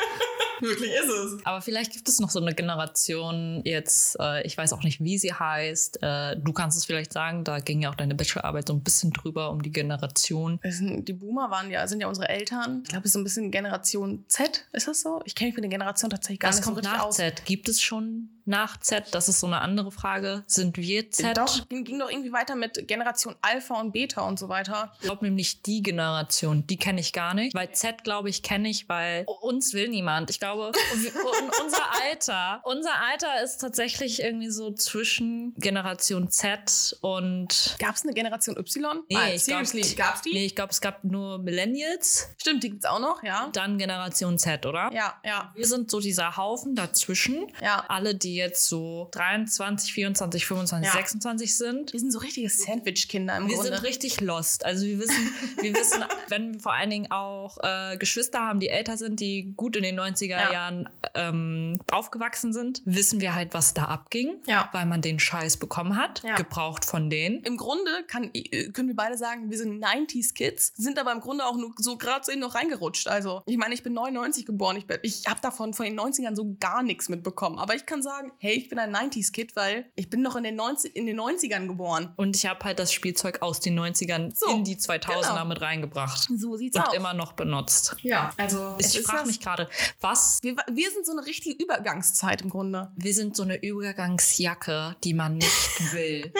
Wirklich 0.61 0.91
ist 0.91 1.09
es. 1.09 1.45
Aber 1.45 1.61
vielleicht 1.61 1.93
gibt 1.93 2.09
es 2.09 2.19
noch 2.19 2.29
so 2.29 2.39
eine 2.39 2.53
Generation 2.53 3.61
jetzt, 3.63 4.17
äh, 4.19 4.45
ich 4.45 4.57
weiß 4.57 4.73
auch 4.73 4.83
nicht, 4.83 5.01
wie 5.01 5.17
sie 5.17 5.33
heißt. 5.33 6.03
Äh, 6.03 6.35
du 6.37 6.51
kannst 6.51 6.77
es 6.77 6.83
vielleicht 6.83 7.13
sagen, 7.13 7.45
da 7.45 7.59
ging 7.59 7.81
ja 7.81 7.89
auch 7.89 7.95
deine 7.95 8.13
Bachelorarbeit 8.13 8.67
so 8.67 8.73
ein 8.73 8.81
bisschen 8.81 9.11
drüber 9.11 9.51
um 9.51 9.61
die 9.61 9.71
Generation. 9.71 10.59
Die 10.63 11.13
Boomer 11.13 11.49
waren 11.49 11.71
ja, 11.71 11.87
sind 11.87 12.01
ja 12.01 12.07
unsere 12.07 12.27
Eltern. 12.27 12.81
Ich 12.83 12.89
glaube, 12.89 13.03
es 13.03 13.09
ist 13.09 13.13
so 13.13 13.19
ein 13.19 13.23
bisschen 13.23 13.51
Generation 13.51 14.25
Z, 14.27 14.67
ist 14.73 14.87
das 14.87 15.01
so? 15.01 15.21
Ich 15.25 15.35
kenne 15.35 15.49
mich 15.49 15.55
für 15.55 15.61
eine 15.61 15.69
Generation 15.69 16.09
tatsächlich 16.09 16.39
gar 16.39 16.49
das 16.49 16.57
nicht 16.57 16.65
kommt 16.65 16.75
so 16.75 16.81
richtig 16.81 16.97
nach 16.97 17.05
aus. 17.05 17.15
Z. 17.15 17.45
Gibt 17.45 17.69
es 17.69 17.81
schon 17.81 18.29
nach 18.49 18.79
Z? 18.79 19.05
Das 19.11 19.29
ist 19.29 19.39
so 19.39 19.47
eine 19.47 19.61
andere 19.61 19.91
Frage. 19.91 20.43
Sind 20.47 20.77
wir 20.77 21.09
Z? 21.11 21.37
Doch, 21.37 21.69
ging, 21.69 21.85
ging 21.85 21.99
doch 21.99 22.09
irgendwie 22.09 22.33
weiter 22.33 22.55
mit 22.55 22.87
Generation 22.87 23.35
Alpha 23.41 23.79
und 23.79 23.91
Beta 23.91 24.21
und 24.21 24.39
so 24.39 24.49
weiter. 24.49 24.91
Ich 24.95 25.05
glaube 25.05 25.25
nämlich 25.25 25.61
die 25.61 25.81
Generation, 25.83 26.65
die 26.67 26.77
kenne 26.77 26.99
ich 26.99 27.13
gar 27.13 27.33
nicht. 27.33 27.53
Weil 27.53 27.71
Z, 27.71 28.03
glaube 28.03 28.29
ich, 28.29 28.41
kenne 28.43 28.67
ich, 28.67 28.89
weil 28.89 29.25
uns 29.41 29.73
will 29.73 29.87
niemand. 29.87 30.29
Ich 30.31 30.39
glaube, 30.39 30.71
unser 31.63 31.77
Alter, 32.09 32.61
unser 32.63 32.95
Alter 33.09 33.43
ist 33.43 33.59
tatsächlich 33.59 34.21
irgendwie 34.21 34.49
so 34.49 34.71
zwischen 34.71 35.53
Generation 35.57 36.29
Z 36.31 36.97
und. 37.01 37.75
Gab 37.77 37.95
es 37.95 38.03
eine 38.03 38.13
Generation 38.13 38.57
Y? 38.57 39.03
Nee, 39.09 39.15
ah, 39.15 39.29
ich 39.29 39.43
seriously, 39.43 39.81
glaub, 39.81 39.97
gab's 39.97 40.21
die? 40.23 40.33
Nee, 40.33 40.45
ich 40.45 40.55
glaube, 40.55 40.71
es 40.71 40.81
gab 40.81 41.03
nur 41.03 41.37
Millennials. 41.37 42.29
Stimmt, 42.37 42.63
die 42.63 42.71
gibt 42.71 42.83
es 42.83 42.89
auch 42.89 42.99
noch, 42.99 43.21
ja. 43.23 43.49
Dann 43.53 43.77
Generation 43.77 44.39
Z, 44.39 44.65
oder? 44.65 44.89
Ja, 44.91 45.15
ja. 45.23 45.51
Wir 45.55 45.67
sind 45.67 45.91
so 45.91 45.99
dieser 45.99 46.35
Haufen 46.35 46.73
dazwischen. 46.73 47.47
Ja. 47.61 47.85
Alle, 47.87 48.15
die 48.15 48.38
jetzt 48.39 48.67
so 48.67 49.07
23, 49.11 49.93
24, 49.93 50.45
25, 50.45 50.87
Ja. 50.87 50.97
26 50.99 51.55
sind. 51.57 51.93
Wir 51.93 51.99
sind 51.99 52.11
so 52.11 52.19
richtige 52.19 52.49
Sandwich-Kinder 52.49 53.37
im 53.37 53.47
Wir 53.47 53.55
Grunde. 53.55 53.71
sind 53.75 53.83
richtig 53.83 54.21
lost. 54.21 54.65
Also 54.65 54.85
wir 54.85 54.99
wissen, 54.99 55.33
wir 55.61 55.73
wissen, 55.75 56.03
wenn 56.29 56.53
wir 56.55 56.59
vor 56.59 56.73
allen 56.73 56.89
Dingen 56.89 57.11
auch 57.11 57.57
äh, 57.61 57.97
Geschwister 57.97 58.39
haben, 58.39 58.59
die 58.59 58.69
älter 58.69 58.97
sind, 58.97 59.19
die 59.19 59.53
gut 59.55 59.75
in 59.75 59.83
den 59.83 59.99
90er 59.99 60.27
Ja. 60.29 60.51
Jahren 60.51 60.89
ähm, 61.15 61.79
aufgewachsen 61.91 62.53
sind, 62.53 62.81
wissen 62.85 63.21
wir 63.21 63.35
halt, 63.35 63.53
was 63.53 63.73
da 63.73 63.85
abging, 63.85 64.37
Ja. 64.47 64.69
weil 64.71 64.85
man 64.85 65.01
den 65.01 65.19
Scheiß 65.19 65.57
bekommen 65.57 65.95
hat, 65.97 66.23
gebraucht 66.37 66.85
von 66.85 67.09
denen. 67.09 67.41
Im 67.43 67.57
Grunde 67.57 67.91
kann, 68.07 68.29
äh, 68.33 68.69
können 68.71 68.87
wir 68.87 68.95
beide 68.95 69.17
sagen, 69.17 69.49
wir 69.49 69.57
sind 69.57 69.83
90s-Kids, 69.83 70.73
sind 70.77 70.97
aber 70.99 71.11
im 71.11 71.19
Grunde 71.19 71.45
auch 71.45 71.55
nur 71.57 71.73
so 71.77 71.97
gerade 71.97 72.25
so 72.25 72.31
in 72.31 72.39
noch 72.39 72.55
reingerutscht. 72.55 73.07
Also, 73.07 73.41
ich 73.45 73.57
meine, 73.57 73.73
ich 73.73 73.83
bin 73.83 73.93
99 73.93 74.45
geboren. 74.45 74.77
Ich, 74.77 74.85
bin- 74.87 74.99
ich 75.03 75.23
habe 75.27 75.39
davon 75.41 75.73
von 75.73 75.85
den 75.85 75.99
90ern 75.99 76.35
so 76.35 76.55
gar 76.59 76.83
nichts 76.83 77.09
mitbekommen. 77.09 77.59
Aber 77.59 77.75
ich 77.75 77.85
kann 77.85 78.01
sagen, 78.01 78.18
hey, 78.39 78.53
ich 78.53 78.69
bin 78.69 78.79
ein 78.79 78.95
90s-Kid, 78.95 79.55
weil 79.55 79.85
ich 79.95 80.09
bin 80.09 80.21
noch 80.21 80.35
in 80.35 80.43
den, 80.43 80.55
90, 80.55 80.95
in 80.95 81.05
den 81.05 81.19
90ern 81.19 81.67
geboren. 81.67 82.13
Und 82.15 82.35
ich 82.35 82.45
habe 82.45 82.63
halt 82.63 82.79
das 82.79 82.91
Spielzeug 82.93 83.41
aus 83.41 83.59
den 83.59 83.79
90ern 83.79 84.33
So, 84.35 84.47
in 84.51 84.63
die 84.63 84.75
2000er 84.77 85.29
genau. 85.29 85.45
mit 85.45 85.61
reingebracht 85.61 86.27
So 86.35 86.55
sieht's 86.57 86.77
und 86.77 86.87
aus. 86.87 86.93
immer 86.93 87.13
noch 87.13 87.33
benutzt. 87.33 87.95
ja, 88.01 88.33
also 88.37 88.75
Ich 88.79 89.01
frage 89.01 89.27
mich 89.27 89.39
gerade, 89.39 89.69
was 90.01 90.39
wir, 90.41 90.55
wir 90.71 90.91
sind 90.91 91.05
so 91.05 91.11
eine 91.13 91.25
richtige 91.25 91.61
Übergangszeit 91.63 92.41
im 92.41 92.49
Grunde. 92.49 92.91
wir 92.95 93.13
sind 93.13 93.35
so 93.35 93.43
eine 93.43 93.61
Übergangsjacke, 93.63 94.95
die 95.03 95.13
man 95.13 95.37
nicht 95.37 95.93
will. 95.93 96.31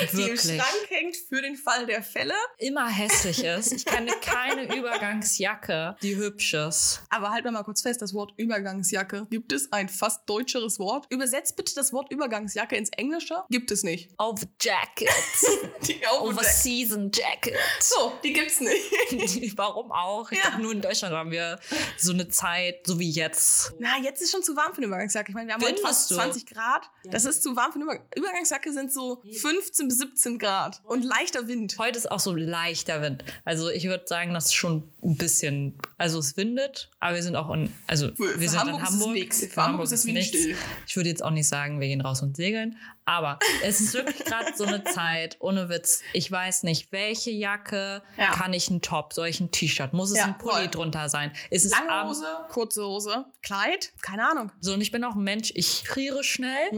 Die 0.00 0.04
im 0.12 0.18
Wirklich. 0.18 0.60
Schrank 0.60 0.85
hängt 1.06 1.16
für 1.16 1.40
den 1.42 1.56
Fall 1.56 1.86
der 1.86 2.02
Fälle. 2.02 2.34
Immer 2.58 2.88
hässlich 2.88 3.44
ist. 3.44 3.72
Ich 3.72 3.84
kenne 3.84 4.12
keine 4.20 4.74
Übergangsjacke, 4.76 5.96
die 6.02 6.16
hübsch 6.16 6.54
ist. 6.54 7.02
Aber 7.10 7.30
halt 7.30 7.44
mal 7.46 7.62
kurz 7.62 7.82
fest, 7.82 8.02
das 8.02 8.12
Wort 8.12 8.32
Übergangsjacke. 8.36 9.26
Gibt 9.30 9.52
es 9.52 9.72
ein 9.72 9.88
fast 9.88 10.28
deutscheres 10.28 10.78
Wort? 10.80 11.06
Übersetzt 11.10 11.56
bitte 11.56 11.74
das 11.74 11.92
Wort 11.92 12.10
Übergangsjacke 12.10 12.76
ins 12.76 12.90
Englische. 12.90 13.44
Gibt 13.50 13.70
es 13.70 13.84
nicht. 13.84 14.10
Overjacket. 14.18 15.08
Die 15.86 16.00
Overseason 16.20 17.10
Jacket. 17.14 17.54
So, 17.80 18.12
die 18.24 18.32
gibt's 18.32 18.60
nicht. 18.60 19.56
Warum 19.56 19.92
auch? 19.92 20.30
Ich 20.32 20.38
Ja. 20.38 20.48
glaube, 20.48 20.62
nur 20.62 20.72
in 20.72 20.80
Deutschland 20.80 21.14
haben 21.14 21.30
wir 21.30 21.60
so 21.96 22.12
eine 22.12 22.28
Zeit, 22.28 22.86
so 22.86 22.98
wie 22.98 23.08
jetzt. 23.10 23.72
Na, 23.78 23.98
jetzt 24.02 24.20
ist 24.20 24.32
schon 24.32 24.42
zu 24.42 24.56
warm 24.56 24.72
für 24.72 24.78
eine 24.78 24.86
Übergangsjacke. 24.86 25.28
Ich 25.30 25.34
meine, 25.34 25.48
wir 25.48 25.54
haben 25.54 25.62
heute 25.62 25.74
Findest 25.76 25.86
fast 25.86 26.10
du? 26.10 26.14
20 26.16 26.46
Grad. 26.46 26.90
Das 27.04 27.24
ist 27.24 27.42
zu 27.44 27.54
warm 27.54 27.70
für 27.72 27.76
eine 27.76 27.84
Übergang 27.84 28.06
Übergangsjacke 28.16 28.72
sind 28.72 28.92
so 28.92 29.22
15 29.40 29.86
bis 29.88 29.98
17 29.98 30.38
Grad 30.38 30.80
und 30.84 30.95
leichter 31.02 31.48
Wind. 31.48 31.76
Heute 31.78 31.98
ist 31.98 32.10
auch 32.10 32.20
so 32.20 32.34
leichter 32.34 33.02
Wind. 33.02 33.24
Also 33.44 33.70
ich 33.70 33.84
würde 33.84 34.04
sagen, 34.06 34.34
das 34.34 34.46
ist 34.46 34.54
schon 34.54 34.82
ein 35.02 35.16
bisschen. 35.16 35.78
Also 35.98 36.18
es 36.18 36.36
windet, 36.36 36.90
aber 37.00 37.14
wir 37.16 37.22
sind 37.22 37.36
auch 37.36 37.50
in. 37.52 37.72
Also 37.86 38.08
Für- 38.14 38.18
wir 38.18 38.32
für 38.34 38.48
sind 38.48 38.60
Hamburg 38.60 38.78
in 38.80 38.84
ist 38.84 38.90
Hamburg. 38.92 39.12
nix. 39.14 39.40
Für 39.40 39.46
Für 39.48 39.62
Hamburg 39.64 39.84
ist 39.86 39.92
es 39.92 40.04
nichts. 40.04 40.32
windstill. 40.34 40.56
Ich 40.86 40.96
würde 40.96 41.08
jetzt 41.08 41.22
auch 41.24 41.30
nicht 41.30 41.48
sagen, 41.48 41.80
wir 41.80 41.88
gehen 41.88 42.00
raus 42.00 42.22
und 42.22 42.36
segeln. 42.36 42.76
Aber 43.08 43.38
es 43.62 43.80
ist 43.80 43.94
wirklich 43.94 44.24
gerade 44.24 44.46
so 44.56 44.64
eine 44.64 44.82
Zeit, 44.82 45.36
ohne 45.38 45.68
Witz. 45.68 46.02
Ich 46.12 46.28
weiß 46.30 46.64
nicht, 46.64 46.90
welche 46.90 47.30
Jacke 47.30 48.02
Ja. 48.18 48.32
kann 48.32 48.52
ich 48.52 48.68
ein 48.68 48.82
Top, 48.82 49.12
soll 49.12 49.28
ich 49.28 49.38
ein 49.38 49.52
T-Shirt? 49.52 49.92
Muss 49.92 50.10
es 50.10 50.18
Ja, 50.18 50.24
ein 50.24 50.38
Pulli 50.38 50.54
voll. 50.54 50.68
drunter 50.68 51.08
sein? 51.08 51.30
Ist 51.50 51.64
es 51.66 51.70
Lange 51.70 52.08
Hose, 52.08 52.24
kurze 52.48 52.84
Hose, 52.84 53.24
Kleid, 53.42 53.92
keine 54.02 54.28
Ahnung. 54.28 54.50
So, 54.60 54.74
und 54.74 54.80
ich 54.80 54.90
bin 54.90 55.04
auch 55.04 55.14
ein 55.14 55.22
Mensch, 55.22 55.52
ich 55.54 55.84
friere 55.86 56.24
schnell, 56.24 56.68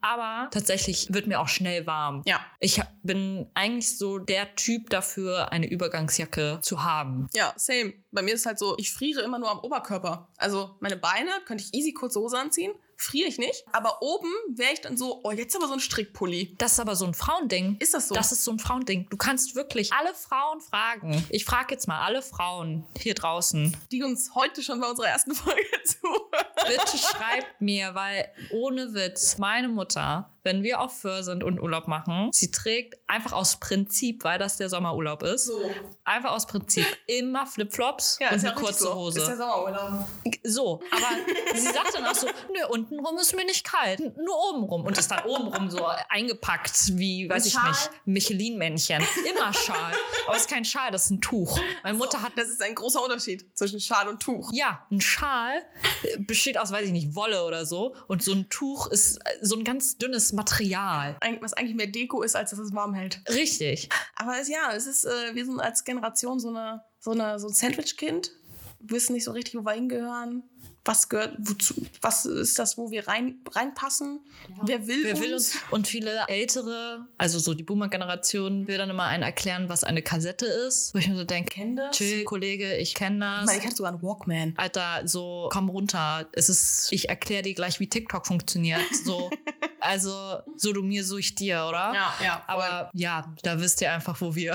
aber 0.00 0.48
tatsächlich 0.52 1.12
wird 1.12 1.26
mir 1.26 1.40
auch 1.40 1.48
schnell 1.48 1.84
warm. 1.84 2.22
Ja. 2.26 2.40
Ich 2.60 2.80
bin 3.02 3.48
eigentlich 3.62 3.96
so 3.96 4.18
der 4.18 4.56
Typ 4.56 4.90
dafür, 4.90 5.52
eine 5.52 5.70
Übergangsjacke 5.70 6.58
zu 6.62 6.82
haben. 6.82 7.28
Ja, 7.32 7.54
same. 7.56 7.92
Bei 8.10 8.20
mir 8.20 8.34
ist 8.34 8.44
halt 8.44 8.58
so, 8.58 8.74
ich 8.76 8.92
friere 8.92 9.20
immer 9.22 9.38
nur 9.38 9.50
am 9.50 9.60
Oberkörper. 9.60 10.28
Also 10.36 10.70
meine 10.80 10.96
Beine 10.96 11.30
könnte 11.46 11.62
ich 11.64 11.72
easy 11.72 11.92
kurze 11.92 12.18
Hose 12.18 12.36
anziehen, 12.38 12.72
friere 12.96 13.28
ich 13.28 13.38
nicht. 13.38 13.64
Aber 13.72 14.02
oben 14.02 14.28
wäre 14.48 14.72
ich 14.72 14.80
dann 14.80 14.96
so, 14.96 15.20
oh, 15.22 15.30
jetzt 15.30 15.54
aber 15.54 15.68
so 15.68 15.74
ein 15.74 15.80
Strickpulli. 15.80 16.56
Das 16.58 16.72
ist 16.72 16.80
aber 16.80 16.96
so 16.96 17.04
ein 17.04 17.14
Frauending. 17.14 17.76
Ist 17.78 17.94
das 17.94 18.08
so? 18.08 18.14
Das 18.16 18.32
ist 18.32 18.42
so 18.42 18.50
ein 18.50 18.58
Frauending. 18.58 19.06
Du 19.10 19.16
kannst 19.16 19.54
wirklich 19.54 19.92
alle 19.92 20.12
Frauen 20.14 20.60
fragen. 20.60 21.24
Ich 21.30 21.44
frage 21.44 21.72
jetzt 21.74 21.86
mal 21.86 22.00
alle 22.00 22.22
Frauen 22.22 22.84
hier 22.98 23.14
draußen. 23.14 23.76
die 23.92 24.02
uns 24.02 24.34
heute 24.34 24.62
schon 24.62 24.80
bei 24.80 24.88
unserer 24.88 25.06
ersten 25.06 25.34
Folge 25.36 25.62
zuhören. 25.84 26.20
Bitte 26.66 26.98
schreibt 26.98 27.60
mir, 27.60 27.94
weil 27.94 28.28
ohne 28.50 28.94
Witz, 28.94 29.38
meine 29.38 29.68
Mutter, 29.68 30.30
wenn 30.44 30.62
wir 30.62 30.80
auf 30.80 30.98
Föhr 31.00 31.22
sind 31.22 31.44
und 31.44 31.60
Urlaub 31.60 31.88
machen, 31.88 32.30
sie 32.32 32.50
trägt 32.50 32.96
einfach 33.08 33.32
aus 33.32 33.56
Prinzip, 33.60 34.24
weil 34.24 34.38
das 34.38 34.56
der 34.56 34.68
Sommerurlaub 34.68 35.22
ist, 35.22 35.46
So. 35.46 35.60
einfach 36.04 36.32
aus 36.32 36.46
Prinzip 36.46 36.86
immer 37.06 37.46
Flipflops 37.46 38.18
Ja, 38.20 38.30
und 38.30 38.42
ja 38.42 38.50
eine 38.50 38.50
richtig 38.50 38.64
kurze 38.66 38.84
so. 38.84 38.94
Hose. 38.94 39.20
Ist 39.20 39.28
der 39.28 39.36
Sommerurlaub. 39.36 40.06
So, 40.44 40.80
aber 40.90 41.54
sie 41.54 41.66
sagt 41.66 41.94
dann 41.94 42.04
auch 42.06 42.14
so, 42.14 42.26
nö, 42.26 42.66
untenrum 42.70 43.16
ist 43.18 43.34
mir 43.36 43.44
nicht 43.44 43.64
kalt, 43.64 44.00
nur 44.16 44.36
obenrum. 44.50 44.84
Und 44.84 44.98
ist 44.98 45.10
dann 45.10 45.24
obenrum 45.24 45.70
so 45.70 45.84
eingepackt 46.08 46.96
wie, 46.98 47.28
weiß 47.28 47.46
ich 47.46 47.54
nicht, 47.54 47.90
Michelin-Männchen. 48.04 49.02
Immer 49.30 49.52
Schal. 49.52 49.92
Aber 50.26 50.36
es 50.36 50.42
ist 50.42 50.50
kein 50.50 50.64
Schal, 50.64 50.90
das 50.90 51.04
ist 51.04 51.10
ein 51.10 51.20
Tuch. 51.20 51.58
Meine 51.82 51.96
Mutter 51.98 52.22
hat 52.22 52.32
Das 52.36 52.48
ist 52.48 52.62
ein 52.62 52.74
großer 52.74 53.02
Unterschied 53.02 53.46
zwischen 53.56 53.80
Schal 53.80 54.08
und 54.08 54.20
Tuch. 54.22 54.50
ja, 54.52 54.86
ein 54.90 55.00
Schal 55.00 55.62
äh, 56.02 56.18
besteht 56.18 56.58
aus, 56.58 56.72
weiß 56.72 56.86
ich 56.86 56.92
nicht, 56.92 57.14
Wolle 57.14 57.44
oder 57.44 57.66
so. 57.66 57.94
Und 58.08 58.22
so 58.22 58.32
ein 58.32 58.48
Tuch 58.48 58.86
ist 58.88 59.16
äh, 59.18 59.38
so 59.42 59.56
ein 59.56 59.64
ganz 59.64 59.98
dünnes 59.98 60.31
Material. 60.32 61.16
Was 61.40 61.52
eigentlich 61.54 61.76
mehr 61.76 61.86
Deko 61.86 62.22
ist, 62.22 62.36
als 62.36 62.50
dass 62.50 62.58
es 62.58 62.74
warm 62.74 62.94
hält. 62.94 63.20
Richtig. 63.28 63.88
Aber 64.16 64.38
es, 64.40 64.48
ja, 64.48 64.72
es 64.74 64.86
ist, 64.86 65.04
äh, 65.04 65.34
wir 65.34 65.44
sind 65.44 65.60
als 65.60 65.84
Generation 65.84 66.40
so, 66.40 66.48
eine, 66.48 66.84
so, 66.98 67.12
eine, 67.12 67.38
so 67.38 67.48
ein 67.48 67.54
Sandwich-Kind. 67.54 68.32
Wissen 68.80 69.12
nicht 69.12 69.24
so 69.24 69.32
richtig, 69.32 69.54
wo 69.54 69.64
wir 69.64 69.72
hingehören. 69.72 70.42
Was 70.84 71.08
gehört, 71.08 71.36
wozu, 71.38 71.74
was 72.00 72.24
ist 72.24 72.58
das, 72.58 72.76
wo 72.76 72.90
wir 72.90 73.06
rein, 73.06 73.36
reinpassen? 73.50 74.18
Wer 74.64 74.86
will 74.88 75.04
Wer 75.04 75.12
uns? 75.14 75.20
will 75.22 75.34
uns? 75.34 75.56
Und 75.70 75.86
viele 75.86 76.24
ältere, 76.26 77.06
also 77.18 77.38
so 77.38 77.54
die 77.54 77.62
Boomer-Generation, 77.62 78.66
will 78.66 78.78
dann 78.78 78.90
immer 78.90 79.04
einen 79.04 79.22
erklären, 79.22 79.68
was 79.68 79.84
eine 79.84 80.02
Kassette 80.02 80.46
ist. 80.46 80.92
Wo 80.92 80.98
ich 80.98 81.08
mir 81.08 81.16
so 81.16 81.22
denke, 81.24 81.54
Kennt 81.54 81.78
das? 81.78 81.96
chill, 81.96 82.24
Kollege, 82.24 82.76
ich 82.78 82.94
kenne 82.94 83.20
das. 83.20 83.46
meine, 83.46 83.58
ich 83.60 83.64
hatte 83.64 83.76
sogar 83.76 83.92
einen 83.92 84.02
Walkman. 84.02 84.54
Alter, 84.56 85.02
so 85.06 85.48
komm 85.52 85.68
runter. 85.68 86.28
Es 86.32 86.48
ist, 86.48 86.88
ich 86.90 87.08
erkläre 87.08 87.42
dir 87.42 87.54
gleich, 87.54 87.78
wie 87.78 87.88
TikTok 87.88 88.26
funktioniert. 88.26 88.80
So, 89.04 89.30
also 89.80 90.40
so 90.56 90.72
du 90.72 90.82
mir, 90.82 91.04
so 91.04 91.16
ich 91.16 91.36
dir, 91.36 91.64
oder? 91.68 91.92
Ja, 91.94 92.14
ja. 92.24 92.42
Aber 92.48 92.90
ja, 92.92 93.32
da 93.44 93.60
wisst 93.60 93.80
ihr 93.82 93.92
einfach, 93.92 94.20
wo 94.20 94.34
wir, 94.34 94.54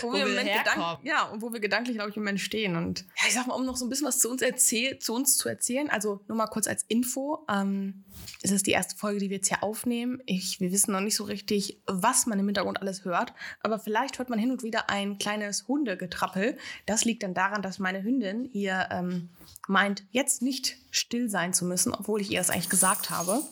wo, 0.00 0.08
wo 0.08 0.12
wir, 0.12 0.22
im 0.22 0.28
wir 0.28 0.34
Moment 0.40 0.48
herkommen. 0.48 0.96
ja, 1.04 1.22
und 1.26 1.40
wo 1.40 1.52
wir 1.52 1.60
gedanklich, 1.60 1.96
glaube 1.96 2.10
ich, 2.10 2.16
im 2.16 2.22
Moment 2.24 2.40
stehen. 2.40 2.74
Und 2.74 3.00
ja, 3.20 3.28
ich 3.28 3.34
sag 3.34 3.46
mal, 3.46 3.54
um 3.54 3.64
noch 3.64 3.76
so 3.76 3.86
ein 3.86 3.88
bisschen 3.88 4.08
was 4.08 4.18
zu 4.18 4.28
uns, 4.28 4.42
erzähl, 4.42 4.98
zu 4.98 5.14
uns 5.14 5.36
zu 5.36 5.48
erzählen, 5.48 5.51
also 5.90 6.20
nur 6.28 6.36
mal 6.36 6.46
kurz 6.46 6.66
als 6.66 6.84
Info. 6.88 7.44
Ähm, 7.48 8.04
es 8.42 8.50
ist 8.50 8.66
die 8.66 8.72
erste 8.72 8.96
Folge, 8.96 9.20
die 9.20 9.30
wir 9.30 9.36
jetzt 9.36 9.48
hier 9.48 9.62
aufnehmen. 9.62 10.22
Ich, 10.26 10.60
wir 10.60 10.72
wissen 10.72 10.92
noch 10.92 11.00
nicht 11.00 11.16
so 11.16 11.24
richtig, 11.24 11.80
was 11.86 12.26
man 12.26 12.38
im 12.38 12.46
Hintergrund 12.46 12.80
alles 12.80 13.04
hört. 13.04 13.32
Aber 13.62 13.78
vielleicht 13.78 14.18
hört 14.18 14.30
man 14.30 14.38
hin 14.38 14.50
und 14.50 14.62
wieder 14.62 14.90
ein 14.90 15.18
kleines 15.18 15.68
Hundegetrappel. 15.68 16.56
Das 16.86 17.04
liegt 17.04 17.22
dann 17.22 17.34
daran, 17.34 17.62
dass 17.62 17.78
meine 17.78 18.02
Hündin 18.02 18.44
hier 18.44 18.88
ähm, 18.90 19.28
meint, 19.68 20.04
jetzt 20.10 20.42
nicht 20.42 20.76
still 20.90 21.28
sein 21.28 21.52
zu 21.52 21.64
müssen, 21.64 21.94
obwohl 21.94 22.20
ich 22.20 22.30
ihr 22.30 22.38
das 22.38 22.50
eigentlich 22.50 22.68
gesagt 22.68 23.10
habe. 23.10 23.42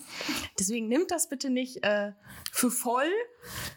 Deswegen 0.58 0.88
nimmt 0.88 1.10
das 1.10 1.28
bitte 1.28 1.50
nicht 1.50 1.82
äh, 1.84 2.12
für 2.52 2.70
voll. 2.70 3.10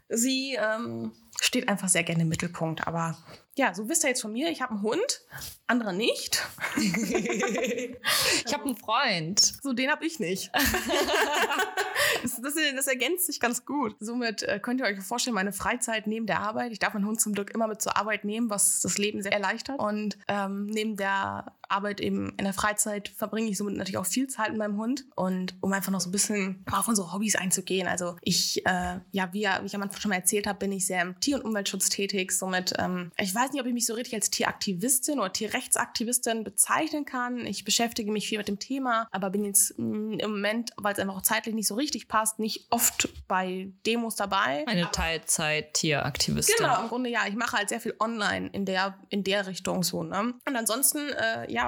Sie 0.09 0.57
ähm, 0.59 1.11
steht 1.41 1.69
einfach 1.69 1.89
sehr 1.89 2.03
gerne 2.03 2.23
im 2.23 2.29
Mittelpunkt. 2.29 2.87
Aber 2.87 3.17
ja, 3.55 3.73
so 3.73 3.87
wisst 3.89 4.03
ihr 4.03 4.09
jetzt 4.09 4.21
von 4.21 4.31
mir, 4.31 4.49
ich 4.49 4.61
habe 4.61 4.73
einen 4.73 4.81
Hund, 4.81 5.21
andere 5.67 5.93
nicht. 5.93 6.43
ich 6.77 8.53
habe 8.53 8.65
einen 8.65 8.77
Freund. 8.77 9.39
So, 9.39 9.73
den 9.73 9.91
habe 9.91 10.05
ich 10.05 10.19
nicht. 10.19 10.51
das, 12.23 12.41
das, 12.41 12.53
das 12.75 12.87
ergänzt 12.87 13.27
sich 13.27 13.39
ganz 13.39 13.65
gut. 13.65 13.95
Somit 13.99 14.43
äh, 14.43 14.59
könnt 14.59 14.79
ihr 14.79 14.87
euch 14.87 14.99
vorstellen, 15.01 15.35
meine 15.35 15.53
Freizeit 15.53 16.07
neben 16.07 16.25
der 16.25 16.39
Arbeit. 16.39 16.71
Ich 16.71 16.79
darf 16.79 16.93
meinen 16.93 17.05
Hund 17.05 17.21
zum 17.21 17.33
Glück 17.33 17.51
immer 17.51 17.67
mit 17.67 17.81
zur 17.81 17.97
Arbeit 17.97 18.25
nehmen, 18.25 18.49
was 18.49 18.81
das 18.81 18.97
Leben 18.97 19.21
sehr 19.21 19.33
erleichtert. 19.33 19.79
Und 19.79 20.17
ähm, 20.27 20.65
neben 20.65 20.95
der 20.95 21.53
Arbeit 21.73 21.99
eben 21.99 22.29
in 22.37 22.45
der 22.45 22.53
Freizeit 22.53 23.09
verbringe 23.09 23.49
ich 23.49 23.57
somit 23.57 23.75
natürlich 23.75 23.97
auch 23.97 24.05
viel 24.05 24.27
Zeit 24.27 24.49
mit 24.49 24.57
meinem 24.57 24.77
Hund. 24.77 25.05
Und 25.15 25.55
um 25.61 25.73
einfach 25.73 25.91
noch 25.91 26.01
so 26.01 26.09
ein 26.09 26.11
bisschen 26.11 26.63
auf 26.71 26.87
unsere 26.87 27.11
Hobbys 27.13 27.35
einzugehen. 27.35 27.87
Also 27.87 28.15
ich, 28.21 28.65
äh, 28.65 28.99
ja, 29.11 29.29
wie, 29.33 29.43
wie 29.43 29.65
ich 29.65 29.75
am 29.75 29.81
Anfang 29.81 30.01
schon 30.01 30.09
mal 30.09 30.15
erzählt 30.15 30.47
habe, 30.47 30.59
bin 30.59 30.71
ich 30.71 30.85
sehr 30.85 31.01
im 31.01 31.19
Tier- 31.19 31.37
und 31.37 31.45
Umweltschutz 31.45 31.89
tätig. 31.89 32.31
Somit, 32.31 32.73
ähm, 32.77 33.11
ich 33.17 33.33
weiß 33.33 33.51
nicht, 33.51 33.61
ob 33.61 33.67
ich 33.67 33.73
mich 33.73 33.85
so 33.85 33.93
richtig 33.93 34.13
als 34.15 34.29
Tieraktivistin 34.29 35.19
oder 35.19 35.33
Tierrechtsaktivistin 35.33 36.43
bezeichnen 36.43 37.05
kann. 37.05 37.45
Ich 37.45 37.65
beschäftige 37.65 38.11
mich 38.11 38.27
viel 38.27 38.37
mit 38.37 38.47
dem 38.47 38.59
Thema, 38.59 39.07
aber 39.11 39.29
bin 39.29 39.45
jetzt 39.45 39.77
mm, 39.77 40.19
im 40.19 40.31
Moment, 40.31 40.71
weil 40.77 40.93
es 40.93 40.99
einfach 40.99 41.17
auch 41.17 41.21
zeitlich 41.21 41.55
nicht 41.55 41.67
so 41.67 41.75
richtig 41.75 42.07
passt, 42.07 42.39
nicht 42.39 42.67
oft 42.69 43.09
bei 43.27 43.71
Demos 43.85 44.15
dabei. 44.15 44.65
Eine 44.67 44.89
Teilzeit-Tieraktivistin. 44.91 46.55
Genau, 46.57 46.81
im 46.81 46.89
Grunde 46.89 47.09
ja. 47.09 47.27
Ich 47.27 47.35
mache 47.35 47.57
halt 47.57 47.69
sehr 47.69 47.79
viel 47.79 47.95
online 47.99 48.49
in 48.51 48.65
der, 48.65 48.97
in 49.09 49.23
der 49.23 49.47
Richtung 49.47 49.83
so. 49.83 50.03
Ne? 50.03 50.33
Und 50.45 50.55
ansonsten, 50.55 51.09
äh, 51.09 51.51
ja, 51.51 51.62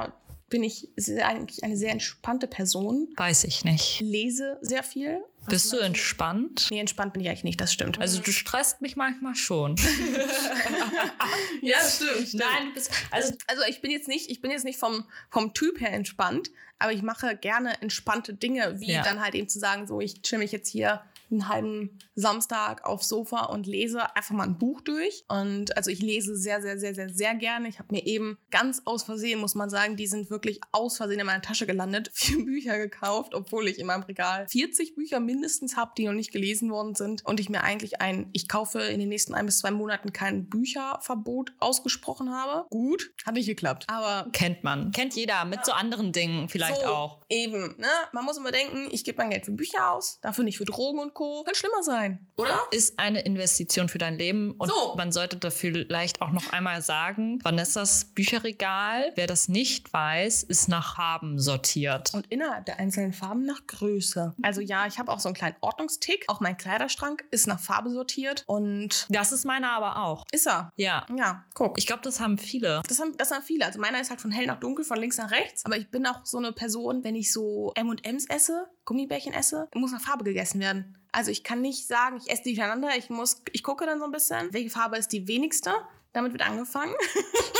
bin 0.49 0.63
ich 0.63 0.89
eigentlich 1.23 1.63
eine 1.63 1.75
sehr 1.75 1.91
entspannte 1.91 2.47
Person. 2.47 3.07
Weiß 3.17 3.43
ich 3.45 3.65
nicht. 3.65 3.99
Lese 4.01 4.57
sehr 4.61 4.83
viel. 4.83 5.23
Bist 5.47 5.71
du 5.71 5.75
meinst 5.77 5.87
entspannt? 5.87 6.67
Nee, 6.71 6.79
entspannt 6.79 7.13
bin 7.13 7.21
ich 7.21 7.29
eigentlich 7.29 7.43
nicht, 7.43 7.61
das 7.61 7.73
stimmt. 7.73 7.99
Also 7.99 8.21
du 8.21 8.31
stresst 8.31 8.81
mich 8.81 8.95
manchmal 8.95 9.35
schon. 9.35 9.75
ja, 11.61 11.77
das 11.77 11.97
stimmt, 11.97 12.33
Nein, 12.35 12.67
du 12.67 12.73
bist. 12.73 12.91
Also, 13.11 13.33
also 13.47 13.63
ich 13.67 13.81
bin 13.81 13.91
jetzt 13.91 14.07
nicht, 14.07 14.29
ich 14.29 14.41
bin 14.41 14.51
jetzt 14.51 14.65
nicht 14.65 14.79
vom, 14.79 15.05
vom 15.29 15.53
Typ 15.53 15.79
her 15.81 15.91
entspannt, 15.93 16.51
aber 16.79 16.93
ich 16.93 17.01
mache 17.01 17.35
gerne 17.35 17.81
entspannte 17.81 18.33
Dinge, 18.33 18.79
wie 18.79 18.93
Ja. 18.93 19.03
dann 19.03 19.21
halt 19.21 19.35
eben 19.35 19.49
zu 19.49 19.59
sagen, 19.59 19.87
so 19.87 19.99
ich 20.01 20.21
chill 20.21 20.39
mich 20.39 20.51
jetzt 20.51 20.69
hier 20.69 21.01
einen 21.35 21.49
halben 21.49 21.99
Samstag 22.15 22.85
aufs 22.85 23.07
Sofa 23.07 23.45
und 23.45 23.67
lese 23.67 24.15
einfach 24.15 24.35
mal 24.35 24.43
ein 24.43 24.57
Buch 24.57 24.81
durch. 24.81 25.25
Und 25.27 25.75
also 25.77 25.91
ich 25.91 26.01
lese 26.01 26.35
sehr, 26.35 26.61
sehr, 26.61 26.77
sehr, 26.79 26.93
sehr, 26.95 27.09
sehr 27.09 27.35
gerne. 27.35 27.67
Ich 27.67 27.79
habe 27.79 27.93
mir 27.93 28.05
eben 28.05 28.37
ganz 28.51 28.81
aus 28.85 29.03
Versehen, 29.03 29.39
muss 29.39 29.55
man 29.55 29.69
sagen, 29.69 29.95
die 29.95 30.07
sind 30.07 30.29
wirklich 30.29 30.59
aus 30.71 30.97
Versehen 30.97 31.19
in 31.19 31.25
meiner 31.25 31.41
Tasche 31.41 31.65
gelandet, 31.65 32.11
vier 32.13 32.43
Bücher 32.43 32.77
gekauft, 32.77 33.33
obwohl 33.33 33.67
ich 33.67 33.79
in 33.79 33.87
meinem 33.87 34.03
Regal 34.03 34.47
40 34.49 34.95
Bücher 34.95 35.19
mindestens 35.19 35.77
habe, 35.77 35.91
die 35.97 36.05
noch 36.05 36.13
nicht 36.13 36.31
gelesen 36.31 36.71
worden 36.71 36.95
sind. 36.95 37.25
Und 37.25 37.39
ich 37.39 37.49
mir 37.49 37.63
eigentlich 37.63 38.01
ein, 38.01 38.29
ich 38.33 38.47
kaufe 38.47 38.79
in 38.79 38.99
den 38.99 39.09
nächsten 39.09 39.33
ein 39.33 39.45
bis 39.45 39.59
zwei 39.59 39.71
Monaten 39.71 40.13
kein 40.13 40.49
Bücherverbot 40.49 41.53
ausgesprochen 41.59 42.31
habe. 42.31 42.67
Gut, 42.69 43.11
hat 43.25 43.35
nicht 43.35 43.47
geklappt. 43.47 43.85
Aber 43.87 44.29
Kennt 44.31 44.63
man. 44.63 44.91
Kennt 44.91 45.15
jeder. 45.15 45.45
Mit 45.45 45.65
so 45.65 45.71
anderen 45.71 46.11
Dingen 46.11 46.49
vielleicht 46.49 46.81
so, 46.81 46.87
auch. 46.87 47.21
Eben, 47.29 47.75
ne? 47.77 47.87
Man 48.11 48.25
muss 48.25 48.37
immer 48.37 48.51
denken, 48.51 48.87
ich 48.91 49.03
gebe 49.03 49.17
mein 49.17 49.29
Geld 49.29 49.45
für 49.45 49.51
Bücher 49.51 49.91
aus, 49.91 50.19
dafür 50.21 50.43
nicht 50.43 50.57
für 50.57 50.65
Drogen 50.65 50.99
und 50.99 51.13
Co. 51.13 51.24
Kann 51.45 51.55
schlimmer 51.55 51.83
sein, 51.83 52.25
oder? 52.37 52.59
Ist 52.71 52.99
eine 52.99 53.21
Investition 53.21 53.89
für 53.89 53.97
dein 53.97 54.17
Leben 54.17 54.51
und 54.57 54.69
So. 54.69 54.95
man 54.97 55.11
sollte 55.11 55.37
dafür 55.37 55.85
vielleicht 55.87 56.21
auch 56.21 56.31
noch 56.31 56.51
einmal 56.53 56.81
sagen, 56.81 57.39
Vanessas 57.43 58.05
Bücherregal, 58.05 59.11
wer 59.15 59.27
das 59.27 59.47
nicht 59.47 59.91
weiß, 59.93 60.43
ist 60.43 60.67
nach 60.69 60.95
Farben 60.95 61.39
sortiert. 61.39 62.13
Und 62.13 62.27
innerhalb 62.31 62.65
der 62.65 62.79
einzelnen 62.79 63.13
Farben 63.13 63.43
nach 63.45 63.65
Größe. 63.67 64.33
Also 64.41 64.61
ja, 64.61 64.85
ich 64.87 64.99
habe 64.99 65.11
auch 65.11 65.19
so 65.19 65.29
einen 65.29 65.35
kleinen 65.35 65.55
Ordnungstick. 65.61 66.25
Auch 66.27 66.39
mein 66.39 66.57
Kleiderschrank 66.57 67.23
ist 67.31 67.47
nach 67.47 67.59
Farbe 67.59 67.89
sortiert. 67.91 68.43
Und 68.47 69.07
Das 69.09 69.31
ist 69.31 69.45
meiner 69.45 69.71
aber 69.71 69.97
auch. 70.03 70.25
ist 70.31 70.47
er. 70.47 70.71
Ja. 70.75 71.05
Ja, 71.15 71.45
guck. 71.53 71.77
Ich 71.77 71.87
glaube, 71.87 72.01
das 72.03 72.19
haben 72.19 72.37
viele. 72.37 72.81
Das 72.87 72.99
haben, 72.99 73.15
das 73.17 73.31
haben 73.31 73.43
viele. 73.43 73.65
Also 73.65 73.79
meiner 73.79 73.99
ist 74.01 74.09
halt 74.09 74.21
von 74.21 74.31
hell 74.31 74.45
nach 74.47 74.59
dunkel, 74.59 74.85
von 74.85 74.97
links 74.99 75.17
nach 75.17 75.31
rechts. 75.31 75.65
Aber 75.65 75.77
ich 75.77 75.89
bin 75.89 76.05
auch 76.05 76.25
so 76.25 76.37
eine 76.37 76.51
Person, 76.51 77.03
wenn 77.03 77.15
ich 77.15 77.31
so 77.31 77.71
M&M's 77.75 78.25
esse, 78.29 78.67
Gummibärchen 78.85 79.33
esse, 79.33 79.67
muss 79.73 79.91
nach 79.91 80.01
Farbe 80.01 80.23
gegessen 80.23 80.59
werden. 80.59 80.97
Also 81.11 81.31
ich 81.31 81.43
kann 81.43 81.61
nicht 81.61 81.87
sagen, 81.87 82.17
ich 82.17 82.29
esse 82.29 82.43
die 82.43 82.55
durcheinander. 82.55 82.89
Ich 82.97 83.09
muss, 83.09 83.41
ich 83.51 83.63
gucke 83.63 83.85
dann 83.85 83.99
so 83.99 84.05
ein 84.05 84.11
bisschen, 84.11 84.53
welche 84.53 84.69
Farbe 84.69 84.97
ist 84.97 85.11
die 85.11 85.27
wenigste. 85.27 85.73
Damit 86.15 86.31
wird 86.31 86.41
angefangen. 86.47 86.93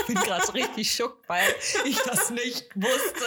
Ich 0.08 0.14
bin 0.14 0.16
gerade 0.24 0.54
richtig 0.54 0.94
schock, 0.94 1.18
weil 1.28 1.44
ich 1.86 1.98
das 1.98 2.30
nicht 2.30 2.68
wusste. 2.76 3.26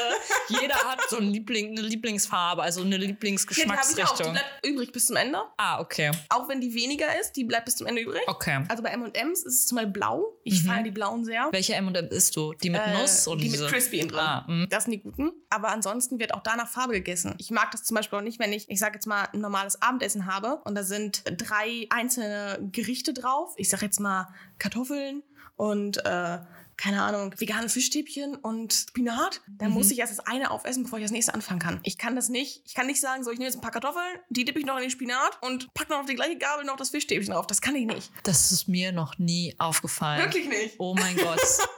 Jeder 0.49 0.75
hat 0.77 1.01
so 1.11 1.17
ein 1.19 1.25
Liebling, 1.31 1.73
eine 1.77 1.83
Lieblingsfarbe, 1.83 2.63
also 2.63 2.81
eine 2.83 2.93
Ja, 2.93 2.99
die 2.99 3.03
auch. 3.03 3.07
Die 3.07 3.13
Lieblingsgeschmacksrichtung. 3.13 4.33
bleibt 4.33 4.65
übrig 4.67 4.93
bis 4.93 5.07
zum 5.07 5.17
Ende. 5.17 5.39
Ah, 5.57 5.81
okay. 5.81 6.13
Auch 6.29 6.49
wenn 6.49 6.61
die 6.61 6.73
weniger 6.75 7.07
ist, 7.21 7.33
die 7.33 7.45
bleibt 7.45 7.67
bis 7.67 7.77
zum 7.77 7.87
Ende 7.89 8.03
übrig. 8.03 8.23
Okay. 8.27 8.65
Also 8.69 8.83
bei 8.83 8.91
M&M's 8.91 9.41
ist 9.43 9.55
es 9.55 9.67
zum 9.67 9.77
Beispiel 9.77 9.93
blau. 9.93 10.39
Ich 10.45 10.63
Mhm. 10.63 10.69
feiere 10.69 10.83
die 10.85 10.91
blauen 10.93 11.25
sehr. 11.25 11.49
Welche 11.53 11.75
M&M 11.75 12.07
isst 12.09 12.35
du? 12.37 12.55
Die 12.55 12.71
mit 12.71 12.81
Äh, 12.81 12.95
Nuss 12.99 13.29
oder 13.29 13.41
die 13.41 13.51
diese? 13.51 13.65
mit 13.65 13.73
Crispy 13.73 14.07
drin. 14.07 14.19
Ah, 14.19 14.45
mm. 14.49 14.67
Das 14.71 14.85
sind 14.85 14.93
die 14.93 15.01
guten. 15.03 15.33
Aber 15.51 15.69
ansonsten 15.69 16.19
wird 16.19 16.33
auch 16.33 16.43
danach 16.43 16.69
Farbe 16.69 16.93
gegessen. 16.95 17.35
Ich 17.39 17.51
mag 17.51 17.71
das 17.73 17.85
zum 17.85 17.97
Beispiel 17.97 18.19
auch 18.19 18.23
nicht, 18.23 18.39
wenn 18.39 18.53
ich, 18.53 18.69
ich 18.71 18.79
sage 18.79 18.95
jetzt 18.95 19.07
mal, 19.07 19.29
ein 19.33 19.41
normales 19.41 19.83
Abendessen 19.83 20.27
habe 20.27 20.61
und 20.65 20.75
da 20.75 20.83
sind 20.85 21.23
drei 21.37 21.87
einzelne 21.91 22.59
Gerichte 22.73 23.13
drauf. 23.13 23.53
Ich 23.57 23.69
sage 23.69 23.85
jetzt 23.85 24.01
mal 24.01 24.29
Kartoffeln 24.59 25.18
und 25.59 25.99
äh, 26.07 26.39
keine 26.81 27.03
Ahnung, 27.03 27.35
vegane 27.37 27.69
Fischstäbchen 27.69 28.37
und 28.37 28.73
Spinat. 28.73 29.41
Dann 29.49 29.71
Mhm. 29.71 29.75
muss 29.75 29.91
ich 29.91 29.99
erst 29.99 30.17
das 30.17 30.25
eine 30.27 30.53
aufessen, 30.53 30.85
bevor 30.85 31.01
ich 31.01 31.05
das 31.05 31.11
nächste 31.11 31.35
anfangen 31.35 31.59
kann. 31.59 31.81
Ich 31.83 31.99
kann 31.99 32.15
das 32.15 32.29
nicht. 32.29 32.63
Ich 32.67 32.75
kann 32.77 32.87
nicht 32.87 33.01
sagen, 33.01 33.25
so, 33.25 33.33
ich 33.33 33.39
nehme 33.39 33.49
jetzt 33.49 33.57
ein 33.57 33.61
paar 33.61 33.73
Kartoffeln, 33.73 34.05
die 34.29 34.45
dippe 34.45 34.61
ich 34.61 34.65
noch 34.65 34.77
in 34.77 34.83
den 34.83 34.91
Spinat 34.91 35.39
und 35.43 35.75
pack 35.75 35.89
noch 35.91 35.99
auf 35.99 36.07
die 36.07 36.15
gleiche 36.15 36.39
Gabel 36.39 36.65
noch 36.65 36.77
das 36.77 36.91
Fischstäbchen 36.91 37.35
drauf. 37.35 37.49
Das 37.49 37.61
kann 37.61 37.75
ich 37.75 37.85
nicht. 37.87 38.13
Das 38.23 38.53
ist 38.53 38.69
mir 38.69 38.93
noch 38.93 39.19
nie 39.19 39.57
aufgefallen. 39.59 40.23
Wirklich 40.23 40.49
nicht. 40.49 40.77
Oh 40.79 40.95
mein 40.95 41.17
Gott. 41.17 41.41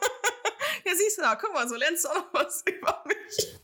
Ja, 0.85 0.93
siehst 0.97 1.19
du 1.19 1.23
da, 1.23 1.35
guck 1.37 1.53
mal, 1.53 1.69
so 1.69 1.77
lernst 1.77 2.05
du 2.05 2.09
auch 2.09 2.15
noch 2.17 2.33
was 2.33 2.65
über 2.67 3.05
mich. 3.07 3.60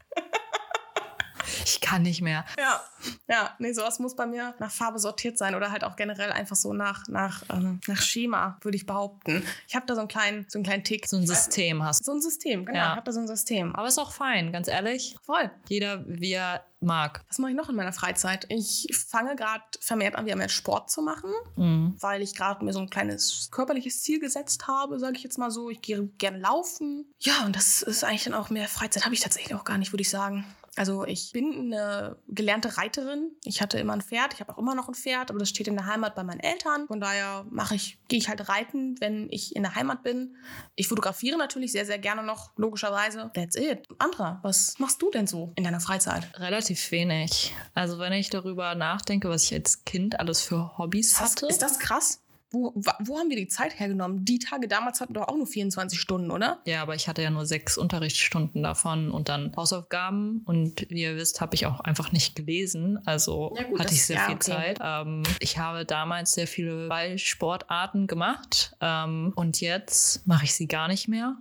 Ich 1.64 1.80
kann 1.80 2.02
nicht 2.02 2.22
mehr. 2.22 2.44
Ja, 2.58 2.82
ja, 3.28 3.54
nee, 3.58 3.72
sowas 3.72 3.98
muss 3.98 4.16
bei 4.16 4.26
mir 4.26 4.54
nach 4.58 4.70
Farbe 4.70 4.98
sortiert 4.98 5.38
sein 5.38 5.54
oder 5.54 5.70
halt 5.70 5.84
auch 5.84 5.96
generell 5.96 6.32
einfach 6.32 6.56
so 6.56 6.72
nach, 6.72 7.06
nach, 7.08 7.42
ähm, 7.50 7.80
nach 7.86 8.00
Schema, 8.00 8.58
würde 8.62 8.76
ich 8.76 8.86
behaupten. 8.86 9.44
Ich 9.68 9.74
habe 9.74 9.86
da 9.86 9.94
so 9.94 10.00
einen 10.00 10.08
kleinen, 10.08 10.46
so 10.48 10.58
einen 10.58 10.64
kleinen 10.64 10.84
Tick. 10.84 11.06
So 11.06 11.16
ein 11.16 11.26
System 11.26 11.82
hast. 11.82 12.04
So 12.04 12.12
ein 12.12 12.20
System, 12.20 12.64
genau. 12.64 12.78
Ja. 12.78 12.84
Ich 12.90 12.96
habe 12.96 13.04
da 13.04 13.12
so 13.12 13.20
ein 13.20 13.26
System. 13.28 13.74
Aber 13.74 13.88
ist 13.88 13.98
auch 13.98 14.12
fein, 14.12 14.52
ganz 14.52 14.68
ehrlich. 14.68 15.16
Voll. 15.24 15.50
Jeder, 15.68 16.04
wie 16.06 16.32
er 16.32 16.64
mag. 16.80 17.24
Was 17.28 17.38
mache 17.38 17.50
ich 17.52 17.56
noch 17.56 17.68
in 17.70 17.74
meiner 17.76 17.92
Freizeit? 17.92 18.46
Ich 18.50 18.86
fange 19.08 19.34
gerade 19.34 19.64
vermehrt 19.80 20.14
an, 20.14 20.26
wieder 20.26 20.36
mehr 20.36 20.48
Sport 20.48 20.90
zu 20.90 21.00
machen, 21.02 21.30
Mhm. 21.56 21.96
weil 22.00 22.22
ich 22.22 22.34
gerade 22.34 22.64
mir 22.64 22.72
so 22.72 22.80
ein 22.80 22.90
kleines 22.90 23.48
körperliches 23.50 24.02
Ziel 24.02 24.20
gesetzt 24.20 24.66
habe, 24.68 24.98
sage 24.98 25.16
ich 25.16 25.22
jetzt 25.22 25.38
mal 25.38 25.50
so. 25.50 25.70
Ich 25.70 25.80
gehe 25.80 26.06
gerne 26.18 26.38
laufen. 26.38 27.12
Ja, 27.18 27.44
und 27.46 27.56
das 27.56 27.82
ist 27.82 28.04
eigentlich 28.04 28.24
dann 28.24 28.34
auch 28.34 28.50
mehr 28.50 28.68
Freizeit, 28.68 29.04
habe 29.04 29.14
ich 29.14 29.20
tatsächlich 29.20 29.54
auch 29.54 29.64
gar 29.64 29.78
nicht, 29.78 29.92
würde 29.92 30.02
ich 30.02 30.10
sagen. 30.10 30.44
Also 30.76 31.04
ich 31.06 31.32
bin 31.32 31.72
eine 31.72 32.16
gelernte 32.28 32.76
Reiterin. 32.76 33.32
Ich 33.44 33.62
hatte 33.62 33.78
immer 33.78 33.94
ein 33.94 34.02
Pferd. 34.02 34.34
Ich 34.34 34.40
habe 34.40 34.52
auch 34.52 34.58
immer 34.58 34.74
noch 34.74 34.88
ein 34.88 34.94
Pferd, 34.94 35.30
aber 35.30 35.38
das 35.38 35.48
steht 35.48 35.68
in 35.68 35.74
der 35.74 35.86
Heimat 35.86 36.14
bei 36.14 36.22
meinen 36.22 36.40
Eltern. 36.40 36.86
Von 36.86 37.00
daher 37.00 37.46
mache 37.50 37.74
ich, 37.74 37.98
gehe 38.08 38.18
ich 38.18 38.28
halt 38.28 38.48
reiten, 38.48 39.00
wenn 39.00 39.28
ich 39.30 39.56
in 39.56 39.62
der 39.62 39.74
Heimat 39.74 40.02
bin. 40.02 40.36
Ich 40.74 40.88
fotografiere 40.88 41.38
natürlich 41.38 41.72
sehr, 41.72 41.86
sehr 41.86 41.98
gerne 41.98 42.22
noch, 42.22 42.50
logischerweise. 42.56 43.30
That's 43.34 43.56
it. 43.56 43.88
Andra, 43.98 44.38
was 44.42 44.78
machst 44.78 45.00
du 45.00 45.10
denn 45.10 45.26
so 45.26 45.52
in 45.56 45.64
deiner 45.64 45.80
Freizeit? 45.80 46.28
Relativ 46.38 46.90
wenig. 46.90 47.54
Also 47.72 47.98
wenn 47.98 48.12
ich 48.12 48.28
darüber 48.28 48.74
nachdenke, 48.74 49.30
was 49.30 49.44
ich 49.44 49.54
als 49.54 49.84
Kind 49.84 50.20
alles 50.20 50.42
für 50.42 50.76
Hobbys 50.76 51.18
hatte. 51.18 51.46
ist 51.46 51.62
das 51.62 51.78
krass? 51.78 52.20
Wo, 52.50 52.72
wo 52.74 53.18
haben 53.18 53.28
wir 53.28 53.36
die 53.36 53.48
Zeit 53.48 53.78
hergenommen? 53.78 54.24
Die 54.24 54.38
Tage 54.38 54.68
damals 54.68 55.00
hatten 55.00 55.14
doch 55.14 55.28
auch 55.28 55.36
nur 55.36 55.46
24 55.46 56.00
Stunden, 56.00 56.30
oder? 56.30 56.60
ja, 56.64 56.82
aber 56.82 56.94
ich 56.94 57.08
hatte 57.08 57.22
ja 57.22 57.30
nur 57.30 57.44
sechs 57.46 57.76
Unterrichtsstunden 57.76 58.62
davon 58.62 59.10
und 59.10 59.28
dann 59.28 59.52
Hausaufgaben. 59.56 60.42
Und 60.44 60.86
wie 60.88 61.02
ihr 61.02 61.16
wisst, 61.16 61.40
habe 61.40 61.54
ich 61.54 61.66
auch 61.66 61.80
einfach 61.80 62.12
nicht 62.12 62.36
gelesen. 62.36 63.00
Also 63.04 63.54
Ja, 63.56 63.64
gut, 63.64 63.80
hatte 63.80 63.94
ich 63.94 64.04
sehr 64.04 64.16
ja, 64.16 64.26
viel 64.26 64.36
okay. 64.36 64.52
Zeit. 64.52 64.78
Ähm, 64.82 65.22
ich 65.40 65.58
habe 65.58 65.84
damals 65.84 66.32
sehr 66.32 66.46
viele 66.46 66.88
Ballsportarten 66.88 68.06
gemacht. 68.06 68.76
Ähm, 68.80 69.32
und 69.34 69.60
jetzt 69.60 70.26
mache 70.26 70.44
ich 70.44 70.54
sie 70.54 70.68
gar 70.68 70.88
nicht 70.88 71.08
mehr. 71.08 71.36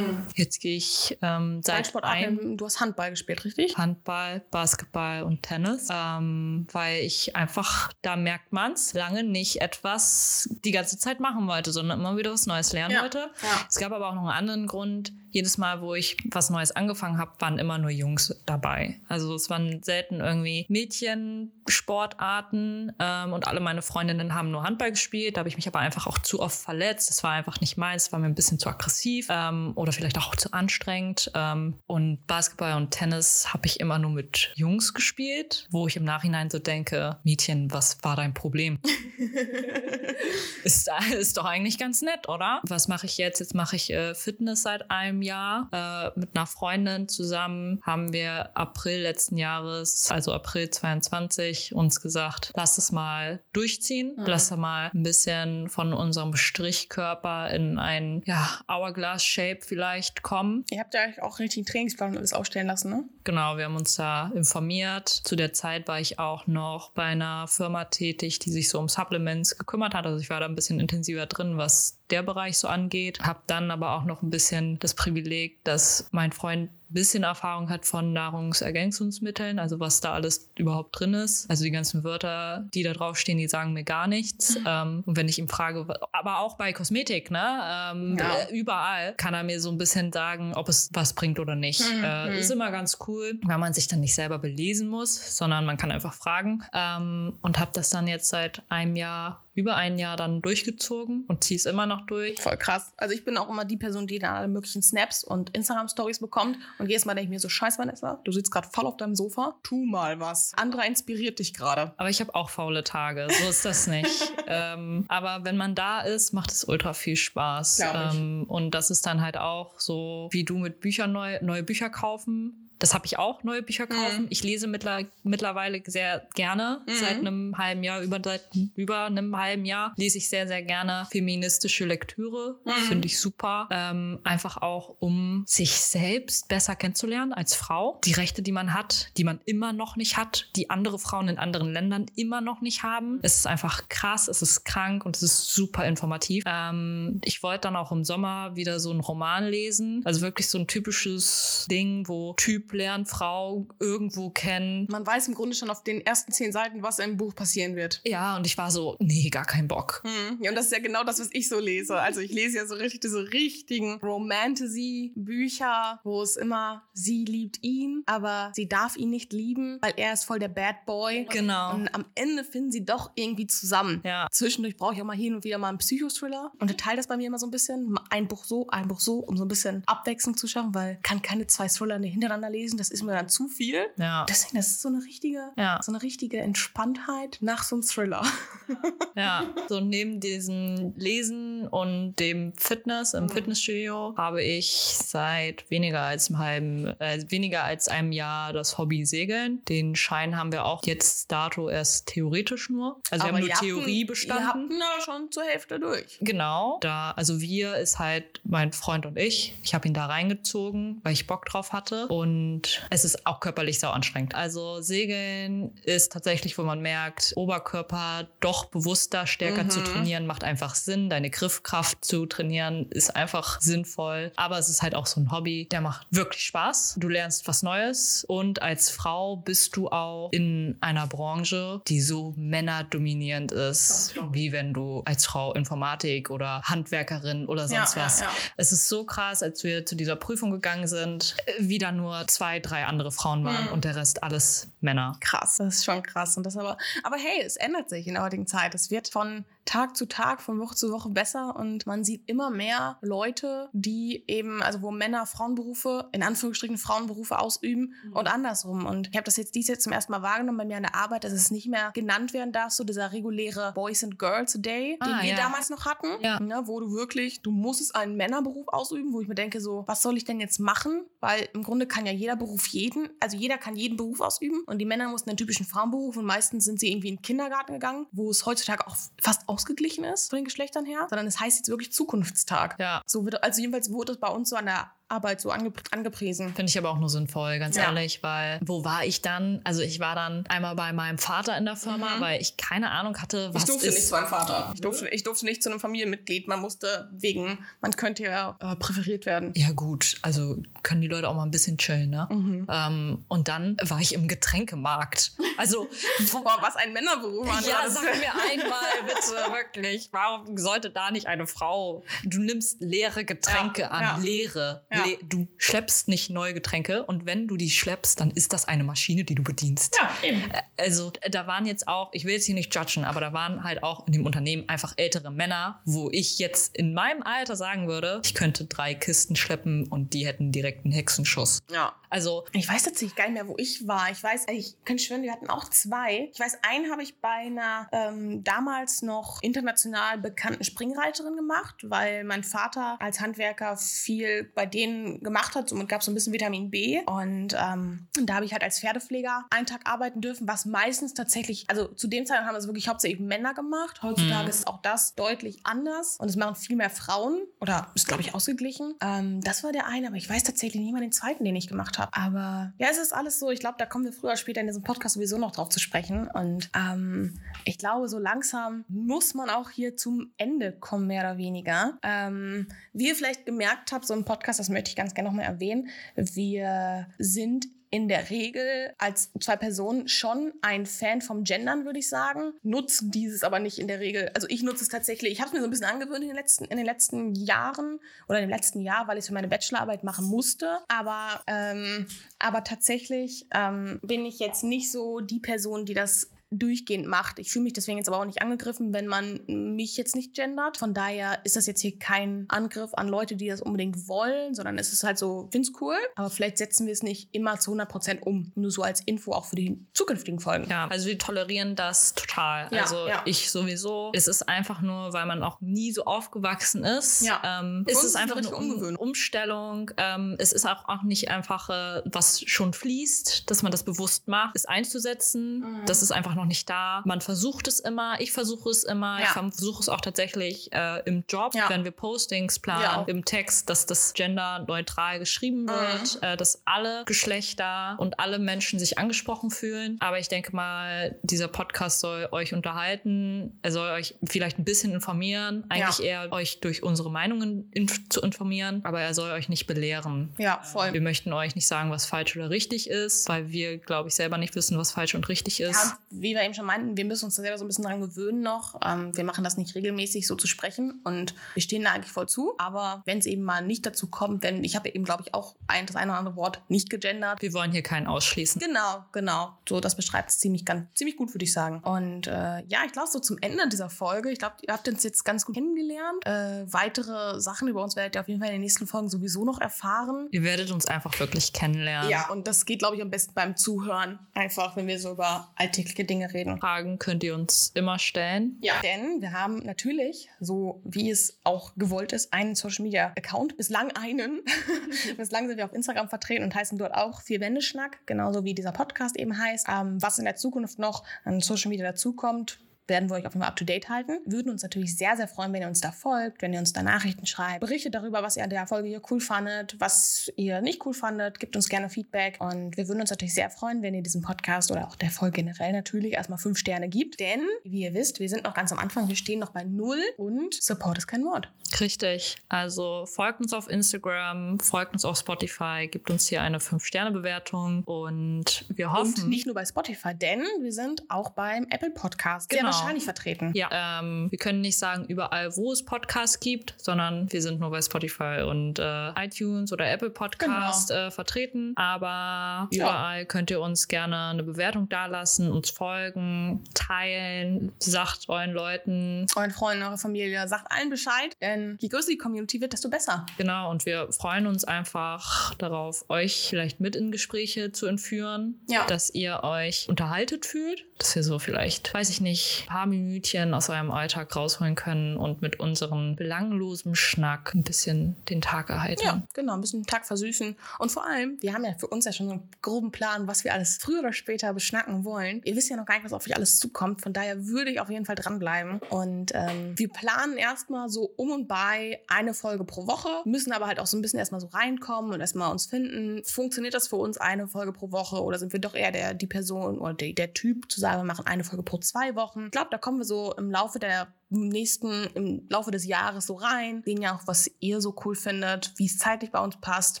Jetzt 0.34 0.60
gehe 0.60 0.76
ich 0.76 1.16
ähm, 1.22 1.60
seit 1.64 1.94
ein 2.04 2.56
du 2.56 2.64
hast 2.64 2.80
Handball 2.80 3.10
gespielt, 3.10 3.44
richtig? 3.44 3.76
Handball, 3.76 4.40
Basketball 4.50 5.22
und 5.22 5.42
Tennis, 5.42 5.88
ähm, 5.92 6.66
weil 6.72 7.04
ich 7.04 7.36
einfach, 7.36 7.92
da 8.02 8.16
merkt 8.16 8.52
man 8.52 8.72
es, 8.72 8.94
lange 8.94 9.22
nicht 9.22 9.60
etwas 9.60 10.48
die 10.64 10.72
ganze 10.72 10.98
Zeit 10.98 11.20
machen 11.20 11.46
wollte, 11.46 11.72
sondern 11.72 12.00
immer 12.00 12.16
wieder 12.16 12.32
was 12.32 12.46
Neues 12.46 12.72
lernen 12.72 12.94
Ja, 12.94 13.02
wollte. 13.02 13.30
ja. 13.42 13.66
Es 13.68 13.76
gab 13.76 13.92
aber 13.92 14.08
auch 14.08 14.14
noch 14.14 14.22
einen 14.22 14.30
anderen 14.30 14.66
Grund. 14.66 15.12
Jedes 15.36 15.58
Mal, 15.58 15.82
wo 15.82 15.94
ich 15.94 16.16
was 16.30 16.48
Neues 16.48 16.72
angefangen 16.72 17.18
habe, 17.18 17.32
waren 17.40 17.58
immer 17.58 17.76
nur 17.76 17.90
Jungs 17.90 18.34
dabei. 18.46 18.98
Also 19.06 19.34
es 19.34 19.50
waren 19.50 19.82
selten 19.82 20.20
irgendwie 20.20 20.64
Mädchensportarten 20.70 22.94
ähm, 22.98 23.34
und 23.34 23.46
alle 23.46 23.60
meine 23.60 23.82
Freundinnen 23.82 24.34
haben 24.34 24.50
nur 24.50 24.62
Handball 24.62 24.92
gespielt. 24.92 25.36
Da 25.36 25.40
habe 25.40 25.50
ich 25.50 25.56
mich 25.56 25.68
aber 25.68 25.80
einfach 25.80 26.06
auch 26.06 26.18
zu 26.20 26.40
oft 26.40 26.58
verletzt. 26.58 27.10
Das 27.10 27.22
war 27.22 27.32
einfach 27.32 27.60
nicht 27.60 27.76
meins, 27.76 28.12
war 28.12 28.18
mir 28.18 28.24
ein 28.24 28.34
bisschen 28.34 28.58
zu 28.58 28.70
aggressiv 28.70 29.26
ähm, 29.28 29.72
oder 29.74 29.92
vielleicht 29.92 30.16
auch 30.16 30.34
zu 30.36 30.54
anstrengend. 30.54 31.30
Ähm, 31.34 31.80
und 31.86 32.26
Basketball 32.26 32.78
und 32.78 32.92
Tennis 32.92 33.52
habe 33.52 33.66
ich 33.66 33.78
immer 33.78 33.98
nur 33.98 34.12
mit 34.12 34.52
Jungs 34.54 34.94
gespielt, 34.94 35.68
wo 35.70 35.86
ich 35.86 35.96
im 35.96 36.04
Nachhinein 36.04 36.48
so 36.48 36.58
denke, 36.58 37.18
Mädchen, 37.24 37.70
was 37.70 38.02
war 38.02 38.16
dein 38.16 38.32
Problem? 38.32 38.78
ist, 40.64 40.88
ist 41.12 41.36
doch 41.36 41.44
eigentlich 41.44 41.78
ganz 41.78 42.00
nett, 42.00 42.26
oder? 42.26 42.62
Was 42.66 42.88
mache 42.88 43.04
ich 43.04 43.18
jetzt? 43.18 43.40
Jetzt 43.40 43.54
mache 43.54 43.76
ich 43.76 43.92
äh, 43.92 44.14
Fitness 44.14 44.62
seit 44.62 44.90
einem 44.90 45.20
Jahr. 45.20 45.25
Äh, 45.72 46.18
mit 46.18 46.36
einer 46.36 46.46
Freundin 46.46 47.08
zusammen 47.08 47.80
haben 47.82 48.12
wir 48.12 48.56
April 48.56 49.00
letzten 49.00 49.36
Jahres, 49.36 50.10
also 50.10 50.32
April 50.32 50.70
22, 50.70 51.74
uns 51.74 52.00
gesagt, 52.00 52.52
lass 52.54 52.78
es 52.78 52.92
mal 52.92 53.42
durchziehen. 53.52 54.14
Mhm. 54.16 54.24
Lass 54.26 54.50
mal 54.56 54.90
ein 54.94 55.02
bisschen 55.02 55.68
von 55.68 55.92
unserem 55.92 56.36
Strichkörper 56.36 57.50
in 57.50 57.78
ein 57.78 58.22
ja, 58.26 58.60
Hourglass-Shape 58.68 59.60
vielleicht 59.62 60.22
kommen. 60.22 60.64
Ihr 60.70 60.80
habt 60.80 60.94
ja 60.94 61.02
eigentlich 61.02 61.22
auch 61.22 61.38
richtig 61.38 61.58
einen 61.58 61.66
Trainingsplan 61.66 62.10
und 62.10 62.18
alles 62.18 62.32
aufstellen 62.32 62.66
lassen, 62.66 62.90
ne? 62.90 63.04
Genau, 63.24 63.56
wir 63.56 63.64
haben 63.64 63.76
uns 63.76 63.96
da 63.96 64.30
informiert. 64.34 65.08
Zu 65.08 65.34
der 65.34 65.52
Zeit 65.52 65.88
war 65.88 66.00
ich 66.00 66.18
auch 66.18 66.46
noch 66.46 66.92
bei 66.92 67.04
einer 67.04 67.48
Firma 67.48 67.84
tätig, 67.86 68.38
die 68.38 68.50
sich 68.50 68.68
so 68.68 68.78
um 68.78 68.88
Supplements 68.88 69.58
gekümmert 69.58 69.94
hat. 69.94 70.06
Also 70.06 70.20
ich 70.20 70.30
war 70.30 70.40
da 70.40 70.46
ein 70.46 70.54
bisschen 70.54 70.78
intensiver 70.78 71.26
drin, 71.26 71.56
was 71.56 71.95
der 72.10 72.22
Bereich 72.22 72.58
so 72.58 72.68
angeht. 72.68 73.20
Hab 73.20 73.46
dann 73.46 73.70
aber 73.70 73.92
auch 73.92 74.04
noch 74.04 74.22
ein 74.22 74.30
bisschen 74.30 74.78
das 74.78 74.94
Privileg, 74.94 75.62
dass 75.64 76.08
mein 76.12 76.32
Freund 76.32 76.70
bisschen 76.88 77.22
Erfahrung 77.24 77.68
hat 77.70 77.84
von 77.86 78.12
Nahrungsergänzungsmitteln, 78.12 79.58
also 79.58 79.80
was 79.80 80.00
da 80.00 80.12
alles 80.12 80.50
überhaupt 80.56 80.98
drin 80.98 81.14
ist. 81.14 81.48
Also 81.50 81.64
die 81.64 81.70
ganzen 81.70 82.04
Wörter, 82.04 82.66
die 82.74 82.82
da 82.82 82.92
draufstehen, 82.92 83.38
die 83.38 83.48
sagen 83.48 83.72
mir 83.72 83.84
gar 83.84 84.06
nichts. 84.06 84.56
Ähm, 84.66 85.02
und 85.06 85.16
wenn 85.16 85.28
ich 85.28 85.38
ihm 85.38 85.48
frage, 85.48 85.86
aber 86.12 86.38
auch 86.40 86.56
bei 86.56 86.72
Kosmetik, 86.72 87.30
ne? 87.30 87.60
Ähm, 87.92 88.16
Ja. 88.18 88.34
äh, 88.48 88.56
Überall 88.56 89.14
kann 89.14 89.34
er 89.34 89.42
mir 89.42 89.60
so 89.60 89.70
ein 89.70 89.78
bisschen 89.78 90.12
sagen, 90.12 90.54
ob 90.54 90.68
es 90.68 90.90
was 90.92 91.12
bringt 91.12 91.38
oder 91.38 91.54
nicht. 91.54 91.80
Mhm. 91.80 92.04
Äh, 92.04 92.38
ist 92.40 92.50
immer 92.50 92.70
ganz 92.70 92.98
cool, 93.06 93.38
weil 93.44 93.58
man 93.58 93.72
sich 93.72 93.88
dann 93.88 94.00
nicht 94.00 94.14
selber 94.14 94.38
belesen 94.38 94.88
muss, 94.88 95.36
sondern 95.36 95.64
man 95.64 95.76
kann 95.76 95.90
einfach 95.90 96.14
fragen. 96.14 96.62
Ähm, 96.72 97.34
und 97.42 97.58
habe 97.58 97.70
das 97.74 97.90
dann 97.90 98.06
jetzt 98.06 98.28
seit 98.28 98.62
einem 98.68 98.96
Jahr, 98.96 99.42
über 99.54 99.74
ein 99.76 99.98
Jahr 99.98 100.16
dann 100.18 100.42
durchgezogen 100.42 101.24
und 101.28 101.42
ziehe 101.42 101.56
es 101.56 101.64
immer 101.64 101.86
noch 101.86 102.04
durch. 102.06 102.38
Voll 102.40 102.58
krass. 102.58 102.92
Also 102.98 103.14
ich 103.14 103.24
bin 103.24 103.38
auch 103.38 103.48
immer 103.48 103.64
die 103.64 103.78
Person, 103.78 104.06
die 104.06 104.18
dann 104.18 104.34
alle 104.36 104.48
möglichen 104.48 104.82
Snaps 104.82 105.24
und 105.24 105.48
Instagram-Stories 105.56 106.18
bekommt. 106.20 106.58
Und 106.78 106.88
jedes 106.88 107.04
Mal 107.04 107.14
denke 107.14 107.26
ich 107.26 107.30
mir 107.30 107.40
so, 107.40 107.48
scheiß 107.48 107.78
Vanessa, 107.78 108.20
du 108.24 108.32
sitzt 108.32 108.50
gerade 108.50 108.68
voll 108.70 108.86
auf 108.86 108.96
deinem 108.96 109.14
Sofa. 109.14 109.58
Tu 109.62 109.84
mal 109.84 110.20
was. 110.20 110.52
Andra 110.56 110.84
inspiriert 110.84 111.38
dich 111.38 111.54
gerade. 111.54 111.92
Aber 111.96 112.10
ich 112.10 112.20
habe 112.20 112.34
auch 112.34 112.50
faule 112.50 112.84
Tage, 112.84 113.28
so 113.30 113.48
ist 113.48 113.64
das 113.64 113.86
nicht. 113.86 114.32
ähm, 114.46 115.04
aber 115.08 115.44
wenn 115.44 115.56
man 115.56 115.74
da 115.74 116.00
ist, 116.00 116.32
macht 116.32 116.50
es 116.50 116.64
ultra 116.64 116.92
viel 116.92 117.16
Spaß. 117.16 117.80
Ähm, 117.94 118.44
und 118.48 118.72
das 118.72 118.90
ist 118.90 119.06
dann 119.06 119.22
halt 119.22 119.36
auch 119.36 119.78
so, 119.78 120.28
wie 120.32 120.44
du 120.44 120.58
mit 120.58 120.80
Büchern 120.80 121.12
neu, 121.12 121.38
neue 121.42 121.62
Bücher 121.62 121.90
kaufen. 121.90 122.65
Das 122.78 122.94
habe 122.94 123.06
ich 123.06 123.18
auch, 123.18 123.42
neue 123.42 123.62
Bücher 123.62 123.86
kaufen. 123.86 124.22
Mhm. 124.22 124.28
Ich 124.30 124.42
lese 124.42 124.66
mittler, 124.66 125.04
mittlerweile 125.22 125.82
sehr 125.86 126.26
gerne. 126.34 126.82
Mhm. 126.86 126.92
Seit 126.92 127.18
einem 127.18 127.58
halben 127.58 127.82
Jahr, 127.82 128.02
über, 128.02 128.20
seit 128.22 128.48
über 128.74 129.04
einem 129.04 129.36
halben 129.36 129.64
Jahr 129.64 129.94
lese 129.96 130.18
ich 130.18 130.28
sehr, 130.28 130.46
sehr 130.46 130.62
gerne 130.62 131.06
feministische 131.10 131.84
Lektüre. 131.84 132.58
Mhm. 132.64 132.70
Finde 132.88 133.06
ich 133.06 133.18
super. 133.18 133.68
Ähm, 133.70 134.20
einfach 134.24 134.58
auch, 134.58 134.96
um 134.98 135.44
sich 135.46 135.72
selbst 135.72 136.48
besser 136.48 136.76
kennenzulernen 136.76 137.32
als 137.32 137.54
Frau. 137.54 138.00
Die 138.04 138.12
Rechte, 138.12 138.42
die 138.42 138.52
man 138.52 138.74
hat, 138.74 139.10
die 139.16 139.24
man 139.24 139.40
immer 139.44 139.72
noch 139.72 139.96
nicht 139.96 140.16
hat, 140.16 140.48
die 140.56 140.70
andere 140.70 140.98
Frauen 140.98 141.28
in 141.28 141.38
anderen 141.38 141.72
Ländern 141.72 142.06
immer 142.14 142.40
noch 142.40 142.60
nicht 142.60 142.82
haben. 142.82 143.18
Es 143.22 143.38
ist 143.38 143.46
einfach 143.46 143.88
krass, 143.88 144.28
es 144.28 144.42
ist 144.42 144.64
krank 144.64 145.04
und 145.04 145.16
es 145.16 145.22
ist 145.22 145.54
super 145.54 145.86
informativ. 145.86 146.44
Ähm, 146.46 147.20
ich 147.24 147.42
wollte 147.42 147.62
dann 147.62 147.76
auch 147.76 147.92
im 147.92 148.04
Sommer 148.04 148.56
wieder 148.56 148.80
so 148.80 148.90
einen 148.90 149.00
Roman 149.00 149.44
lesen. 149.44 150.02
Also 150.04 150.20
wirklich 150.20 150.48
so 150.48 150.58
ein 150.58 150.66
typisches 150.66 151.66
Ding, 151.70 152.06
wo 152.08 152.34
Typ 152.34 152.65
lernt 152.72 153.08
Frau 153.08 153.66
irgendwo 153.80 154.30
kennen. 154.30 154.86
Man 154.90 155.06
weiß 155.06 155.28
im 155.28 155.34
Grunde 155.34 155.54
schon 155.54 155.70
auf 155.70 155.82
den 155.82 156.00
ersten 156.00 156.32
zehn 156.32 156.52
Seiten, 156.52 156.82
was 156.82 156.98
im 156.98 157.16
Buch 157.16 157.34
passieren 157.34 157.76
wird. 157.76 158.00
Ja, 158.04 158.36
und 158.36 158.46
ich 158.46 158.56
war 158.58 158.70
so, 158.70 158.96
nee, 158.98 159.28
gar 159.30 159.44
kein 159.44 159.68
Bock. 159.68 160.02
Hm. 160.04 160.38
Ja, 160.42 160.50
und 160.50 160.56
das 160.56 160.66
ist 160.66 160.72
ja 160.72 160.78
genau 160.78 161.04
das, 161.04 161.20
was 161.20 161.28
ich 161.32 161.48
so 161.48 161.60
lese. 161.60 162.00
Also 162.00 162.20
ich 162.20 162.32
lese 162.32 162.58
ja 162.58 162.66
so 162.66 162.74
richtig 162.74 163.00
diese 163.00 163.32
richtigen 163.32 163.98
Romantasy-Bücher, 164.00 166.00
wo 166.04 166.22
es 166.22 166.36
immer, 166.36 166.84
sie 166.92 167.24
liebt 167.24 167.62
ihn, 167.62 168.02
aber 168.06 168.52
sie 168.54 168.68
darf 168.68 168.96
ihn 168.96 169.10
nicht 169.10 169.32
lieben, 169.32 169.78
weil 169.82 169.94
er 169.96 170.12
ist 170.12 170.24
voll 170.24 170.38
der 170.38 170.48
Bad 170.48 170.86
Boy. 170.86 171.26
Genau. 171.30 171.74
Und 171.74 171.94
am 171.94 172.04
Ende 172.14 172.44
finden 172.44 172.72
sie 172.72 172.84
doch 172.84 173.10
irgendwie 173.14 173.46
zusammen. 173.46 174.00
Ja. 174.04 174.26
Zwischendurch 174.30 174.76
brauche 174.76 174.94
ich 174.94 175.00
auch 175.00 175.06
mal 175.06 175.16
hin 175.16 175.34
und 175.34 175.44
wieder 175.44 175.58
mal 175.58 175.68
einen 175.68 175.78
Psychothriller 175.78 176.52
und 176.58 176.78
teile 176.78 176.96
das 176.96 177.06
bei 177.06 177.16
mir 177.16 177.26
immer 177.26 177.38
so 177.38 177.46
ein 177.46 177.50
bisschen. 177.50 177.98
Ein 178.10 178.28
Buch 178.28 178.44
so, 178.44 178.66
ein 178.68 178.88
Buch 178.88 179.00
so, 179.00 179.18
um 179.18 179.36
so 179.36 179.44
ein 179.44 179.48
bisschen 179.48 179.82
Abwechslung 179.86 180.36
zu 180.36 180.46
schaffen, 180.46 180.74
weil 180.74 180.94
ich 180.94 181.02
kann 181.02 181.22
keine 181.22 181.46
zwei 181.46 181.68
Thriller 181.68 181.98
hintereinander 181.98 182.50
lesen. 182.50 182.55
Das 182.76 182.90
ist 182.90 183.02
mir 183.02 183.12
dann 183.12 183.28
zu 183.28 183.48
viel. 183.48 183.86
Ja. 183.98 184.24
Deswegen, 184.28 184.56
das 184.56 184.68
ist 184.68 184.82
so 184.82 184.88
eine 184.88 185.02
richtige, 185.04 185.50
Ja. 185.56 185.80
so 185.82 185.92
eine 185.92 186.02
richtige 186.02 186.38
Entspanntheit 186.38 187.38
nach 187.40 187.62
so 187.64 187.76
einem 187.76 187.82
Thriller. 187.82 188.22
Ja, 189.14 189.44
so 189.68 189.80
neben 189.80 190.20
diesem 190.20 190.92
Lesen 190.96 191.66
und 191.68 192.16
dem 192.16 192.52
Fitness 192.56 193.14
im 193.14 193.24
Mhm. 193.24 193.28
Fitnessstudio 193.30 194.14
habe 194.16 194.42
ich 194.42 194.68
seit 194.70 195.70
weniger 195.70 196.00
als 196.02 196.28
einem 196.28 196.38
halben, 196.38 196.86
äh, 197.00 197.24
weniger 197.30 197.64
als 197.64 197.88
einem 197.88 198.12
Jahr 198.12 198.52
das 198.52 198.76
Hobby 198.76 199.06
Segeln. 199.06 199.64
Den 199.66 199.94
Schein 199.96 200.36
haben 200.36 200.52
wir 200.52 200.66
auch 200.66 200.84
jetzt 200.84 201.30
dato 201.32 201.70
erst 201.70 202.08
theoretisch 202.08 202.68
nur. 202.68 203.00
Also 203.10 203.24
wir 203.24 203.32
haben 203.32 203.40
nur 203.40 203.48
Theorie 203.48 204.00
ihn- 204.02 204.06
bestanden. 204.06 204.42
Ihr 204.42 204.48
habt 204.48 204.70
ihn 204.72 204.78
ja 204.80 205.00
schon 205.02 205.30
zur 205.30 205.44
Hälfte 205.44 205.80
durch. 205.80 206.18
Genau, 206.20 206.78
da, 206.82 207.12
also 207.12 207.40
wir 207.40 207.76
ist 207.76 207.98
halt 207.98 208.40
mein 208.44 208.72
Freund 208.72 209.06
und 209.06 209.16
ich. 209.16 209.54
Ich 209.62 209.74
habe 209.74 209.88
ihn 209.88 209.94
da 209.94 210.06
reingezogen, 210.06 211.00
weil 211.04 211.12
ich 211.14 211.26
Bock 211.26 211.46
drauf 211.46 211.72
hatte. 211.72 212.08
Und 212.08 212.45
es 212.90 213.04
ist 213.04 213.26
auch 213.26 213.40
körperlich 213.40 213.78
sau 213.78 213.90
anstrengend. 213.90 214.34
Also 214.34 214.80
Segeln 214.80 215.72
ist 215.84 216.12
tatsächlich, 216.12 216.56
wo 216.58 216.62
man 216.62 216.80
merkt, 216.80 217.32
Oberkörper 217.36 218.28
doch 218.40 218.66
bewusster, 218.66 219.26
stärker 219.26 219.64
Mhm. 219.64 219.70
zu 219.70 219.80
trainieren, 219.82 220.26
macht 220.26 220.44
einfach 220.44 220.74
Sinn. 220.74 221.10
Deine 221.10 221.30
Griffkraft 221.30 222.04
zu 222.04 222.26
trainieren 222.26 222.86
ist 222.90 223.14
einfach 223.16 223.60
sinnvoll. 223.60 224.32
Aber 224.36 224.58
es 224.58 224.68
ist 224.68 224.82
halt 224.82 224.94
auch 224.94 225.06
so 225.06 225.20
ein 225.20 225.30
Hobby, 225.30 225.66
der 225.70 225.80
macht 225.80 226.06
wirklich 226.10 226.42
Spaß. 226.44 226.96
Du 226.98 227.08
lernst 227.08 227.46
was 227.48 227.62
Neues. 227.62 228.24
Und 228.28 228.62
als 228.62 228.90
Frau 228.90 229.36
bist 229.36 229.76
du 229.76 229.88
auch 229.88 230.30
in 230.32 230.76
einer 230.80 231.06
Branche, 231.06 231.80
die 231.88 232.00
so 232.00 232.34
männerdominierend 232.36 233.52
ist, 233.52 234.14
wie 234.32 234.52
wenn 234.52 234.72
du 234.72 235.02
als 235.04 235.26
Frau 235.26 235.52
Informatik 235.54 236.30
oder 236.30 236.62
Handwerkerin 236.62 237.46
oder 237.46 237.68
sonst 237.68 237.94
Ja, 237.94 238.00
ja, 238.02 238.06
was. 238.06 238.20
ja. 238.20 238.28
Es 238.56 238.72
ist 238.72 238.88
so 238.88 239.04
krass, 239.04 239.42
als 239.42 239.64
wir 239.64 239.86
zu 239.86 239.94
dieser 239.96 240.16
Prüfung 240.16 240.50
gegangen 240.50 240.86
sind, 240.86 241.36
äh, 241.46 241.52
wieder 241.68 241.92
nur 241.92 242.26
zwei, 242.36 242.60
drei 242.60 242.84
andere 242.84 243.10
Frauen 243.10 243.44
waren 243.44 243.66
Mhm. 243.66 243.72
und 243.72 243.84
der 243.84 243.96
Rest 243.96 244.22
alles 244.22 244.68
Männer. 244.80 245.16
Krass, 245.20 245.56
das 245.56 245.76
ist 245.76 245.84
schon 245.84 246.02
krass. 246.02 246.36
Und 246.36 246.44
das 246.44 246.56
aber, 246.56 246.76
aber 247.02 247.16
hey, 247.16 247.42
es 247.44 247.56
ändert 247.56 247.88
sich 247.88 248.06
in 248.06 248.14
der 248.14 248.22
heutigen 248.22 248.46
Zeit. 248.46 248.74
Es 248.74 248.90
wird 248.90 249.08
von 249.08 249.44
Tag 249.64 249.96
zu 249.96 250.06
Tag, 250.06 250.42
von 250.42 250.60
Woche 250.60 250.76
zu 250.76 250.92
Woche 250.92 251.08
besser 251.08 251.56
und 251.56 251.86
man 251.86 252.04
sieht 252.04 252.28
immer 252.28 252.50
mehr 252.50 252.98
Leute, 253.00 253.68
die 253.72 254.22
eben, 254.28 254.62
also 254.62 254.80
wo 254.82 254.90
Männer 254.92 255.26
Frauenberufe, 255.26 256.08
in 256.12 256.22
Anführungsstrichen 256.22 256.78
Frauenberufe 256.78 257.38
ausüben 257.38 257.94
Mhm. 258.04 258.12
und 258.12 258.28
andersrum. 258.28 258.86
Und 258.86 259.08
ich 259.08 259.16
habe 259.16 259.24
das 259.24 259.36
jetzt 259.36 259.54
dies 259.54 259.66
jetzt 259.66 259.82
zum 259.82 259.92
ersten 259.92 260.12
Mal 260.12 260.22
wahrgenommen 260.22 260.58
bei 260.58 260.64
mir 260.66 260.76
an 260.76 260.82
der 260.84 260.94
Arbeit, 260.94 261.24
dass 261.24 261.32
es 261.32 261.50
nicht 261.50 261.66
mehr 261.68 261.90
genannt 261.94 262.32
werden 262.32 262.52
darf, 262.52 262.70
so 262.72 262.84
dieser 262.84 263.12
reguläre 263.12 263.72
Boys 263.74 264.04
and 264.04 264.18
Girls 264.18 264.52
Day, 264.60 264.98
den 265.04 265.12
Ah, 265.14 265.22
wir 265.22 265.30
ja. 265.30 265.36
damals 265.36 265.70
noch 265.70 265.84
hatten, 265.86 266.08
Ja. 266.20 266.38
ne, 266.38 266.62
wo 266.66 266.78
du 266.80 266.92
wirklich, 266.92 267.42
du 267.42 267.50
musstest 267.50 267.96
einen 267.96 268.16
Männerberuf 268.16 268.68
ausüben, 268.68 269.12
wo 269.12 269.20
ich 269.20 269.26
mir 269.28 269.34
denke, 269.34 269.60
so, 269.60 269.84
was 269.86 270.02
soll 270.02 270.16
ich 270.16 270.24
denn 270.24 270.38
jetzt 270.40 270.60
machen? 270.60 271.04
Weil 271.20 271.48
im 271.54 271.62
Grunde 271.62 271.86
kann 271.86 272.06
ja 272.06 272.12
jeder 272.12 272.25
Beruf 272.34 272.66
jeden, 272.68 273.10
also 273.20 273.36
jeder 273.36 273.58
kann 273.58 273.76
jeden 273.76 273.96
Beruf 273.96 274.20
ausüben 274.20 274.64
und 274.66 274.78
die 274.78 274.84
Männer 274.84 275.08
mussten 275.08 275.30
den 275.30 275.36
typischen 275.36 275.66
Frauenberuf 275.66 276.16
und 276.16 276.24
meistens 276.24 276.64
sind 276.64 276.80
sie 276.80 276.90
irgendwie 276.90 277.08
in 277.08 277.16
den 277.16 277.22
Kindergarten 277.22 277.74
gegangen, 277.74 278.06
wo 278.10 278.30
es 278.30 278.44
heutzutage 278.46 278.86
auch 278.86 278.96
fast 279.20 279.48
ausgeglichen 279.48 280.04
ist 280.04 280.30
von 280.30 280.38
den 280.38 280.44
Geschlechtern 280.44 280.84
her, 280.84 281.06
sondern 281.08 281.26
es 281.26 281.38
heißt 281.38 281.58
jetzt 281.58 281.68
wirklich 281.68 281.92
Zukunftstag. 281.92 282.76
Ja. 282.80 283.02
So 283.06 283.24
wird, 283.24 283.44
also 283.44 283.60
jedenfalls 283.60 283.92
wurde 283.92 284.12
es 284.12 284.18
bei 284.18 284.28
uns 284.28 284.50
so 284.50 284.56
an 284.56 284.66
der 284.66 284.90
Arbeit 285.08 285.40
so 285.40 285.50
ange, 285.50 285.72
angepriesen. 285.90 286.54
Finde 286.54 286.68
ich 286.70 286.76
aber 286.78 286.90
auch 286.90 286.98
nur 286.98 287.08
sinnvoll, 287.08 287.58
ganz 287.58 287.76
Ja. 287.76 287.84
ehrlich, 287.84 288.22
weil 288.22 288.58
wo 288.62 288.84
war 288.84 289.04
ich 289.04 289.22
dann? 289.22 289.60
Also 289.64 289.82
ich 289.82 290.00
war 290.00 290.14
dann 290.14 290.44
einmal 290.48 290.74
bei 290.74 290.92
meinem 290.92 291.18
Vater 291.18 291.56
in 291.56 291.64
der 291.64 291.76
Firma, 291.76 292.16
Mhm. 292.16 292.20
weil 292.20 292.40
ich 292.40 292.56
keine 292.56 292.90
Ahnung 292.90 293.16
hatte, 293.20 293.50
was 293.54 293.62
ich 293.62 293.68
durfte 293.68 293.86
ist. 293.88 293.94
nicht 293.94 294.06
zu 294.08 294.14
meinem 294.14 294.26
Vater. 294.26 294.72
Ich 294.74 294.80
durfte, 294.80 295.08
ich 295.08 295.22
durfte 295.22 295.44
nicht 295.44 295.62
zu 295.62 295.70
einem 295.70 295.78
Familienmitglied. 295.80 296.48
Man 296.48 296.60
musste 296.60 297.08
wegen, 297.12 297.58
man 297.80 297.92
könnte 297.92 298.24
ja 298.24 298.56
äh, 298.60 298.74
präferiert 298.76 299.26
werden. 299.26 299.52
ja 299.54 299.70
gut, 299.72 300.16
also 300.22 300.56
können 300.82 301.00
die 301.02 301.08
Leute 301.08 301.28
auch 301.28 301.34
mal 301.34 301.44
ein 301.44 301.50
bisschen 301.50 301.78
chillen, 301.78 302.10
ne? 302.10 302.26
Mhm. 302.30 302.66
Ähm, 302.68 303.24
und 303.28 303.48
dann 303.48 303.76
war 303.82 304.00
ich 304.00 304.12
im 304.14 304.26
Getränkemarkt. 304.28 305.32
Also 305.56 305.88
Boah, 306.32 306.58
was 306.60 306.76
ein 306.76 306.92
Männerberuf. 306.92 307.48
Andra. 307.48 307.68
Ja, 307.70 307.88
sag 307.88 308.02
mir 308.02 308.32
einmal 308.50 308.80
bitte, 309.06 309.52
wirklich. 309.52 310.08
Warum 310.12 310.56
sollte 310.58 310.90
da 310.90 311.10
nicht 311.10 311.26
eine 311.26 311.46
Frau? 311.46 312.02
Du 312.24 312.38
nimmst 312.40 312.80
leere 312.80 313.24
Getränke 313.24 313.82
Ja, 313.82 313.88
an. 313.90 314.02
ja. 314.02 314.16
Leere. 314.18 314.84
Ja. 314.92 314.95
Le 315.04 315.18
du 315.22 315.48
schleppst 315.58 316.08
nicht 316.08 316.30
neue 316.30 316.54
Getränke. 316.54 317.04
Und 317.04 317.26
wenn 317.26 317.48
du 317.48 317.56
die 317.56 317.70
schleppst, 317.70 318.20
dann 318.20 318.30
ist 318.30 318.52
das 318.52 318.66
eine 318.66 318.84
Maschine, 318.84 319.24
die 319.24 319.34
du 319.34 319.42
bedienst. 319.42 319.98
Ja, 320.00 320.28
eben. 320.28 320.42
Also 320.78 321.12
da 321.30 321.46
waren 321.46 321.66
jetzt 321.66 321.88
auch, 321.88 322.10
ich 322.12 322.24
will 322.24 322.34
jetzt 322.34 322.46
hier 322.46 322.54
nicht 322.54 322.74
judgen, 322.74 323.04
aber 323.04 323.20
da 323.20 323.32
waren 323.32 323.64
halt 323.64 323.82
auch 323.82 324.06
in 324.06 324.12
dem 324.12 324.26
Unternehmen 324.26 324.68
einfach 324.68 324.94
ältere 324.96 325.30
Männer, 325.30 325.80
wo 325.84 326.10
ich 326.10 326.38
jetzt 326.38 326.76
in 326.76 326.94
meinem 326.94 327.22
Alter 327.22 327.56
sagen 327.56 327.88
würde, 327.88 328.20
ich 328.24 328.34
könnte 328.34 328.64
drei 328.64 328.94
Kisten 328.94 329.36
schleppen 329.36 329.86
und 329.88 330.12
die 330.12 330.26
hätten 330.26 330.52
direkt 330.52 330.84
einen 330.84 330.92
Hexenschuss. 330.92 331.60
Ja. 331.70 331.94
Also 332.08 332.44
Ich 332.52 332.68
weiß 332.68 332.84
tatsächlich 332.84 333.16
gar 333.16 333.24
nicht 333.24 333.34
mehr, 333.34 333.48
wo 333.48 333.56
ich 333.58 333.86
war. 333.86 334.10
Ich 334.10 334.22
weiß, 334.22 334.46
ich 334.50 334.76
kann 334.84 334.98
schwören, 334.98 335.22
wir 335.22 335.32
hatten 335.32 335.48
auch 335.48 335.68
zwei. 335.70 336.30
Ich 336.32 336.38
weiß, 336.38 336.58
einen 336.62 336.90
habe 336.90 337.02
ich 337.02 337.20
bei 337.20 337.28
einer 337.28 337.88
ähm, 337.92 338.44
damals 338.44 339.02
noch 339.02 339.42
international 339.42 340.18
bekannten 340.18 340.64
Springreiterin 340.64 341.36
gemacht, 341.36 341.74
weil 341.82 342.24
mein 342.24 342.44
Vater 342.44 342.96
als 343.00 343.20
Handwerker 343.20 343.76
viel 343.76 344.44
bei 344.54 344.66
denen 344.66 344.85
den 344.86 345.20
gemacht 345.20 345.54
hat. 345.54 345.68
Somit 345.68 345.88
gab 345.88 346.00
es 346.00 346.06
so 346.06 346.12
ein 346.12 346.14
bisschen 346.14 346.32
Vitamin 346.32 346.70
B. 346.70 347.00
Und 347.06 347.54
ähm, 347.58 348.06
da 348.24 348.34
habe 348.36 348.44
ich 348.44 348.52
halt 348.52 348.62
als 348.62 348.80
Pferdepfleger 348.80 349.44
einen 349.50 349.66
Tag 349.66 349.80
arbeiten 349.84 350.20
dürfen, 350.20 350.46
was 350.48 350.64
meistens 350.66 351.14
tatsächlich, 351.14 351.64
also 351.68 351.86
zu 351.88 352.08
dem 352.08 352.26
Zeitpunkt 352.26 352.48
haben 352.48 352.56
es 352.56 352.66
wirklich 352.66 352.88
hauptsächlich 352.88 353.20
Männer 353.20 353.54
gemacht. 353.54 354.02
Heutzutage 354.02 354.44
Mhm. 354.44 354.50
ist 354.50 354.66
auch 354.66 354.80
das 354.82 355.14
deutlich 355.14 355.60
anders 355.64 356.16
und 356.18 356.28
es 356.28 356.36
machen 356.36 356.54
viel 356.56 356.76
mehr 356.76 356.90
Frauen 356.90 357.40
oder 357.60 357.90
ist, 357.94 358.06
glaube 358.08 358.22
ich, 358.22 358.34
ausgeglichen. 358.34 358.94
Ähm, 359.00 359.40
das 359.42 359.64
war 359.64 359.72
der 359.72 359.86
eine, 359.86 360.08
aber 360.08 360.16
ich 360.16 360.28
weiß 360.28 360.42
tatsächlich 360.44 360.82
nicht 360.82 360.92
mal 360.92 361.00
den 361.00 361.12
zweiten, 361.12 361.44
den 361.44 361.56
ich 361.56 361.68
gemacht 361.68 361.98
habe. 361.98 362.10
Aber 362.14 362.72
ja, 362.78 362.88
es 362.90 362.98
ist 362.98 363.12
alles 363.14 363.38
so. 363.38 363.50
Ich 363.50 363.60
glaube, 363.60 363.76
da 363.78 363.86
kommen 363.86 364.04
wir 364.04 364.12
früher 364.12 364.30
oder 364.30 364.36
später 364.36 364.60
in 364.60 364.66
diesem 364.66 364.82
Podcast 364.82 365.14
sowieso 365.14 365.38
noch 365.38 365.52
drauf 365.52 365.68
zu 365.68 365.78
sprechen. 365.80 366.28
Und 366.32 366.70
ähm, 366.76 367.38
ich 367.64 367.78
glaube, 367.78 368.08
so 368.08 368.18
langsam 368.18 368.84
muss 368.88 369.34
man 369.34 369.50
auch 369.50 369.70
hier 369.70 369.96
zum 369.96 370.32
Ende 370.36 370.72
kommen, 370.72 371.06
mehr 371.06 371.22
oder 371.22 371.38
weniger. 371.38 371.98
Ähm, 372.02 372.68
wie 372.92 373.08
ihr 373.08 373.14
vielleicht 373.14 373.46
gemerkt 373.46 373.92
habt, 373.92 374.06
so 374.06 374.14
ein 374.14 374.24
Podcast, 374.24 374.58
das 374.58 374.68
möchte 374.76 374.90
ich 374.90 374.96
ganz 374.96 375.14
gerne 375.14 375.30
nochmal 375.30 375.46
erwähnen. 375.46 375.88
Wir 376.14 377.08
sind 377.18 377.66
in 377.90 378.08
der 378.08 378.30
Regel 378.30 378.92
als 378.98 379.30
zwei 379.40 379.56
Personen 379.56 380.08
schon 380.08 380.52
ein 380.60 380.86
Fan 380.86 381.22
vom 381.22 381.44
Gendern, 381.44 381.86
würde 381.86 381.98
ich 381.98 382.08
sagen. 382.08 382.52
Nutzen 382.62 383.10
dieses 383.10 383.42
aber 383.42 383.58
nicht 383.58 383.78
in 383.78 383.88
der 383.88 384.00
Regel. 384.00 384.30
Also 384.34 384.46
ich 384.50 384.62
nutze 384.62 384.82
es 384.82 384.88
tatsächlich. 384.88 385.32
Ich 385.32 385.40
habe 385.40 385.48
es 385.48 385.52
mir 385.54 385.60
so 385.60 385.66
ein 385.66 385.70
bisschen 385.70 385.86
angewöhnt 385.86 386.22
in 386.22 386.28
den 386.28 386.36
letzten, 386.36 386.64
in 386.66 386.76
den 386.76 386.84
letzten 386.84 387.34
Jahren 387.34 388.00
oder 388.28 388.40
im 388.40 388.50
letzten 388.50 388.80
Jahr, 388.80 389.08
weil 389.08 389.16
ich 389.16 389.22
es 389.22 389.28
für 389.28 389.34
meine 389.34 389.48
Bachelorarbeit 389.48 390.04
machen 390.04 390.26
musste. 390.26 390.78
Aber, 390.88 391.42
ähm, 391.46 392.06
aber 392.38 392.64
tatsächlich 392.64 393.46
ähm, 393.54 394.00
bin 394.02 394.26
ich 394.26 394.40
jetzt 394.40 394.64
nicht 394.64 394.90
so 394.90 395.20
die 395.20 395.40
Person, 395.40 395.86
die 395.86 395.94
das 395.94 396.30
durchgehend 396.50 397.06
macht. 397.06 397.38
Ich 397.38 397.50
fühle 397.50 397.64
mich 397.64 397.72
deswegen 397.72 397.98
jetzt 397.98 398.08
aber 398.08 398.20
auch 398.20 398.24
nicht 398.24 398.42
angegriffen, 398.42 398.92
wenn 398.92 399.06
man 399.06 399.40
mich 399.46 399.96
jetzt 399.96 400.14
nicht 400.14 400.34
gendert. 400.34 400.76
Von 400.76 400.94
daher 400.94 401.40
ist 401.44 401.56
das 401.56 401.66
jetzt 401.66 401.80
hier 401.80 401.98
kein 401.98 402.46
Angriff 402.48 402.94
an 402.94 403.08
Leute, 403.08 403.36
die 403.36 403.48
das 403.48 403.60
unbedingt 403.60 404.08
wollen, 404.08 404.54
sondern 404.54 404.78
es 404.78 404.92
ist 404.92 405.02
halt 405.02 405.18
so, 405.18 405.48
find's 405.50 405.72
cool, 405.80 405.96
aber 406.14 406.30
vielleicht 406.30 406.58
setzen 406.58 406.86
wir 406.86 406.92
es 406.92 407.02
nicht 407.02 407.34
immer 407.34 407.58
zu 407.58 407.72
100% 407.72 408.20
um. 408.20 408.52
Nur 408.54 408.70
so 408.70 408.82
als 408.82 409.00
Info 409.00 409.32
auch 409.32 409.46
für 409.46 409.56
die 409.56 409.84
zukünftigen 409.92 410.40
Folgen. 410.40 410.68
Ja, 410.70 410.86
also 410.88 411.08
wir 411.08 411.18
tolerieren 411.18 411.74
das 411.74 412.14
total. 412.14 412.68
Ja, 412.70 412.82
also 412.82 413.08
ja. 413.08 413.22
ich 413.24 413.50
sowieso. 413.50 414.12
Es 414.14 414.28
ist 414.28 414.48
einfach 414.48 414.80
nur, 414.80 415.12
weil 415.12 415.26
man 415.26 415.42
auch 415.42 415.60
nie 415.60 415.92
so 415.92 416.04
aufgewachsen 416.04 416.84
ist. 416.84 417.22
Ja. 417.22 417.60
Ähm, 417.60 417.84
es 417.88 418.04
ist 418.04 418.16
einfach 418.16 418.36
eine 418.36 418.48
um 418.48 418.70
Umgewöhnung. 418.70 418.96
Umstellung. 419.00 419.90
Ähm, 419.96 420.36
es 420.38 420.52
ist 420.52 420.66
auch, 420.66 420.88
auch 420.88 421.02
nicht 421.02 421.30
einfach, 421.30 421.68
äh, 421.70 422.02
was 422.04 422.42
schon 422.46 422.72
fließt, 422.72 423.50
dass 423.50 423.62
man 423.62 423.72
das 423.72 423.84
bewusst 423.84 424.28
macht, 424.28 424.54
es 424.54 424.66
einzusetzen. 424.66 425.60
Mhm. 425.60 425.86
Das 425.86 426.02
ist 426.02 426.12
einfach 426.12 426.34
noch 426.34 426.45
nicht 426.46 426.68
da. 426.70 427.02
Man 427.04 427.20
versucht 427.20 427.68
es 427.68 427.80
immer. 427.80 428.20
Ich 428.20 428.32
versuche 428.32 428.70
es 428.70 428.84
immer. 428.84 429.18
Ja. 429.18 429.24
Ich 429.24 429.30
versuche 429.30 429.80
es 429.82 429.88
auch 429.88 430.00
tatsächlich 430.00 430.72
äh, 430.72 431.00
im 431.04 431.24
Job, 431.28 431.54
Ja. 431.54 431.68
wenn 431.68 431.84
wir 431.84 431.90
Postings 431.90 432.58
planen, 432.58 433.08
im 433.08 433.24
Text, 433.24 433.68
dass 433.70 433.86
das 433.86 434.14
genderneutral 434.14 435.18
geschrieben 435.18 435.64
Mhm. 435.64 435.68
wird, 435.68 436.22
äh, 436.22 436.36
dass 436.36 436.62
alle 436.64 437.04
Geschlechter 437.06 437.96
und 437.98 438.20
alle 438.20 438.38
Menschen 438.38 438.78
sich 438.78 438.98
angesprochen 438.98 439.50
fühlen. 439.50 439.96
Aber 440.00 440.18
ich 440.18 440.28
denke 440.28 440.54
mal, 440.54 441.16
dieser 441.22 441.48
Podcast 441.48 442.00
soll 442.00 442.28
euch 442.32 442.54
unterhalten. 442.54 443.58
Er 443.62 443.72
soll 443.72 443.90
euch 443.90 444.14
vielleicht 444.24 444.58
ein 444.58 444.64
bisschen 444.64 444.92
informieren. 444.92 445.64
Eigentlich 445.68 446.06
eher 446.06 446.32
euch 446.32 446.60
durch 446.60 446.82
unsere 446.82 447.10
Meinungen 447.10 447.70
inf 447.72 448.08
zu 448.08 448.20
informieren. 448.22 448.80
Aber 448.84 449.00
er 449.00 449.14
soll 449.14 449.30
euch 449.30 449.48
nicht 449.48 449.66
belehren. 449.66 450.34
Ja, 450.38 450.60
voll. 450.62 450.92
Wir 450.92 451.00
möchten 451.00 451.32
euch 451.32 451.54
nicht 451.54 451.66
sagen, 451.66 451.90
was 451.90 452.06
falsch 452.06 452.36
oder 452.36 452.50
richtig 452.50 452.88
ist, 452.88 453.28
weil 453.28 453.50
wir, 453.50 453.78
glaube 453.78 454.08
ich, 454.08 454.14
selber 454.14 454.38
nicht 454.38 454.54
wissen, 454.54 454.78
was 454.78 454.92
falsch 454.92 455.14
und 455.14 455.28
richtig 455.28 455.60
ist. 455.60 455.74
Ja, 455.84 455.98
wie 456.26 456.34
wir 456.34 456.42
eben 456.42 456.54
schon 456.54 456.66
meinten, 456.66 456.96
wir 456.96 457.04
müssen 457.04 457.26
uns 457.26 457.36
da 457.36 457.42
selber 457.42 457.56
so 457.56 457.64
ein 457.64 457.68
bisschen 457.68 457.84
dran 457.84 458.00
gewöhnen 458.00 458.40
noch. 458.40 458.80
Ähm, 458.84 459.16
wir 459.16 459.22
machen 459.22 459.44
das 459.44 459.56
nicht 459.56 459.74
regelmäßig, 459.76 460.26
so 460.26 460.34
zu 460.34 460.48
sprechen 460.48 461.00
und 461.04 461.34
wir 461.54 461.62
stehen 461.62 461.84
da 461.84 461.92
eigentlich 461.92 462.10
voll 462.10 462.28
zu. 462.28 462.54
Aber 462.58 463.02
wenn 463.06 463.18
es 463.18 463.26
eben 463.26 463.42
mal 463.42 463.64
nicht 463.64 463.86
dazu 463.86 464.08
kommt, 464.08 464.42
wenn 464.42 464.64
ich 464.64 464.74
habe 464.74 464.88
eben, 464.88 465.04
glaube 465.04 465.22
ich, 465.24 465.34
auch 465.34 465.54
ein, 465.68 465.86
das 465.86 465.94
eine 465.94 466.10
oder 466.10 466.18
andere 466.18 466.36
Wort 466.36 466.62
nicht 466.68 466.90
gegendert. 466.90 467.40
Wir 467.42 467.52
wollen 467.52 467.70
hier 467.70 467.82
keinen 467.82 468.08
ausschließen. 468.08 468.60
Genau, 468.60 469.04
genau. 469.12 469.56
So, 469.68 469.78
das 469.78 469.94
beschreibt 469.94 470.30
es 470.30 470.38
ziemlich, 470.38 470.64
ganz, 470.64 470.86
ziemlich 470.94 471.16
gut, 471.16 471.32
würde 471.32 471.44
ich 471.44 471.52
sagen. 471.52 471.80
Und 471.84 472.26
äh, 472.26 472.64
ja, 472.66 472.80
ich 472.84 472.92
glaube, 472.92 473.08
so 473.08 473.20
zum 473.20 473.38
Ende 473.40 473.68
dieser 473.68 473.88
Folge, 473.88 474.30
ich 474.30 474.40
glaube, 474.40 474.56
ihr 474.66 474.72
habt 474.74 474.88
uns 474.88 475.04
jetzt 475.04 475.24
ganz 475.24 475.46
gut 475.46 475.54
kennengelernt. 475.54 476.26
Äh, 476.26 476.72
weitere 476.72 477.40
Sachen 477.40 477.68
über 477.68 477.84
uns 477.84 477.94
werdet 477.94 478.16
ihr 478.16 478.20
auf 478.20 478.28
jeden 478.28 478.40
Fall 478.40 478.48
in 478.48 478.56
den 478.56 478.62
nächsten 478.62 478.88
Folgen 478.88 479.08
sowieso 479.08 479.44
noch 479.44 479.60
erfahren. 479.60 480.28
Ihr 480.32 480.42
werdet 480.42 480.72
uns 480.72 480.86
einfach 480.86 481.18
wirklich 481.20 481.52
kennenlernen. 481.52 482.10
Ja, 482.10 482.30
und 482.30 482.48
das 482.48 482.64
geht, 482.64 482.80
glaube 482.80 482.96
ich, 482.96 483.02
am 483.02 483.10
besten 483.10 483.34
beim 483.34 483.56
Zuhören. 483.56 484.18
Einfach, 484.34 484.76
wenn 484.76 484.88
wir 484.88 484.98
so 484.98 485.12
über 485.12 485.52
alltägliche 485.54 486.04
Dinge 486.04 486.15
reden. 486.22 486.58
Fragen 486.58 486.98
könnt 486.98 487.22
ihr 487.24 487.34
uns 487.34 487.70
immer 487.74 487.98
stellen. 487.98 488.58
Ja. 488.60 488.74
Denn 488.82 489.20
wir 489.20 489.32
haben 489.32 489.58
natürlich, 489.58 490.28
so 490.40 490.80
wie 490.84 491.10
es 491.10 491.38
auch 491.44 491.72
gewollt 491.76 492.12
ist, 492.12 492.32
einen 492.32 492.54
Social 492.54 492.84
Media 492.84 493.12
Account. 493.16 493.56
Bislang 493.56 493.92
einen. 493.92 494.42
Bislang 495.16 495.48
sind 495.48 495.56
wir 495.56 495.64
auf 495.64 495.72
Instagram 495.72 496.08
vertreten 496.08 496.44
und 496.44 496.54
heißen 496.54 496.78
dort 496.78 496.94
auch 496.94 497.22
Vier 497.22 497.40
Wände 497.40 497.62
Schnack, 497.62 497.98
genauso 498.06 498.44
wie 498.44 498.54
dieser 498.54 498.72
Podcast 498.72 499.16
eben 499.16 499.38
heißt. 499.38 499.66
Ähm, 499.68 500.02
was 500.02 500.18
in 500.18 500.24
der 500.24 500.36
Zukunft 500.36 500.78
noch 500.78 501.04
an 501.24 501.40
Social 501.40 501.68
Media 501.68 501.86
dazukommt, 501.86 502.58
werden 502.88 503.08
wir 503.08 503.16
euch 503.16 503.26
auf 503.26 503.32
jeden 503.32 503.42
Fall 503.42 503.50
up 503.50 503.56
to 503.56 503.64
date 503.64 503.88
halten. 503.88 504.18
Würden 504.24 504.50
uns 504.50 504.62
natürlich 504.62 504.96
sehr, 504.96 505.16
sehr 505.16 505.28
freuen, 505.28 505.52
wenn 505.52 505.62
ihr 505.62 505.68
uns 505.68 505.80
da 505.80 505.92
folgt, 505.92 506.42
wenn 506.42 506.52
ihr 506.52 506.58
uns 506.58 506.72
da 506.72 506.82
Nachrichten 506.82 507.26
schreibt. 507.26 507.60
Berichtet 507.60 507.94
darüber, 507.94 508.22
was 508.22 508.36
ihr 508.36 508.44
an 508.44 508.50
der 508.50 508.66
Folge 508.66 508.88
hier 508.88 509.02
cool 509.10 509.20
fandet, 509.20 509.76
was 509.78 510.32
ihr 510.36 510.60
nicht 510.60 510.84
cool 510.86 510.94
fandet. 510.94 511.40
Gebt 511.40 511.56
uns 511.56 511.68
gerne 511.68 511.88
Feedback. 511.88 512.36
Und 512.40 512.76
wir 512.76 512.88
würden 512.88 513.00
uns 513.00 513.10
natürlich 513.10 513.34
sehr 513.34 513.50
freuen, 513.50 513.82
wenn 513.82 513.94
ihr 513.94 514.02
diesem 514.02 514.22
Podcast 514.22 514.70
oder 514.70 514.86
auch 514.86 514.96
der 514.96 515.10
Folge 515.10 515.42
generell 515.42 515.72
natürlich 515.72 516.12
erstmal 516.12 516.38
fünf 516.38 516.58
Sterne 516.58 516.88
gibt. 516.88 517.20
Denn, 517.20 517.40
wie 517.64 517.82
ihr 517.82 517.94
wisst, 517.94 518.20
wir 518.20 518.28
sind 518.28 518.44
noch 518.44 518.54
ganz 518.54 518.72
am 518.72 518.78
Anfang. 518.78 519.08
Wir 519.08 519.16
stehen 519.16 519.38
noch 519.38 519.50
bei 519.50 519.64
null 519.64 520.00
und 520.16 520.54
Support 520.54 520.98
ist 520.98 521.06
kein 521.06 521.24
Wort. 521.24 521.50
Richtig. 521.80 522.36
Also 522.48 523.06
folgt 523.06 523.40
uns 523.40 523.52
auf 523.52 523.68
Instagram, 523.68 524.60
folgt 524.60 524.92
uns 524.92 525.04
auf 525.04 525.18
Spotify, 525.18 525.88
gibt 525.90 526.10
uns 526.10 526.26
hier 526.28 526.42
eine 526.42 526.58
5-Sterne-Bewertung 526.58 527.82
und 527.84 528.64
wir 528.68 528.92
hoffen. 528.92 529.24
Und 529.24 529.28
nicht 529.28 529.46
nur 529.46 529.54
bei 529.54 529.64
Spotify, 529.64 530.14
denn 530.14 530.42
wir 530.60 530.72
sind 530.72 531.02
auch 531.08 531.30
beim 531.30 531.66
Apple 531.70 531.90
Podcast 531.90 532.48
Genau. 532.48 532.70
Wahrscheinlich 532.80 533.04
vertreten. 533.04 533.50
ja, 533.54 533.68
ähm, 534.00 534.30
wir 534.30 534.38
können 534.38 534.60
nicht 534.60 534.78
sagen 534.78 535.04
überall, 535.06 535.56
wo 535.56 535.72
es 535.72 535.84
Podcasts 535.84 536.40
gibt, 536.40 536.74
sondern 536.76 537.30
wir 537.32 537.42
sind 537.42 537.60
nur 537.60 537.70
bei 537.70 537.80
Spotify 537.82 538.42
und 538.46 538.78
äh, 538.78 539.10
iTunes 539.24 539.72
oder 539.72 539.90
Apple 539.90 540.10
Podcast 540.10 540.90
äh, 540.90 541.10
vertreten. 541.10 541.72
Aber 541.76 542.68
Ja. 542.70 542.84
überall 542.88 543.26
könnt 543.26 543.50
ihr 543.50 543.60
uns 543.60 543.88
gerne 543.88 544.26
eine 544.28 544.42
Bewertung 544.42 544.88
dalassen, 544.88 545.50
uns 545.50 545.70
folgen, 545.70 546.64
teilen, 546.74 547.72
sagt 547.78 548.28
euren 548.28 548.52
Leuten. 548.52 549.26
Euren 549.36 549.50
Freunden, 549.50 549.82
eurer 549.82 549.98
Familie, 549.98 550.46
sagt 550.48 550.70
allen 550.70 550.90
Bescheid, 550.90 551.36
denn 551.40 551.76
je 551.80 551.88
größer 551.88 552.10
die 552.10 552.18
Community 552.18 552.60
wird, 552.60 552.72
desto 552.72 552.88
besser. 552.88 553.26
Genau, 553.38 553.70
und 553.70 553.86
wir 553.86 554.10
freuen 554.12 554.46
uns 554.46 554.64
einfach 554.64 555.54
darauf, 555.54 556.04
euch 556.08 556.46
vielleicht 556.50 556.80
mit 556.80 556.96
in 556.96 557.10
Gespräche 557.12 557.72
zu 557.72 557.86
entführen, 557.86 558.60
Ja. 558.68 558.86
dass 558.86 559.10
ihr 559.14 559.40
euch 559.42 559.88
unterhaltet 559.88 560.46
fühlt, 560.46 560.84
dass 560.98 561.14
wir 561.14 561.22
so 561.22 561.38
vielleicht, 561.38 561.92
weiß 561.92 562.10
ich 562.10 562.20
nicht, 562.20 562.65
paar 562.66 562.86
Minütchen 562.86 563.54
aus 563.54 563.70
eurem 563.70 563.90
Alltag 563.90 564.34
rausholen 564.36 564.74
können 564.74 565.16
und 565.16 565.40
mit 565.40 565.58
unserem 565.58 566.16
belanglosen 566.16 566.94
Schnack 566.94 567.54
ein 567.54 567.62
bisschen 567.62 568.16
den 568.28 568.42
Tag 568.42 568.68
erheitern. 568.68 569.22
Ja, 569.22 569.22
genau, 569.32 569.54
ein 569.54 569.60
bisschen 569.60 569.82
den 569.82 569.86
Tag 569.86 570.06
versüßen. 570.06 570.56
Und 570.78 570.92
vor 570.92 571.06
allem, 571.06 571.38
wir 571.40 571.54
haben 571.54 571.64
ja 571.64 571.74
für 571.78 571.86
uns 571.86 572.04
ja 572.04 572.12
schon 572.12 572.26
so 572.26 572.32
einen 572.32 572.50
groben 572.60 572.92
Plan, 572.92 573.26
was 573.26 573.44
wir 573.44 573.54
alles 573.54 573.78
früher 573.80 574.00
oder 574.00 574.12
später 574.12 574.52
beschnacken 574.52 575.04
wollen. 575.04 575.40
Ihr 575.44 575.56
wisst 575.56 575.70
ja 575.70 575.76
noch 575.76 575.86
gar 575.86 575.94
nicht, 575.94 576.04
was 576.04 576.12
auf 576.12 576.26
euch 576.26 576.36
alles 576.36 576.58
zukommt. 576.58 577.00
Von 577.00 577.12
daher 577.12 577.46
würde 577.46 577.70
ich 577.70 577.80
auf 577.80 577.88
jeden 577.88 578.04
Fall 578.04 578.16
dranbleiben. 578.16 578.80
Und 578.90 579.32
ähm, 579.34 579.72
wir 579.76 579.88
planen 579.88 580.36
erstmal 580.36 580.88
so 580.88 581.10
um 581.16 581.30
und 581.30 581.48
bei 581.48 582.00
eine 582.08 582.34
Folge 582.34 582.64
pro 582.64 582.86
Woche, 582.86 583.08
müssen 583.24 583.52
aber 583.52 583.66
halt 583.66 583.80
auch 583.80 583.86
so 583.86 583.96
ein 583.96 584.02
bisschen 584.02 584.18
erstmal 584.18 584.40
so 584.40 584.48
reinkommen 584.48 585.12
und 585.12 585.20
erstmal 585.20 585.50
uns 585.50 585.66
finden. 585.66 586.22
Funktioniert 586.24 586.74
das 586.74 586.88
für 586.88 586.96
uns 586.96 587.18
eine 587.18 587.48
Folge 587.48 587.72
pro 587.72 587.92
Woche 587.92 588.22
oder 588.22 588.38
sind 588.38 588.52
wir 588.52 588.60
doch 588.60 588.74
eher 588.74 588.92
der, 588.92 589.14
die 589.14 589.26
Person 589.26 589.78
oder 589.78 589.94
die, 589.94 590.14
der 590.14 590.34
Typ 590.34 590.70
zu 590.70 590.80
sagen, 590.80 591.00
wir 591.00 591.04
machen 591.04 591.26
eine 591.26 591.44
Folge 591.44 591.62
pro 591.62 591.78
zwei 591.78 592.14
Wochen? 592.14 592.50
Ich 592.56 592.58
glaube, 592.58 592.70
da 592.70 592.78
kommen 592.78 592.96
wir 592.96 593.04
so 593.04 593.34
im 593.34 593.50
Laufe 593.50 593.78
der 593.78 594.08
nächsten, 594.30 595.08
im 595.12 595.46
Laufe 595.50 595.70
des 595.70 595.84
Jahres 595.84 596.24
so 596.24 596.36
rein. 596.36 596.82
Sehen 596.86 597.02
ja 597.02 597.14
auch, 597.14 597.26
was 597.26 597.50
ihr 597.60 597.82
so 597.82 597.94
cool 598.06 598.14
findet, 598.14 598.72
wie 598.76 598.86
es 598.86 598.96
zeitlich 598.96 599.30
bei 599.30 599.40
uns 599.40 599.58
passt. 599.60 600.00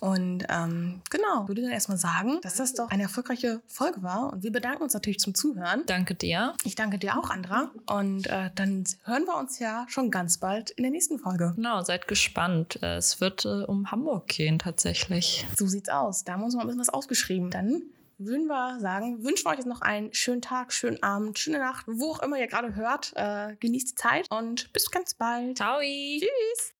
Und 0.00 0.46
ähm, 0.48 1.02
genau, 1.10 1.48
würde 1.48 1.60
dann 1.60 1.70
erstmal 1.70 1.98
sagen, 1.98 2.38
dass 2.40 2.54
das 2.56 2.72
doch 2.72 2.88
eine 2.88 3.02
erfolgreiche 3.02 3.60
Folge 3.66 4.02
war. 4.02 4.32
Und 4.32 4.42
wir 4.42 4.52
bedanken 4.52 4.82
uns 4.82 4.94
natürlich 4.94 5.18
zum 5.18 5.34
Zuhören. 5.34 5.82
Danke 5.84 6.14
dir. 6.14 6.54
Ich 6.64 6.76
danke 6.76 6.98
dir 6.98 7.18
auch, 7.18 7.28
Andra. 7.28 7.70
Und 7.90 8.26
äh, 8.26 8.48
dann 8.54 8.84
hören 9.04 9.26
wir 9.26 9.36
uns 9.36 9.58
ja 9.58 9.84
schon 9.90 10.10
ganz 10.10 10.38
bald 10.38 10.70
in 10.70 10.84
der 10.84 10.92
nächsten 10.92 11.18
Folge. 11.18 11.52
Genau, 11.56 11.82
seid 11.82 12.08
gespannt. 12.08 12.82
Es 12.82 13.20
wird 13.20 13.44
äh, 13.44 13.64
um 13.64 13.90
Hamburg 13.90 14.28
gehen 14.28 14.58
tatsächlich. 14.58 15.46
So 15.58 15.66
sieht's 15.66 15.90
aus. 15.90 16.24
Da 16.24 16.32
haben 16.32 16.40
wir 16.40 16.46
uns 16.46 16.54
mal 16.54 16.62
ein 16.62 16.68
bisschen 16.68 16.80
was 16.80 16.88
aufgeschrieben. 16.88 17.50
Dann 17.50 17.82
würden 18.18 18.46
wir 18.46 18.80
sagen, 18.80 19.22
wünschen 19.22 19.44
wir 19.44 19.50
euch 19.50 19.58
jetzt 19.58 19.66
noch 19.66 19.82
einen 19.82 20.12
schönen 20.14 20.42
Tag, 20.42 20.72
schönen 20.72 21.02
Abend, 21.02 21.38
schöne 21.38 21.58
Nacht, 21.58 21.86
wo 21.88 22.12
auch 22.12 22.22
immer 22.22 22.38
ihr 22.38 22.46
gerade 22.46 22.74
hört. 22.74 23.12
Äh, 23.14 23.56
genießt 23.60 23.90
die 23.90 23.94
Zeit 23.94 24.26
und 24.30 24.72
bis 24.72 24.90
ganz 24.90 25.14
bald. 25.14 25.58
Ciao. 25.58 25.80
Tschüss. 25.80 26.74